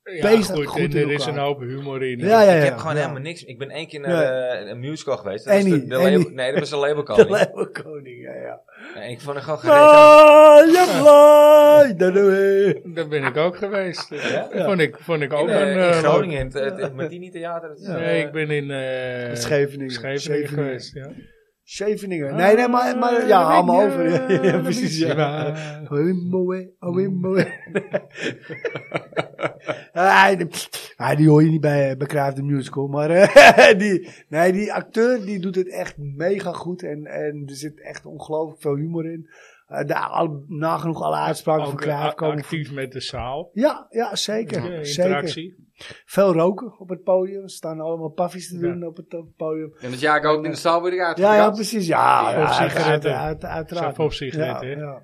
[0.03, 2.19] Ja, Bezig goed, goed er is een hoop humor in.
[2.19, 2.57] Ja, ja, ja.
[2.57, 3.01] Ik heb gewoon ja.
[3.01, 3.43] helemaal niks.
[3.43, 4.69] Ik ben één keer naar Ja.
[4.69, 5.45] een musical geweest.
[5.45, 6.17] Dat was de, de Annie.
[6.17, 6.75] label- nee, dat was de
[7.15, 8.21] De labelkoning.
[8.23, 8.61] Ja, ja.
[8.95, 9.75] Nee, ik vond het gewoon gereed.
[9.77, 10.85] Ah, ja,
[12.25, 12.81] we.
[12.93, 14.09] Daar ben ik ook geweest.
[14.09, 14.47] Ja?
[14.65, 15.87] Vond, ik, vond ik ook In, eh, een...
[15.87, 17.77] in Groningen, het, het, het Martini Theater.
[17.79, 19.91] Nee, ik ben in eh Scheveningen.
[19.91, 20.49] Scheveningen Scheveningen.
[20.49, 20.93] geweest.
[20.93, 21.11] Ja.
[21.71, 22.35] Scheveningen.
[22.35, 24.31] Nee, nee, maar, maar ja, Ah, allemaal over.
[24.45, 24.97] Ja, precies.
[24.97, 25.53] Ja.
[25.89, 27.47] Wimboe, oh, wimboe.
[29.93, 30.47] Ah, die,
[30.95, 32.87] ah, hoor je niet bij, bij Craft the Musical.
[32.87, 36.83] Maar eh, die, nee, die acteur die doet het echt mega goed.
[36.83, 39.29] En, en er zit echt ongelooflijk veel humor in.
[39.67, 42.37] Eh, de, al, nagenoeg alle uitspraken van Craft eh, komen.
[42.37, 43.49] actief met de zaal.
[43.53, 44.73] Ja, ja, zeker.
[44.73, 45.45] Ja, zeker.
[46.05, 47.43] Veel roken op het podium.
[47.43, 48.61] Er staan allemaal paffies te Ja.
[48.61, 49.73] doen op het op het podium.
[49.81, 51.87] En dat Jaak ook in de zaal weer eruit Ja, ja, precies.
[51.87, 53.15] Ja, Ja, ja, uit- sigaretten.
[53.17, 53.95] uit- uit- uiteraard.
[53.95, 54.81] Zelf op sigaretten, Ja, hè?
[54.81, 55.01] ja.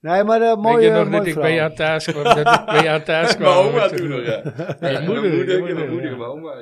[0.00, 2.24] Nee, maar uh, mooi, Weet je eh, nog dat ik bij jou thuis kwam?
[2.24, 3.54] Dat ik bij jou thuis kwam.
[3.72, 4.42] Mijn oma toen nog, ja.
[4.80, 6.24] Mijn moeder, Mijn moeder, je mijn ja.
[6.26, 6.54] oma.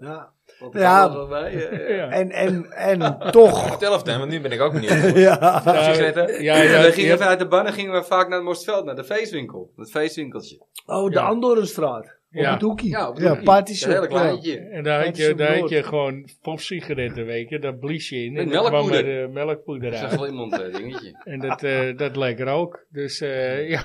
[0.00, 0.66] Ja, Ja.
[0.70, 0.80] want Ja.
[0.80, 1.12] ja.
[1.12, 1.94] wel bij, ja.
[1.94, 2.08] Ja.
[2.10, 3.66] En, en, en toch.
[3.68, 5.16] Vertel het hem, want nu ben ik ook benieuwd.
[5.16, 5.60] ja.
[5.64, 6.42] Sigaretten?
[6.42, 7.16] Ja, Ja, ja, we gingen ja.
[7.16, 9.70] vanuit de bannen gingen we vaak naar het Mostveld, naar de feestwinkel.
[9.76, 10.58] Het feestwinkeltje.
[10.86, 11.20] Oh, de Ja.
[11.22, 12.18] Andorrenstraat.
[12.32, 12.52] Op Ja.
[12.52, 12.88] het hoekje.
[12.88, 13.44] Ja, op het ja hoekje.
[13.44, 14.06] party Een hele ja.
[14.06, 14.58] kleintje.
[14.58, 17.58] En daar had je, daar had je gewoon popsigaretten, weet je.
[17.58, 18.32] Dat blies je in.
[18.32, 19.14] Met en dan kwam melkpoeder.
[19.18, 20.62] er eh, melkpoeder Dat is een uit.
[20.72, 21.20] eh, dingetje.
[21.24, 22.84] En dat, eh, dat leek er ook.
[22.88, 23.82] Dus eh, ja,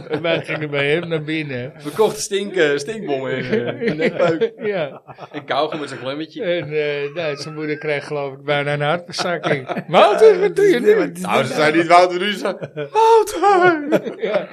[0.22, 1.72] wij gingen bij hem naar binnen.
[1.84, 4.52] We kochten stink, eh, stinkbommen nekpeuk.
[4.72, 6.42] Ja, En kauwgom met zo'n klemmetje.
[6.44, 9.68] en eh, nou, zijn moeder kreeg geloof ik bijna een hartverzakking.
[9.88, 11.12] Wouter, wat doe je nu?
[11.20, 14.22] Nou, ze zei niet Wouter nu, ze Wouter!
[14.24, 14.48] Ja,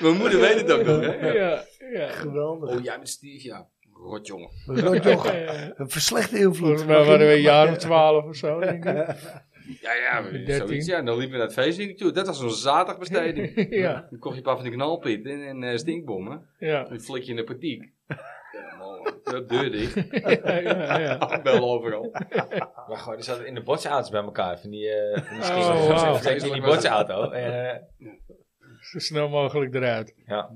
[0.00, 1.32] Mijn moeder weet het ook nog, hè?
[1.32, 2.08] ja, ja.
[2.08, 2.70] Geweldig.
[2.70, 3.66] Oh, jij met Steve, ja.
[4.10, 4.50] Rotjongen.
[4.66, 5.26] Rotjoch.
[5.26, 6.56] Eh, Een verslechte invloed.
[6.56, 9.06] Volgens mij waren we een jaar of twaalf of zo, denk ik.
[9.80, 10.66] Ja, ja, we- 13.
[10.66, 10.86] zoiets.
[10.86, 12.12] Ja, en dan liepen we naar het feestwinkel toe.
[12.12, 13.66] Dat was zo'n zaterdagbesteding.
[13.84, 16.48] Ja, Dan kocht je een paar van die knalpitten en, en eh, stinkbommen.
[16.58, 16.84] ja.
[16.84, 17.82] Dan flik je in de partiek.
[18.52, 19.32] Ja.
[19.32, 19.94] De deur dicht.
[20.44, 21.40] ja, ja, ja.
[21.42, 22.10] Bel overal.
[22.88, 24.58] Maar gewoon, die zaten in de botsauto's bij elkaar.
[24.60, 27.30] Van die, eh van die Oh, in die botsauto.
[27.30, 27.82] En, eh,
[28.80, 30.14] Zo snel mogelijk eruit.
[30.26, 30.50] ja.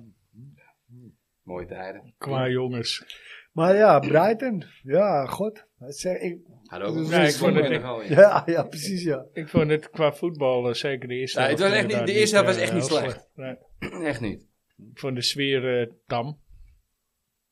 [1.42, 2.14] Mooie tijden.
[2.18, 3.04] Qua jongens.
[3.52, 4.64] Maar ja, Brighton.
[4.82, 5.66] Ja, god.
[5.78, 6.38] Dat zeg ik,
[6.72, 8.20] Had ook Nee, een ik vond het- ja.
[8.20, 9.26] ja, ja, precies ja.
[9.32, 12.06] Ik vond het qua voetbal, eh, zeker de eerste Nee, het was helft, echt niet-
[12.06, 13.28] de eerste helft was eh, echt niet heel slecht.
[13.34, 13.56] Nee.
[14.10, 14.46] Echt niet.
[14.92, 16.40] Ik vond de sfeer eh, tam.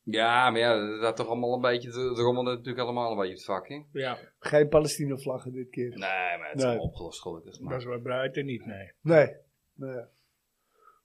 [0.03, 3.45] Ja, maar ja, dat toch allemaal een beetje, het rommelde natuurlijk allemaal een beetje het
[3.45, 3.83] vak, hè?
[3.93, 5.89] Ja, Geen Palestina-vlaggen dit keer.
[5.89, 5.99] Nee,
[6.39, 6.71] maar het is Nee.
[6.71, 7.53] allemaal opgelost, gelukkig.
[7.53, 8.93] dat Maar, is bij Brighton niet, nee.
[9.01, 9.33] Nee.
[9.75, 10.05] Nee.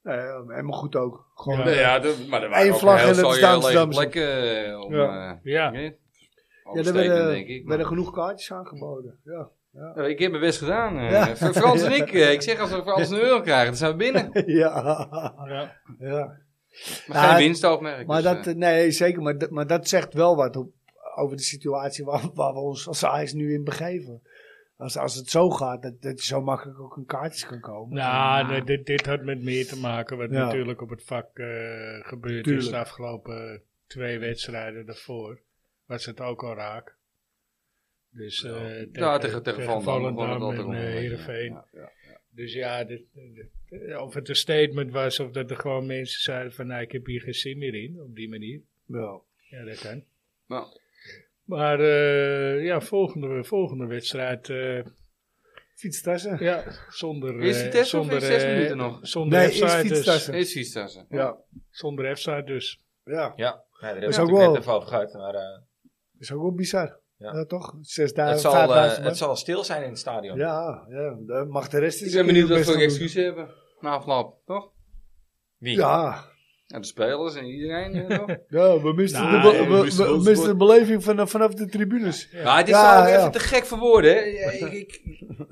[0.03, 1.31] Nee, helemaal goed ook.
[1.35, 1.69] Gewoon, Ja.
[1.69, 3.99] ja, de- maar er waren Eén ook vlag heel en het saaie is Amsterdamse.
[3.99, 4.93] plekken eh, om...
[4.95, 5.39] Ja.
[5.43, 5.71] eh, Ja.
[6.73, 7.59] Ja, er werden, denk ik.
[7.59, 9.19] maar- werden genoeg kaartjes aangeboden.
[9.23, 9.49] Ja.
[9.95, 10.97] Ja, ik heb mijn best gedaan.
[10.97, 11.11] eh.
[11.11, 11.35] Ja.
[11.35, 13.75] Voor Frans en ik, eh, ik zeg als we voor alles een euro krijgen, dan
[13.75, 14.29] zijn we binnen.
[14.61, 15.07] ja.
[15.47, 15.75] Ja.
[15.99, 16.37] ja.
[17.07, 18.07] Maar Ja, geen winstoogmerk.
[18.07, 19.21] Maar dus, dat, eh, nee, zeker.
[19.21, 20.71] Maar, dat- maar dat zegt wel wat op,
[21.15, 24.21] over de situatie waar, waar we ons als Ajax nu in begeven.
[24.77, 27.95] Als, als het zo gaat, dat, dat je zo makkelijk ook een kaartjes kan komen.
[27.97, 30.45] Nou, nee, dit, dit had met meer te maken wat Ja.
[30.45, 31.47] natuurlijk op het vak eh,
[32.01, 35.39] gebeurd is de afgelopen twee wedstrijden daarvoor.
[35.85, 36.95] Was het ook al raak.
[38.09, 40.99] Dus eh ja, tegen, tegen Van Dam begon het Volendam en eh, ja.
[40.99, 41.51] Heerenveen.
[41.51, 41.91] Ja, ja.
[42.29, 46.53] Dus ja, dit, dit- of het een statement was of dat er gewoon mensen zeiden
[46.53, 48.61] van nou ik heb hier geen zin meer in, op die manier.
[48.85, 49.19] Ja.
[49.49, 50.03] Ja, dat kan.
[50.47, 50.67] Nou,
[51.43, 54.85] Maar eh, ja, volgende, volgende wedstrijd, eh,
[55.75, 56.37] Fietstassen.
[56.43, 57.41] ja, zonder...
[57.43, 58.99] Is die eh, test of zonder, is zes eh, minuten nog?
[59.01, 59.81] Zonder Nee, F-side dus.
[59.81, 60.33] fietstassen.
[60.33, 61.05] Is fietstassen.
[61.09, 61.37] Ja.
[61.71, 62.79] Zonder F-side dus.
[63.05, 63.13] Ja.
[63.13, 65.13] Ja, ja daar hebben we is het ook natuurlijk wel- net even over gehad.
[65.13, 65.61] Maar, eh,
[66.19, 66.99] is ook wel bizar.
[67.17, 67.33] Ja.
[67.35, 67.71] Ja, toch?
[67.71, 70.37] het, 6000, zal, eh, 5000 het zal stil zijn in het stadion.
[70.37, 71.43] Ja, ja.
[71.43, 73.49] Mag de rest Ik ben benieuwd wat voor ze hebben.
[73.79, 74.71] Na afloop, toch?
[75.57, 75.75] Wie?
[75.77, 76.23] Ja.
[76.67, 78.27] Ja, de spelers en iedereen, ja, toch?
[78.47, 81.65] Ja, we misten Nou, de, be- ja, we- we misten de beleving van, vanaf de
[81.65, 82.31] tribunes.
[82.43, 83.17] Maar het is Ja, al ja.
[83.17, 84.19] even te gek voor woorden, hè?
[84.21, 85.01] Ja, ik, ik,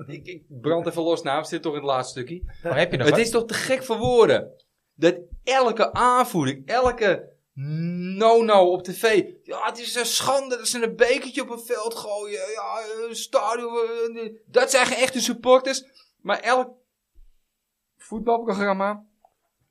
[0.06, 2.42] ik, ik brand even los we zitten toch in het laatste stukje.
[2.62, 3.24] Maar heb je nog Het wat?
[3.24, 4.50] is toch te gek voor woorden.
[4.94, 9.24] Dat elke aanvoering, elke no-no op tv.
[9.42, 12.50] Ja, het is een schande dat ze een bekertje op een veld gooien.
[12.50, 13.76] Ja, een stadion.
[14.16, 15.84] eh, Dat zijn geen echte supporters.
[16.20, 16.70] Maar elk
[17.96, 19.04] voetbalprogramma.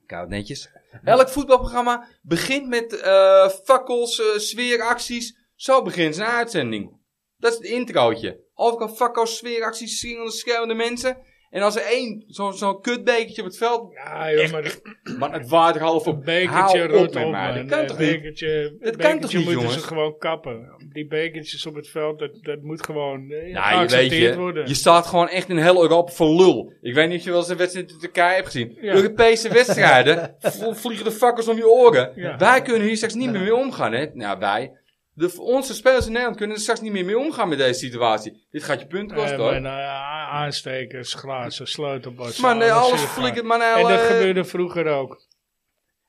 [0.06, 0.70] Koud netjes.
[1.04, 5.38] Elk voetbalprogramma begint met eh fakkels, eh, sfeeracties.
[5.56, 7.02] Zo begint zijn uitzending.
[7.38, 8.44] Dat is het introotje.
[8.54, 11.18] Overal fakkels, sfeeracties, zingende, schreeuwende mensen.
[11.54, 13.94] En als er één, zo'n zo'n kutbekertje op het veld.
[13.94, 14.76] Ja, joh, maar
[15.18, 16.26] Maar het waard half een op.
[16.26, 17.56] bekertje Hou rood op man.
[17.56, 18.12] Dat kan Een toch niet?
[18.12, 19.82] bekertje, Dat een kan toch bekertje niet, moeten jongens?
[19.82, 20.70] ze gewoon kappen.
[20.94, 24.40] Die bekertjes op het veld, dat, dat moet gewoon eh, Nou, je weet geaccepteerd je,
[24.40, 24.68] worden.
[24.68, 26.74] je staat gewoon echt in heel Europa voor lul.
[26.82, 28.78] Ik weet niet of je wel eens een wedstrijd in Turkije hebt gezien.
[28.82, 28.94] Ja.
[28.94, 30.36] Europese wedstrijden,
[30.84, 32.12] vliegen de vakkers om je oren.
[32.16, 32.38] Ja.
[32.38, 34.06] Wij kunnen hier straks niet meer mee omgaan, hè.
[34.14, 34.72] Nou, wij.
[35.16, 38.48] De, onze spelers in Nederland kunnen er straks niet meer mee omgaan met deze situatie.
[38.52, 39.54] Dit gaat je punten kosten, Eh, hoor.
[39.54, 42.40] eh, aanstekers, glazen, sleutelbos.
[42.40, 43.76] Maar nee, alles flikkert maar nou...
[43.82, 45.22] En dat eh, gebeurde vroeger ook.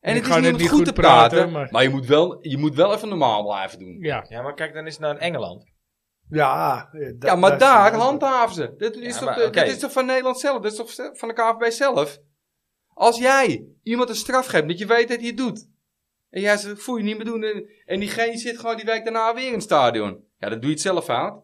[0.01, 1.83] En Ik het ga is niet het het goed goed te praten, praten, maar, maar-
[1.83, 3.97] je, moet wel, je moet wel even normaal blijven doen.
[4.01, 5.65] Ja, Ja, maar kijk dan eens naar Engeland.
[6.31, 8.75] Ja, ja, da- Ja, maar daar handhaven ze.
[8.79, 10.61] Dit is, Ja, toch, maar, dit is toch van Nederland zelf?
[10.63, 12.19] Dit is toch van de KVB zelf?
[12.95, 15.69] Als jij iemand een straf geeft, dat je weet dat hij het doet.
[16.35, 17.43] En jij zegt, voel je niet meer doen.
[17.45, 20.25] En, en diegene zit gewoon die week daarna weer in het stadion.
[20.39, 21.43] Ja, dan doe je het zelf fout.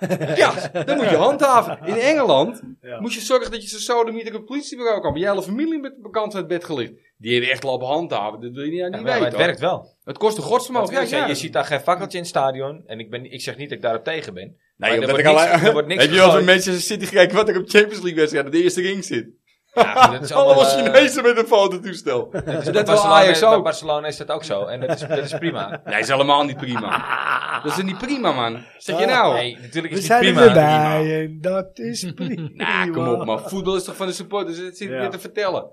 [0.36, 1.78] ja, dan moet je handhaven.
[1.86, 3.00] In Engeland Ja.
[3.00, 5.18] moet je zorgen dat je zo sodemieter op het politiebureau komt.
[5.18, 6.92] Je hele familie met bekant van het bed gelicht.
[7.18, 8.40] Die hebben echt lopen handhaven.
[8.40, 9.24] Dat wil je niet, Ja, niet maar weten.
[9.24, 9.42] het hoor.
[9.44, 9.96] werkt wel.
[10.04, 10.94] Het kost een godsvermogen.
[11.08, 11.26] Ja, ja.
[11.26, 12.82] Je ziet daar geen fakkeltje in het stadion.
[12.86, 14.44] En ik, ben, ik zeg niet dat ik daarop tegen ben.
[14.44, 16.38] Nee, Maar er wordt ik niks- alleen- er wordt niks Heb je gegooid.
[16.38, 19.28] een Manchester City gekeken wat er op Champions League wedstrijd de eerste ring zit?
[19.76, 22.28] Ja, dat is Allemaal eh, Chinezen met een fototoestel.
[22.30, 23.64] dat is dat Barcelona, Ajax bij ook.
[23.64, 24.64] Barcelona is dat ook zo.
[24.64, 25.80] En dat is, dat is prima.
[25.84, 27.04] Nee, is helemaal niet prima.
[27.64, 28.62] Dat is niet prima, man.
[28.78, 29.34] Zeg je Ah, nou?
[29.34, 31.28] Nee, natuurlijk We is het zijn prima.
[31.40, 32.48] dat is prima.
[32.52, 33.40] Nou, kom op, man.
[33.48, 34.56] Voetbal is toch van de supporters?
[34.56, 34.98] Dat zit ik Ja.
[35.00, 35.66] weer te vertellen.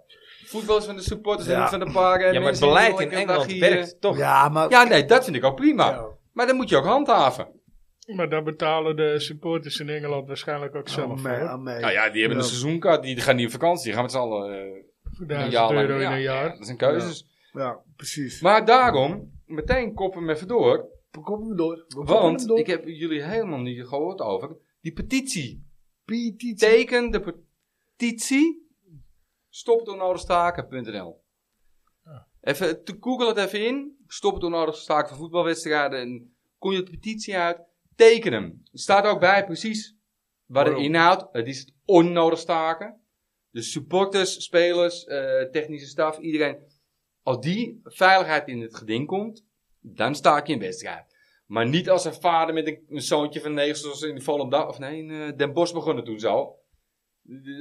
[0.46, 3.00] Voetbal is van de supporters en niet van de paar eh, Ja, maar het beleid
[3.00, 4.18] in Engeland werkt toch.
[4.18, 4.70] Ja, maar...
[4.70, 5.90] Ja, nee, dat vind ik ook prima.
[5.90, 6.06] Ja.
[6.34, 7.48] Maar dan moet je ook handhaven.
[8.06, 11.48] Maar daar betalen de supporters in Engeland waarschijnlijk ook zelf Oh, voor.
[11.48, 11.64] oh.
[11.64, 12.44] Nou ja, die hebben Ja.
[12.44, 13.04] een seizoenkaart.
[13.04, 13.84] Die gaan niet op vakantie.
[13.84, 15.80] Die gaan met z'n allen eh, Voor een 1000 jaar lang.
[15.80, 16.46] euro in Ja, een jaar.
[16.50, 17.28] ja, dat zijn keuzes.
[17.54, 18.42] Ja, precies.
[18.42, 20.86] Maar daarom, meteen koppen we even door.
[21.12, 21.86] We komen hem door.
[21.88, 22.58] We Want door.
[22.60, 25.66] ik heb jullie helemaal niet gehoord over die petitie.
[26.06, 26.56] Petitie.
[26.56, 27.36] Teken de
[27.96, 28.68] petitie
[29.50, 31.22] stopdoornodigstaken.nl
[32.42, 33.98] Even, te google het even in.
[34.08, 36.00] Stop het onnodig staken van voetbalwedstrijden.
[36.00, 37.62] En kom je de petitie uit.
[37.96, 38.62] Teken hem.
[38.72, 39.96] Er staat ook bij precies
[40.46, 41.28] wat het inhoudt.
[41.32, 43.02] Het is het onnodig staken.
[43.52, 46.58] Dus supporters, spelers, eh, technische staf, iedereen.
[47.22, 49.46] Als die veiligheid in het geding komt.
[49.86, 51.06] dan sta ik in wedstrijd.
[51.46, 54.80] Maar niet als een vader met een, een zoontje van negen, zoals in Volendam, of
[54.80, 56.56] nee, in eh, Den Bosch begonnen toen zo.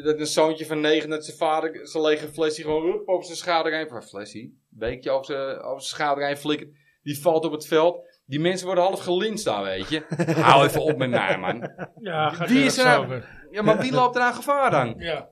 [0.02, 3.72] Dat een zoontje van negen, dat zijn vader zijn lege flesje gewoon op zijn schouder
[3.72, 6.70] heen, flesje, beekje over zijn, over zijn schouder heen flikkert.
[7.02, 8.11] Die valt op het veld.
[8.24, 10.04] Die mensen worden half gelinst daar, weet je.
[10.40, 11.70] Hou even op met mij, man.
[12.00, 13.24] Ja, gaat Wie er is er.
[13.50, 14.94] Ja, maar wie loopt er aan gevaar dan?
[14.98, 15.28] Ja.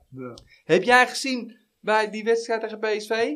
[0.63, 3.29] Heb jij gezien bij die wedstrijd tegen PSV?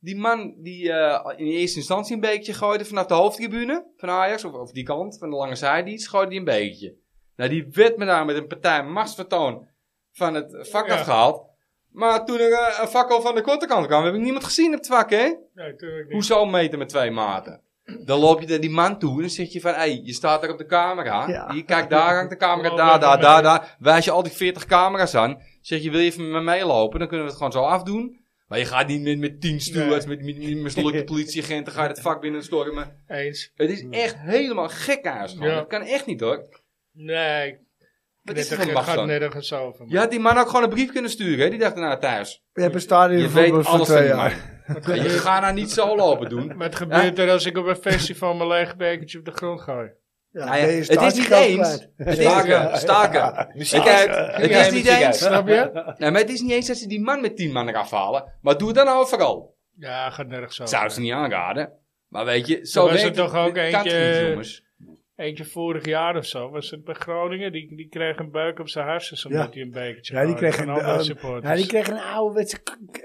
[0.00, 4.44] Die man die eh, in eerste instantie een beekje gooide vanaf de hoofdtribune van Ajax,
[4.44, 6.94] of, of die kant van de lange zijdienst, gooide die een beekje.
[7.36, 9.68] Nou, die werd me daar met een partij machtsvertoon
[10.12, 10.94] van het vak Ja.
[10.94, 11.46] afgehaald.
[11.88, 14.72] Maar toen er eh, een fakkel van de korte kant kwam, heb ik niemand gezien
[14.72, 15.16] op het vak, hè?
[15.24, 16.12] Nee, natuurlijk niet.
[16.12, 17.62] Hoezo meten met twee maten?
[18.04, 20.12] Dan loop je naar die man toe en dan zeg je van, hé, hey, je
[20.12, 21.28] staat daar op de camera.
[21.28, 21.52] Ja.
[21.52, 23.76] Hier, kijk, daar hangt de camera, Loop daar, daar, daar, daar.
[23.78, 25.42] Wijs je al die 40 camera's aan.
[25.60, 26.98] Zeg je, wil je even met me meelopen?
[26.98, 28.26] Dan kunnen we het gewoon zo afdoen.
[28.48, 31.88] Maar je gaat niet met, met 10 stewards, met, met, met mislukte politieagenten, ga je
[31.88, 33.02] het vak binnen stormen.
[33.08, 33.52] Eens.
[33.54, 35.36] Het is echt helemaal gek huis.
[35.40, 35.54] Ja.
[35.54, 36.48] Dat kan echt niet hoor.
[36.92, 37.58] Nee.
[38.22, 39.06] Wat is er Het gaat dan?
[39.06, 39.84] nergens over.
[39.88, 41.50] Je had die man ook gewoon een brief kunnen sturen, hè?
[41.50, 42.42] Die dacht daarna thuis.
[42.54, 44.57] Je hebt een stadion Je voor, weet voor alles van twee jaar.
[44.84, 46.56] Je gaat nou niet zo lopen doen.
[46.56, 49.90] wat gebeurt er als ik op een festival mijn lege bekertje op de grond gooi?
[50.32, 51.86] Ja, Nou je het is niet eens.
[51.96, 53.48] Het is, Staken, staken.
[53.54, 54.36] Muziek uit.
[54.36, 55.18] het is niet eens.
[55.18, 55.94] Snap je?
[55.98, 58.32] Nee, maar het is niet eens dat ze die man met tien man eraf halen.
[58.40, 59.56] Maar doe het dan overal.
[59.76, 60.76] Ja, gaat nergens over.
[60.76, 61.72] zou ze niet aanraden.
[62.08, 64.60] Maar weet je, zo was werkt er toch ook eentje-.
[65.18, 67.52] Eentje vorig jaar of zo was het bij Groningen.
[67.52, 69.50] Die, die kreeg een buik op zijn hersens omdat Ja.
[69.52, 71.44] hij een bekertje Ja, die kreeg een, supporters.
[71.48, 72.58] ja, die kreeg een ouderwetse,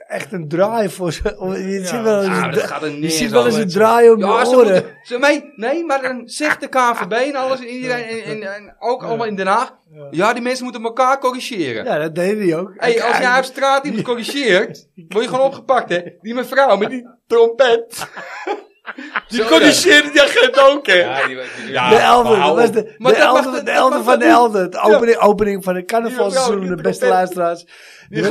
[0.08, 1.22] echt een draai voor ze.
[1.24, 1.86] Je Ja.
[1.86, 4.20] ziet wel eens, een dat dra- gaat er je ziet wel eens een draai om
[4.20, 4.74] Ja, je ze oren.
[4.74, 8.54] moeten, ze mee, nee, maar dan zegt de KVB en alles en iedereen, en, en,
[8.56, 9.74] en ook allemaal in Den Haag.
[10.12, 11.86] Ja, die mensen moeten elkaar corrigeren.
[11.86, 12.74] Ja, dat deed hij ook.
[12.76, 16.02] Hey, als jij op straat iemand corrigeert, word je gewoon opgepakt, hè?
[16.22, 18.08] Die mevrouw met die trompet.
[19.28, 20.94] Die corrigeerde die agent ook, hè?
[20.94, 24.20] Ja, die, die, Ja, de elder, maar dat was de, de elder, de elder van
[24.20, 24.70] de elder.
[24.72, 27.66] De opening, opening van het carnavalseizoen, de beste luisteraars.
[28.10, 28.30] Die Er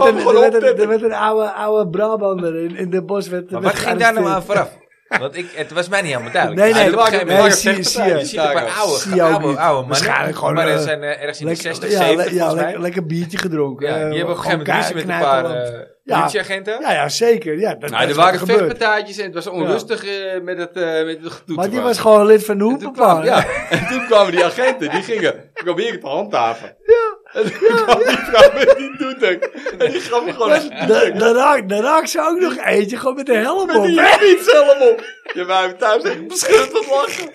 [0.89, 3.29] werd, een, oude, oude Brabander in, in de bos.
[3.29, 4.71] Werd, Maar werd wat ging daar nou aan vooraf?
[5.19, 6.63] Want ik, het was mij niet helemaal duidelijk.
[6.63, 8.19] Nee, nee, een gegeven nee, zie zie je.
[8.19, 9.87] Je ziet een paar oude, oude, oude mannen.
[9.89, 12.69] Waarschijnlijk gewoon, Maar eh, er zijn eh, ergens in de 60, Lekker, ja, 70 le-
[12.69, 13.87] ja, lekker, biertje gedronken.
[13.89, 16.81] Ja, eh, die hebben op een gegeven moment ruzie met een paar eh, politieagenten.
[16.81, 17.59] Ja, ja, zeker.
[17.59, 20.83] Ja, dat, Nou, dat er waren vechtpartijtjes en het was onrustig eh, met het, eh
[21.05, 21.55] met het getoeter.
[21.55, 23.45] Maar die was gewoon lid van de En toen kwamen, hoepenplan.
[23.61, 26.77] ja, en toen kwamen die agenten, die gingen proberen te handhaven.
[26.87, 27.12] Ja.
[27.33, 27.53] En toen
[27.85, 29.51] kwam die vrouw met die toeter.
[29.79, 32.97] En die gaf me gewoon een Daar daar raakt daar raakt ze ook nog eentje,
[32.97, 33.87] gewoon met de helm met op.
[33.87, 34.19] die hè?
[34.19, 35.05] fiets helemaal op.
[35.35, 37.31] Je wij hebben thuis echt van lachen.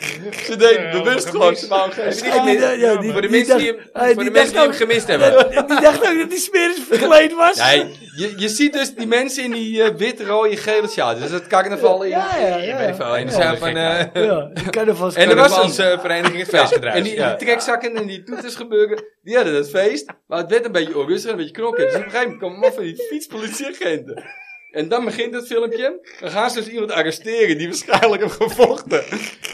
[0.46, 2.80] Ze deed Ja, bewust gewoon, ze wou geen?
[2.80, 5.50] Ja, die- voor de mensen die hem, voor de mensen die hem gemist hebben.
[5.68, 7.56] Die dacht ook dat die smerig verkleed was.
[7.58, 7.86] Nee,
[8.16, 11.20] je, je ziet dus die mensen in die eh, wit, rode, gele sjaal.
[11.20, 12.10] Dus het carnaval in.
[12.10, 13.18] Ja, ja, Ik ja.
[13.18, 15.16] in zaal van eh Ja, carnavals.
[15.16, 16.98] En er was Carnavalse vereniging het feestgedruis.
[16.98, 17.36] en die, Ja.
[17.36, 20.06] die trekzakken en die toeters gebeuren, die hadden dat feest.
[20.28, 21.86] Maar het werd een beetje onrustig, een beetje knokken.
[21.86, 24.24] Dus op een gegeven moment komen allemaal van die fietspolitieagenten.
[24.72, 26.00] En dan begint het filmpje.
[26.20, 29.04] Dan gaan ze dus iemand arresteren die waarschijnlijk heeft gevochten.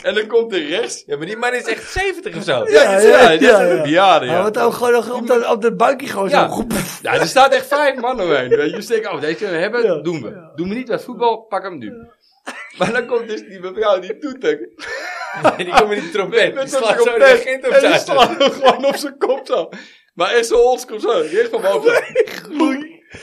[0.04, 1.04] En dan komt er rechts.
[1.06, 2.52] Ja, maar die man is echt 70 of zo.
[2.52, 3.76] Ja, Ja, ja, ja, ja, dat ja, is ja.
[3.76, 4.42] een bejaarde, Ja, ja.
[4.42, 6.50] want ook gewoon op dat, op dat buikje gewoon Ja.
[6.50, 6.68] zo.
[7.02, 8.50] Ja, er staat echt vijf man omheen.
[8.50, 10.02] Weet je, ik, oh, deze kunnen we hebben, Ja.
[10.02, 10.52] doen we.
[10.56, 11.94] Doen we niet wat voetbal, pak hem nu.
[12.78, 14.60] Maar dan komt dus die mevrouw die toeter.
[15.58, 16.54] Die komt met die trompet.
[16.54, 19.42] Met Die slaat zo de agent op En die slaat hem gewoon op zijn kop
[19.48, 19.70] zo.
[20.14, 21.22] Maar echt zo oldschool zo.
[21.22, 22.04] Echt van boven.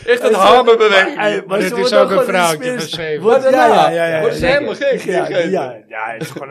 [0.06, 1.46] Echt een hamerbeweging.
[1.46, 3.22] Maar ze dit is ook een vrouwtje van zeven.
[3.22, 4.06] Wordt- Wat Ja, ja, ja.
[4.06, 6.48] ja, Wordt ze helemaal gek, Ja, ja, ja, het is gewoon,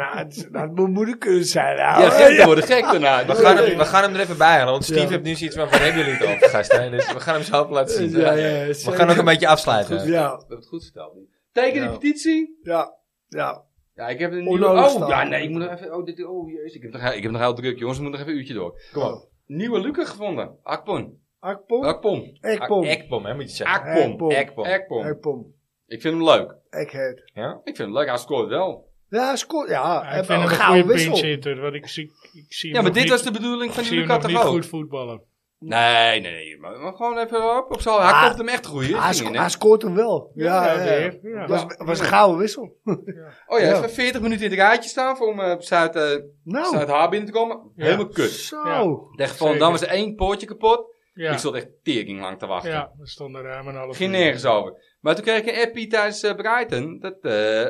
[0.51, 1.75] dat moet moeder kunnen zijn.
[1.77, 3.25] Ja, agenten worden gek daarna.
[3.25, 5.07] We gaan, hem, we gaan hem er even bij halen, want Steve Ja.
[5.07, 6.91] heeft nu zoiets van, waar hebben jullie het over, gasten?
[6.91, 8.09] Dus we gaan hem zo laten zien.
[8.19, 8.97] Ja, ja, we zeker.
[8.99, 9.95] gaan ook een beetje afsluiten.
[10.07, 11.13] Ja, We hebben het goed verteld.
[11.53, 11.89] Teken die Ja.
[11.97, 12.59] petitie.
[12.63, 12.93] ja,
[13.27, 13.61] ja.
[13.95, 14.65] Ja, ik heb een nieuwe...
[14.67, 15.95] Oh, ja, nee, ik moet nog even...
[15.95, 17.97] Oh, dit, oh jezus, ik heb nog, ik heb nog heel druk, jongens.
[17.97, 18.81] We moeten nog even een uurtje door.
[18.93, 19.27] Kom op.
[19.45, 20.55] Nieuwe Luca gevonden.
[20.63, 21.18] Akpon.
[21.39, 21.83] Akpom?
[21.83, 22.37] Akpom.
[22.41, 22.83] Ekpom.
[22.83, 23.79] Ekpom, hè, moet je zeggen.
[23.79, 24.31] Akpom.
[24.31, 24.65] Ekpom.
[24.65, 25.05] Ekpom.
[25.05, 25.53] Ekpom.
[25.87, 26.55] Ik vind hem leuk.
[26.69, 27.21] Egghead.
[27.33, 27.51] Ja?
[27.63, 28.07] Ik vind hem leuk.
[28.07, 28.87] Hij scoort wel.
[29.09, 29.69] Ja, scoort.
[29.69, 31.61] Ja, hij ik heeft vind hem een goede wissel.
[31.61, 33.97] want ik zie, ik zie Ja, maar dit niet- was de bedoeling van ik die
[33.99, 35.21] zie hem Luca niet goed voetballen.
[35.59, 36.57] Nee, nee, nee.
[36.59, 37.99] Maar, maar gewoon even op, op zo.
[37.99, 38.97] Hij Ah, komt hem echt goed.
[38.97, 40.31] Hij, sco- hij scoort hem wel.
[40.35, 41.47] Ja, Ja, ja, weer, ja.
[41.47, 42.77] Was, was een gouden wissel.
[43.47, 43.75] Oh ja, Ja.
[43.77, 47.09] even 40 minuten in het rijtje staan voor om eh, op Zuid, eh Nou, Zuid-Haar
[47.09, 47.71] binnen te komen.
[47.75, 47.83] Ja.
[47.83, 48.29] Helemaal kut.
[48.29, 48.63] zo.
[48.65, 49.23] Ja.
[49.23, 50.97] Echt van, dan was er één poortje kapot.
[51.19, 52.71] Ja, Ik stond echt tering lang te wachten.
[52.71, 54.95] ja we stonden ruim een half Ging nergens over.
[54.99, 56.99] Maar toen kreeg ik een appie tijdens eh, Brighton.
[56.99, 57.65] Dat eh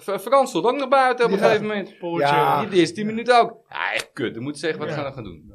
[0.00, 1.44] F- Frans stond ook nog buiten op een Ja.
[1.44, 1.98] gegeven moment.
[1.98, 2.26] Poortje.
[2.34, 2.60] Ja.
[2.60, 3.64] Die de eerste 10 minuten ook.
[3.68, 4.34] Ja, echt kut.
[4.34, 4.98] Dan moeten ze zeggen wat Ja.
[5.00, 5.52] ze gaan gaan doen.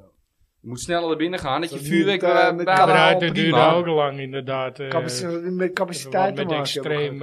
[0.61, 1.61] Je moet sneller naar binnen gaan.
[1.61, 4.79] Dat je vuurwerk moet, eh, bij al Brighton duurde ook lang inderdaad.
[4.79, 7.21] eh, Capaci- met capaciteit te met extreem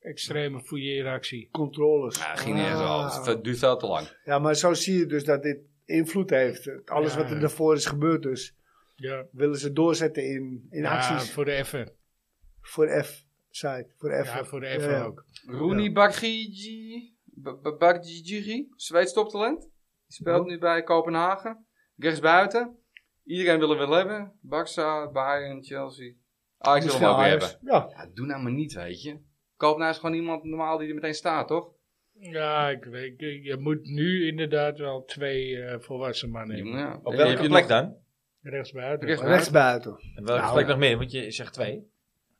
[0.00, 1.48] extreme fouilleeractie.
[1.50, 2.18] Controles.
[2.18, 3.06] Ja, ging nergens Ah.
[3.18, 3.30] over.
[3.32, 4.06] Het duurt veel te lang.
[4.24, 6.70] Ja, maar zo zie je dus dat dit invloed heeft.
[6.84, 7.18] Alles Ja.
[7.22, 8.54] wat er daarvoor is gebeurd dus.
[9.00, 11.74] Ja, Willen ze doorzetten in, in ja acties voor de F.
[12.60, 13.92] voor F-site.
[13.96, 14.26] Voor F.
[14.34, 15.02] Ja, voor de F Ja.
[15.02, 15.24] ook.
[15.46, 19.60] Rooney Bagigi, B- B- Bagigi, Zweeds toptalent.
[19.60, 19.70] Die
[20.06, 21.66] speelt nu bij Kopenhagen.
[21.96, 22.76] Rechtsbuiten.
[23.24, 24.32] Iedereen wil hem wel hebben.
[24.46, 26.12] Barça, Bayern, Chelsea.
[26.58, 27.50] Ah, ik wil hem ook weer Ajax.
[27.50, 27.68] hebben.
[27.72, 27.86] Ja.
[27.96, 29.18] Ja, doe nou maar niet, weet je.
[29.56, 31.72] Kopenhagen is gewoon iemand normaal die er meteen staat, toch?
[32.12, 36.74] Ja, ik weet, je moet nu inderdaad wel twee eh, volwassen mannen hebben.
[36.76, 37.00] Ja.
[37.02, 37.96] Op welke heb je plek nog- dan?
[38.42, 39.08] Rechtsbuiten.
[39.08, 39.92] Rechtsbuiten.
[40.14, 40.66] En welke Nou, ja.
[40.66, 40.96] nog meer?
[40.98, 41.90] Want je zegt twee.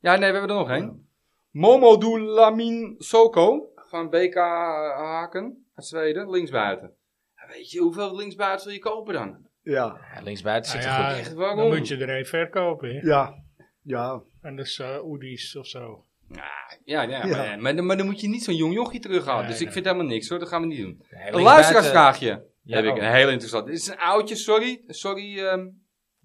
[0.01, 1.09] Ja, nee, we hebben er nog één.
[1.51, 6.93] Momodou Lamin Soko van BK Haken uit Zweden, linksbuiten.
[7.37, 9.47] Ja, weet je, hoeveel linksbuiten wil je kopen dan?
[9.63, 9.99] Ja.
[10.15, 11.19] Ja, linksbuiten zit Nou er ja, goed.
[11.19, 11.69] Echt, dan waarom?
[11.77, 13.07] moet je er een verkopen.
[13.07, 13.35] Ja.
[13.83, 14.23] Ja.
[14.43, 16.05] Anders uh, Oedies of zo.
[16.29, 16.51] Ja,
[16.85, 17.37] ja, ja, Ja.
[17.37, 19.47] Maar, maar, dan- maar dan moet je niet zo'n jong jochie terughalen.
[19.47, 21.03] Dus ik vind helemaal niks hoor, dat gaan we niet doen.
[21.11, 22.97] Ja, Een luisteraarsvraagje Ja, heb ik, oh.
[23.03, 23.67] een heel interessant.
[23.67, 24.83] Dit is een oudje, sorry.
[24.87, 25.69] Sorry, ehm,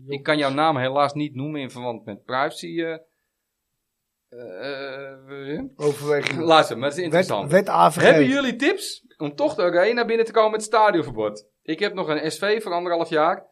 [0.07, 2.81] ik kan jouw naam helaas niet noemen in verband met privacy.
[2.81, 2.97] eh,
[4.29, 6.39] eh, Overweging.
[6.53, 7.51] luister, maar het is interessant.
[7.51, 7.67] wet.
[7.95, 11.47] Hebben jullie tips om toch de arena binnen te komen met stadionverbod?
[11.61, 13.45] Ik heb nog een SV voor anderhalf jaar.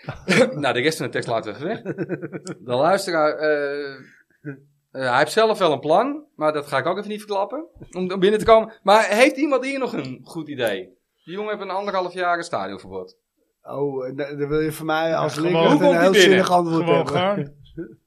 [0.60, 1.82] nou, de rest van de tekst laten we weg.
[1.82, 3.38] De luisteraar,
[4.90, 7.66] hij heeft zelf wel een plan, maar dat ga ik ook even niet verklappen.
[7.90, 8.78] Om om binnen te komen.
[8.82, 10.98] Maar heeft iemand hier nog een goed idee?
[11.24, 13.16] Die jongen heeft een anderhalf jaar een stadionverbod.
[13.62, 16.00] Oh, da- dan wil je van mij als Ja, link gewoon- echt Hoe komt een
[16.02, 16.28] heel binnen?
[16.30, 17.14] zinnig antwoord Gewoon hebben.
[17.14, 17.58] gaan.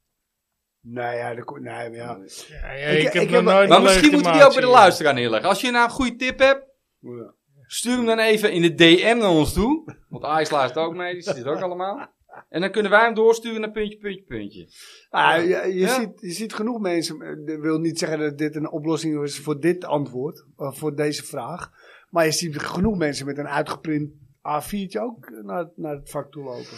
[0.85, 2.17] Nee, ja, dat, ko- nee, maar ja.
[2.49, 4.53] Ja, ja, Ik- ik, heb ik nog heb- nooit Maar misschien moeten we die ook
[4.53, 5.49] bij de luisteraar neerleggen.
[5.49, 6.65] Als je nou een goede tip hebt,
[6.99, 7.33] Ja.
[7.67, 9.95] stuur hem dan even in de DM naar ons toe.
[10.09, 12.07] Want Ajax luistert ook mee, die zit ook allemaal.
[12.49, 14.67] En dan kunnen wij hem doorsturen naar puntje, puntje, puntje.
[15.09, 15.87] Ah, je je, Ja.
[15.99, 17.21] Ziet, je ziet genoeg mensen.
[17.21, 20.95] eh, Dat wil niet zeggen dat dit een oplossing is voor dit antwoord, eh, voor
[20.95, 21.71] deze vraag.
[22.09, 24.11] Maar je ziet genoeg mensen met een uitgeprint
[24.43, 26.77] A4'tje ook naar, naar het vak toe lopen.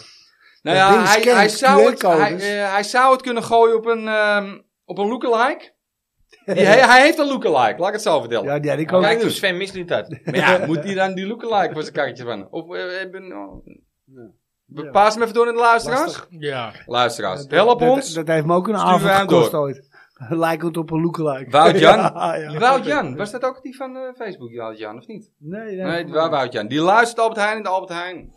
[0.62, 4.08] Nou ja, hij, hij, zou het, hij, eh, hij zou het kunnen gooien op een,
[4.08, 5.74] ehm, op een lookalike.
[6.44, 8.44] Die, hij, hij heeft een lookalike, laat ik het zo vertellen.
[8.52, 9.02] Ja, die had ik Oh, ook.
[9.02, 10.20] Kijk, dus Sven mist niet uit.
[10.24, 12.50] Maar ja, moet hij dan die lookalike voor zijn karretje van?
[12.50, 13.32] Of eh, hebben...
[13.32, 13.66] Oh.
[14.04, 14.30] Ja.
[14.66, 16.00] We Paas hem even door naar de luisteraars.
[16.00, 16.26] Lastig.
[16.30, 18.14] Ja, Luisteraars, Dat- help dat, ons.
[18.14, 19.88] Dat, heeft me ook een avond gekost ooit.
[20.44, 21.50] Lijkt het op een lookalike.
[21.50, 21.98] Wout-Jan?
[22.14, 22.48] ja, ja.
[22.50, 25.32] Die Wout-Jan, was dat ook die van eh, Facebook, Wout-Jan, of niet?
[25.38, 25.84] Nee, nee.
[25.84, 26.66] Nee, die was Wout-Jan.
[26.66, 28.34] Die luistert Albert Heijn in de Albert Heijn.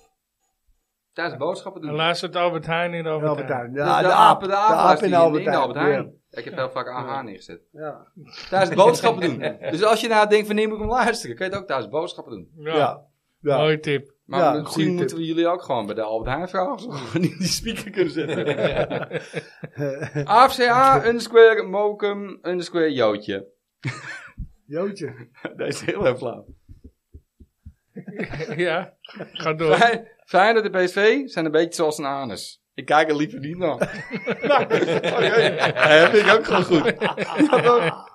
[1.14, 1.92] Tijdens boodschappen doen.
[1.96, 3.62] luistert Albert Heijn in Albert, Albert Heijn.
[3.62, 3.74] Heijn.
[3.74, 4.40] Dus Ja, de, de aap.
[4.40, 5.94] de aap, De aap luistert in hier Albert in de Albert Heijn.
[5.94, 6.14] Heijn.
[6.32, 7.62] Ik heb heel vaak AH neergezet.
[7.72, 8.08] Ja.
[8.50, 9.58] Tijdens boodschappen doen.
[9.72, 11.36] Dus als je nou denkt, wanneer moet ik hem luisteren?
[11.36, 12.52] Kun je het ook thuis boodschappen doen.
[12.74, 13.02] Ja,
[13.42, 13.58] Ja.
[13.58, 14.18] Mooie tip.
[14.26, 16.88] Maar Ja, misschien moeten we jullie ook gewoon bij de Albert Heijn vragen.
[16.88, 19.22] Of we niet die speaker kunnen zetten.
[20.26, 23.48] AFCA, underscore, mokum, underscore, jootje.
[24.66, 25.14] Jootje.
[25.58, 26.46] Deze is heel erg flauw.
[28.56, 28.94] ja,
[29.34, 29.76] ga door.
[29.76, 32.64] Fijn, Feyenoord en PSV zijn een beetje zoals een anus.
[32.74, 33.78] Ik kijk er liever niet naar.
[34.48, 36.96] Dat vind ik ook gewoon goed.
[37.00, 38.09] Ja?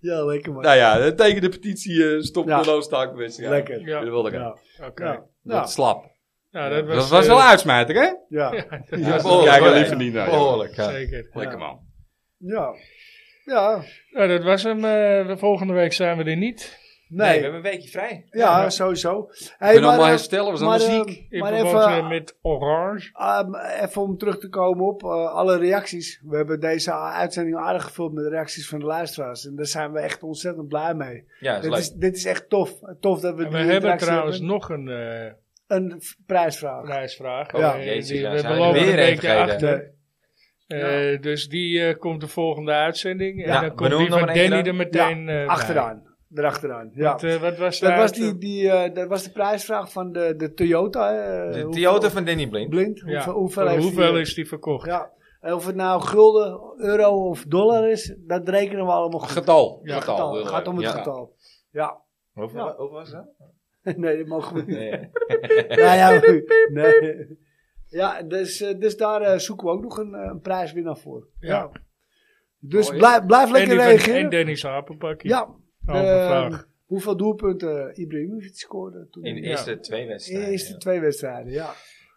[0.00, 0.62] Ja, lekker man.
[0.62, 2.60] Nou ja, tegen de petitie uh, stop Ja.
[2.62, 3.50] de loonstakenwedstrijd.
[3.50, 3.80] Lekker.
[3.88, 4.00] Ja.
[4.00, 4.34] Dat wilde ik.
[4.34, 4.56] Ja.
[4.86, 5.04] Oké.
[5.04, 5.12] Ja.
[5.42, 5.64] Dat Ja.
[5.64, 6.14] is slap.
[6.50, 8.00] Nou, dat was, Dat was eh, wel uitsmijter, hè?
[8.02, 8.16] Ja.
[8.28, 8.52] Ja,
[8.90, 9.74] Ja, kijk hoor.
[9.74, 10.30] liever niet naar.
[10.30, 10.90] Behoorlijk, ja.
[10.90, 11.28] Zeker.
[11.32, 11.78] Lekker man.
[12.38, 12.74] Ja.
[13.44, 13.82] Ja.
[14.10, 14.76] Nou, dat was hem.
[14.84, 16.78] eh, de volgende week zijn we er niet.
[17.08, 17.36] Nee, Nee.
[17.36, 18.26] we hebben een weekje vrij.
[18.30, 19.26] Ja, sowieso.
[19.26, 21.08] We Hey, kunnen allemaal eh, herstellen, we zijn maar, ziek.
[21.08, 23.10] eh, In maar verband even, eh, met Orange.
[23.44, 26.20] um, even om terug te komen op eh, alle reacties.
[26.24, 29.46] We hebben deze uitzending aardig gevuld met reacties van de luisteraars.
[29.46, 31.24] En daar zijn we echt ontzettend blij mee.
[31.40, 32.72] Ja, is Dit is, dit is echt tof.
[33.00, 34.54] Tof dat we En we hebben trouwens hebben.
[34.54, 35.32] nog een eh,
[35.66, 36.82] Een prijsvraag.
[36.84, 37.52] prijsvraag.
[37.56, 37.74] Ja.
[37.78, 39.94] Eh, Jezus, die, ja, we we weer een beetje achter.
[40.66, 43.42] Eh, Dus die eh, komt de volgende uitzending.
[43.42, 44.64] En Ja, dan we komt die nog van Danny dan.
[44.66, 45.46] er meteen eh.
[45.46, 46.05] Achteraan.
[46.34, 46.90] Erachteraan.
[46.94, 47.12] Ja.
[47.12, 50.34] Wat, eh, wat was dat, was die, die, eh, dat was de prijsvraag van de,
[50.36, 51.10] de Toyota.
[51.14, 52.70] eh, De hoeveel- Toyota van Danny Blind.
[52.70, 53.02] Blind.
[53.06, 53.30] Ja.
[53.32, 54.86] Hoeveel, heeft hoeveel die, is die verkocht?
[54.86, 55.10] Ja.
[55.40, 59.30] En of het nou gulden, euro of dollar is, dat rekenen we allemaal goed.
[59.30, 59.80] Getal.
[59.82, 60.34] Ja, getal.
[60.36, 60.90] Het gaat om het Ja.
[60.92, 61.34] getal.
[61.70, 62.00] Ja.
[62.32, 62.64] Hoeveel, Ja.
[62.76, 63.26] hoeveel was dat?
[63.96, 64.76] nee, dat mogen we niet.
[64.76, 64.90] Nee.
[65.84, 66.20] nou ja,
[66.72, 67.38] nee.
[67.86, 71.26] Ja, dus, eh, dus daar eh, zoeken we ook nog een, eh, een prijswinnaar voor.
[71.40, 71.70] Ja.
[72.58, 74.20] Dus blijf, blijf lekker reageren.
[74.20, 75.28] en Danny Sapenpakje.
[75.28, 75.48] ja.
[75.86, 76.68] Vraag.
[76.86, 79.24] hoeveel doelpunten Ibrahimovic scoorde toen?
[79.24, 79.46] In de Ja.
[79.48, 80.50] eerste twee de wedstrijden.
[80.50, 80.78] eerste ja.
[80.78, 81.74] twee wedstrijden, ja.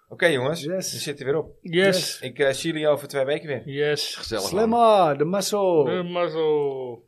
[0.09, 0.91] Oké jongens, Yes.
[0.91, 1.57] we zitten weer op.
[1.61, 2.19] Yes.
[2.21, 3.61] Ik eh, zie jullie over twee weken weer.
[3.65, 4.15] Yes.
[4.15, 4.43] Gezellig.
[4.43, 5.83] Slemma, de Masso.
[5.83, 7.07] De mazzel.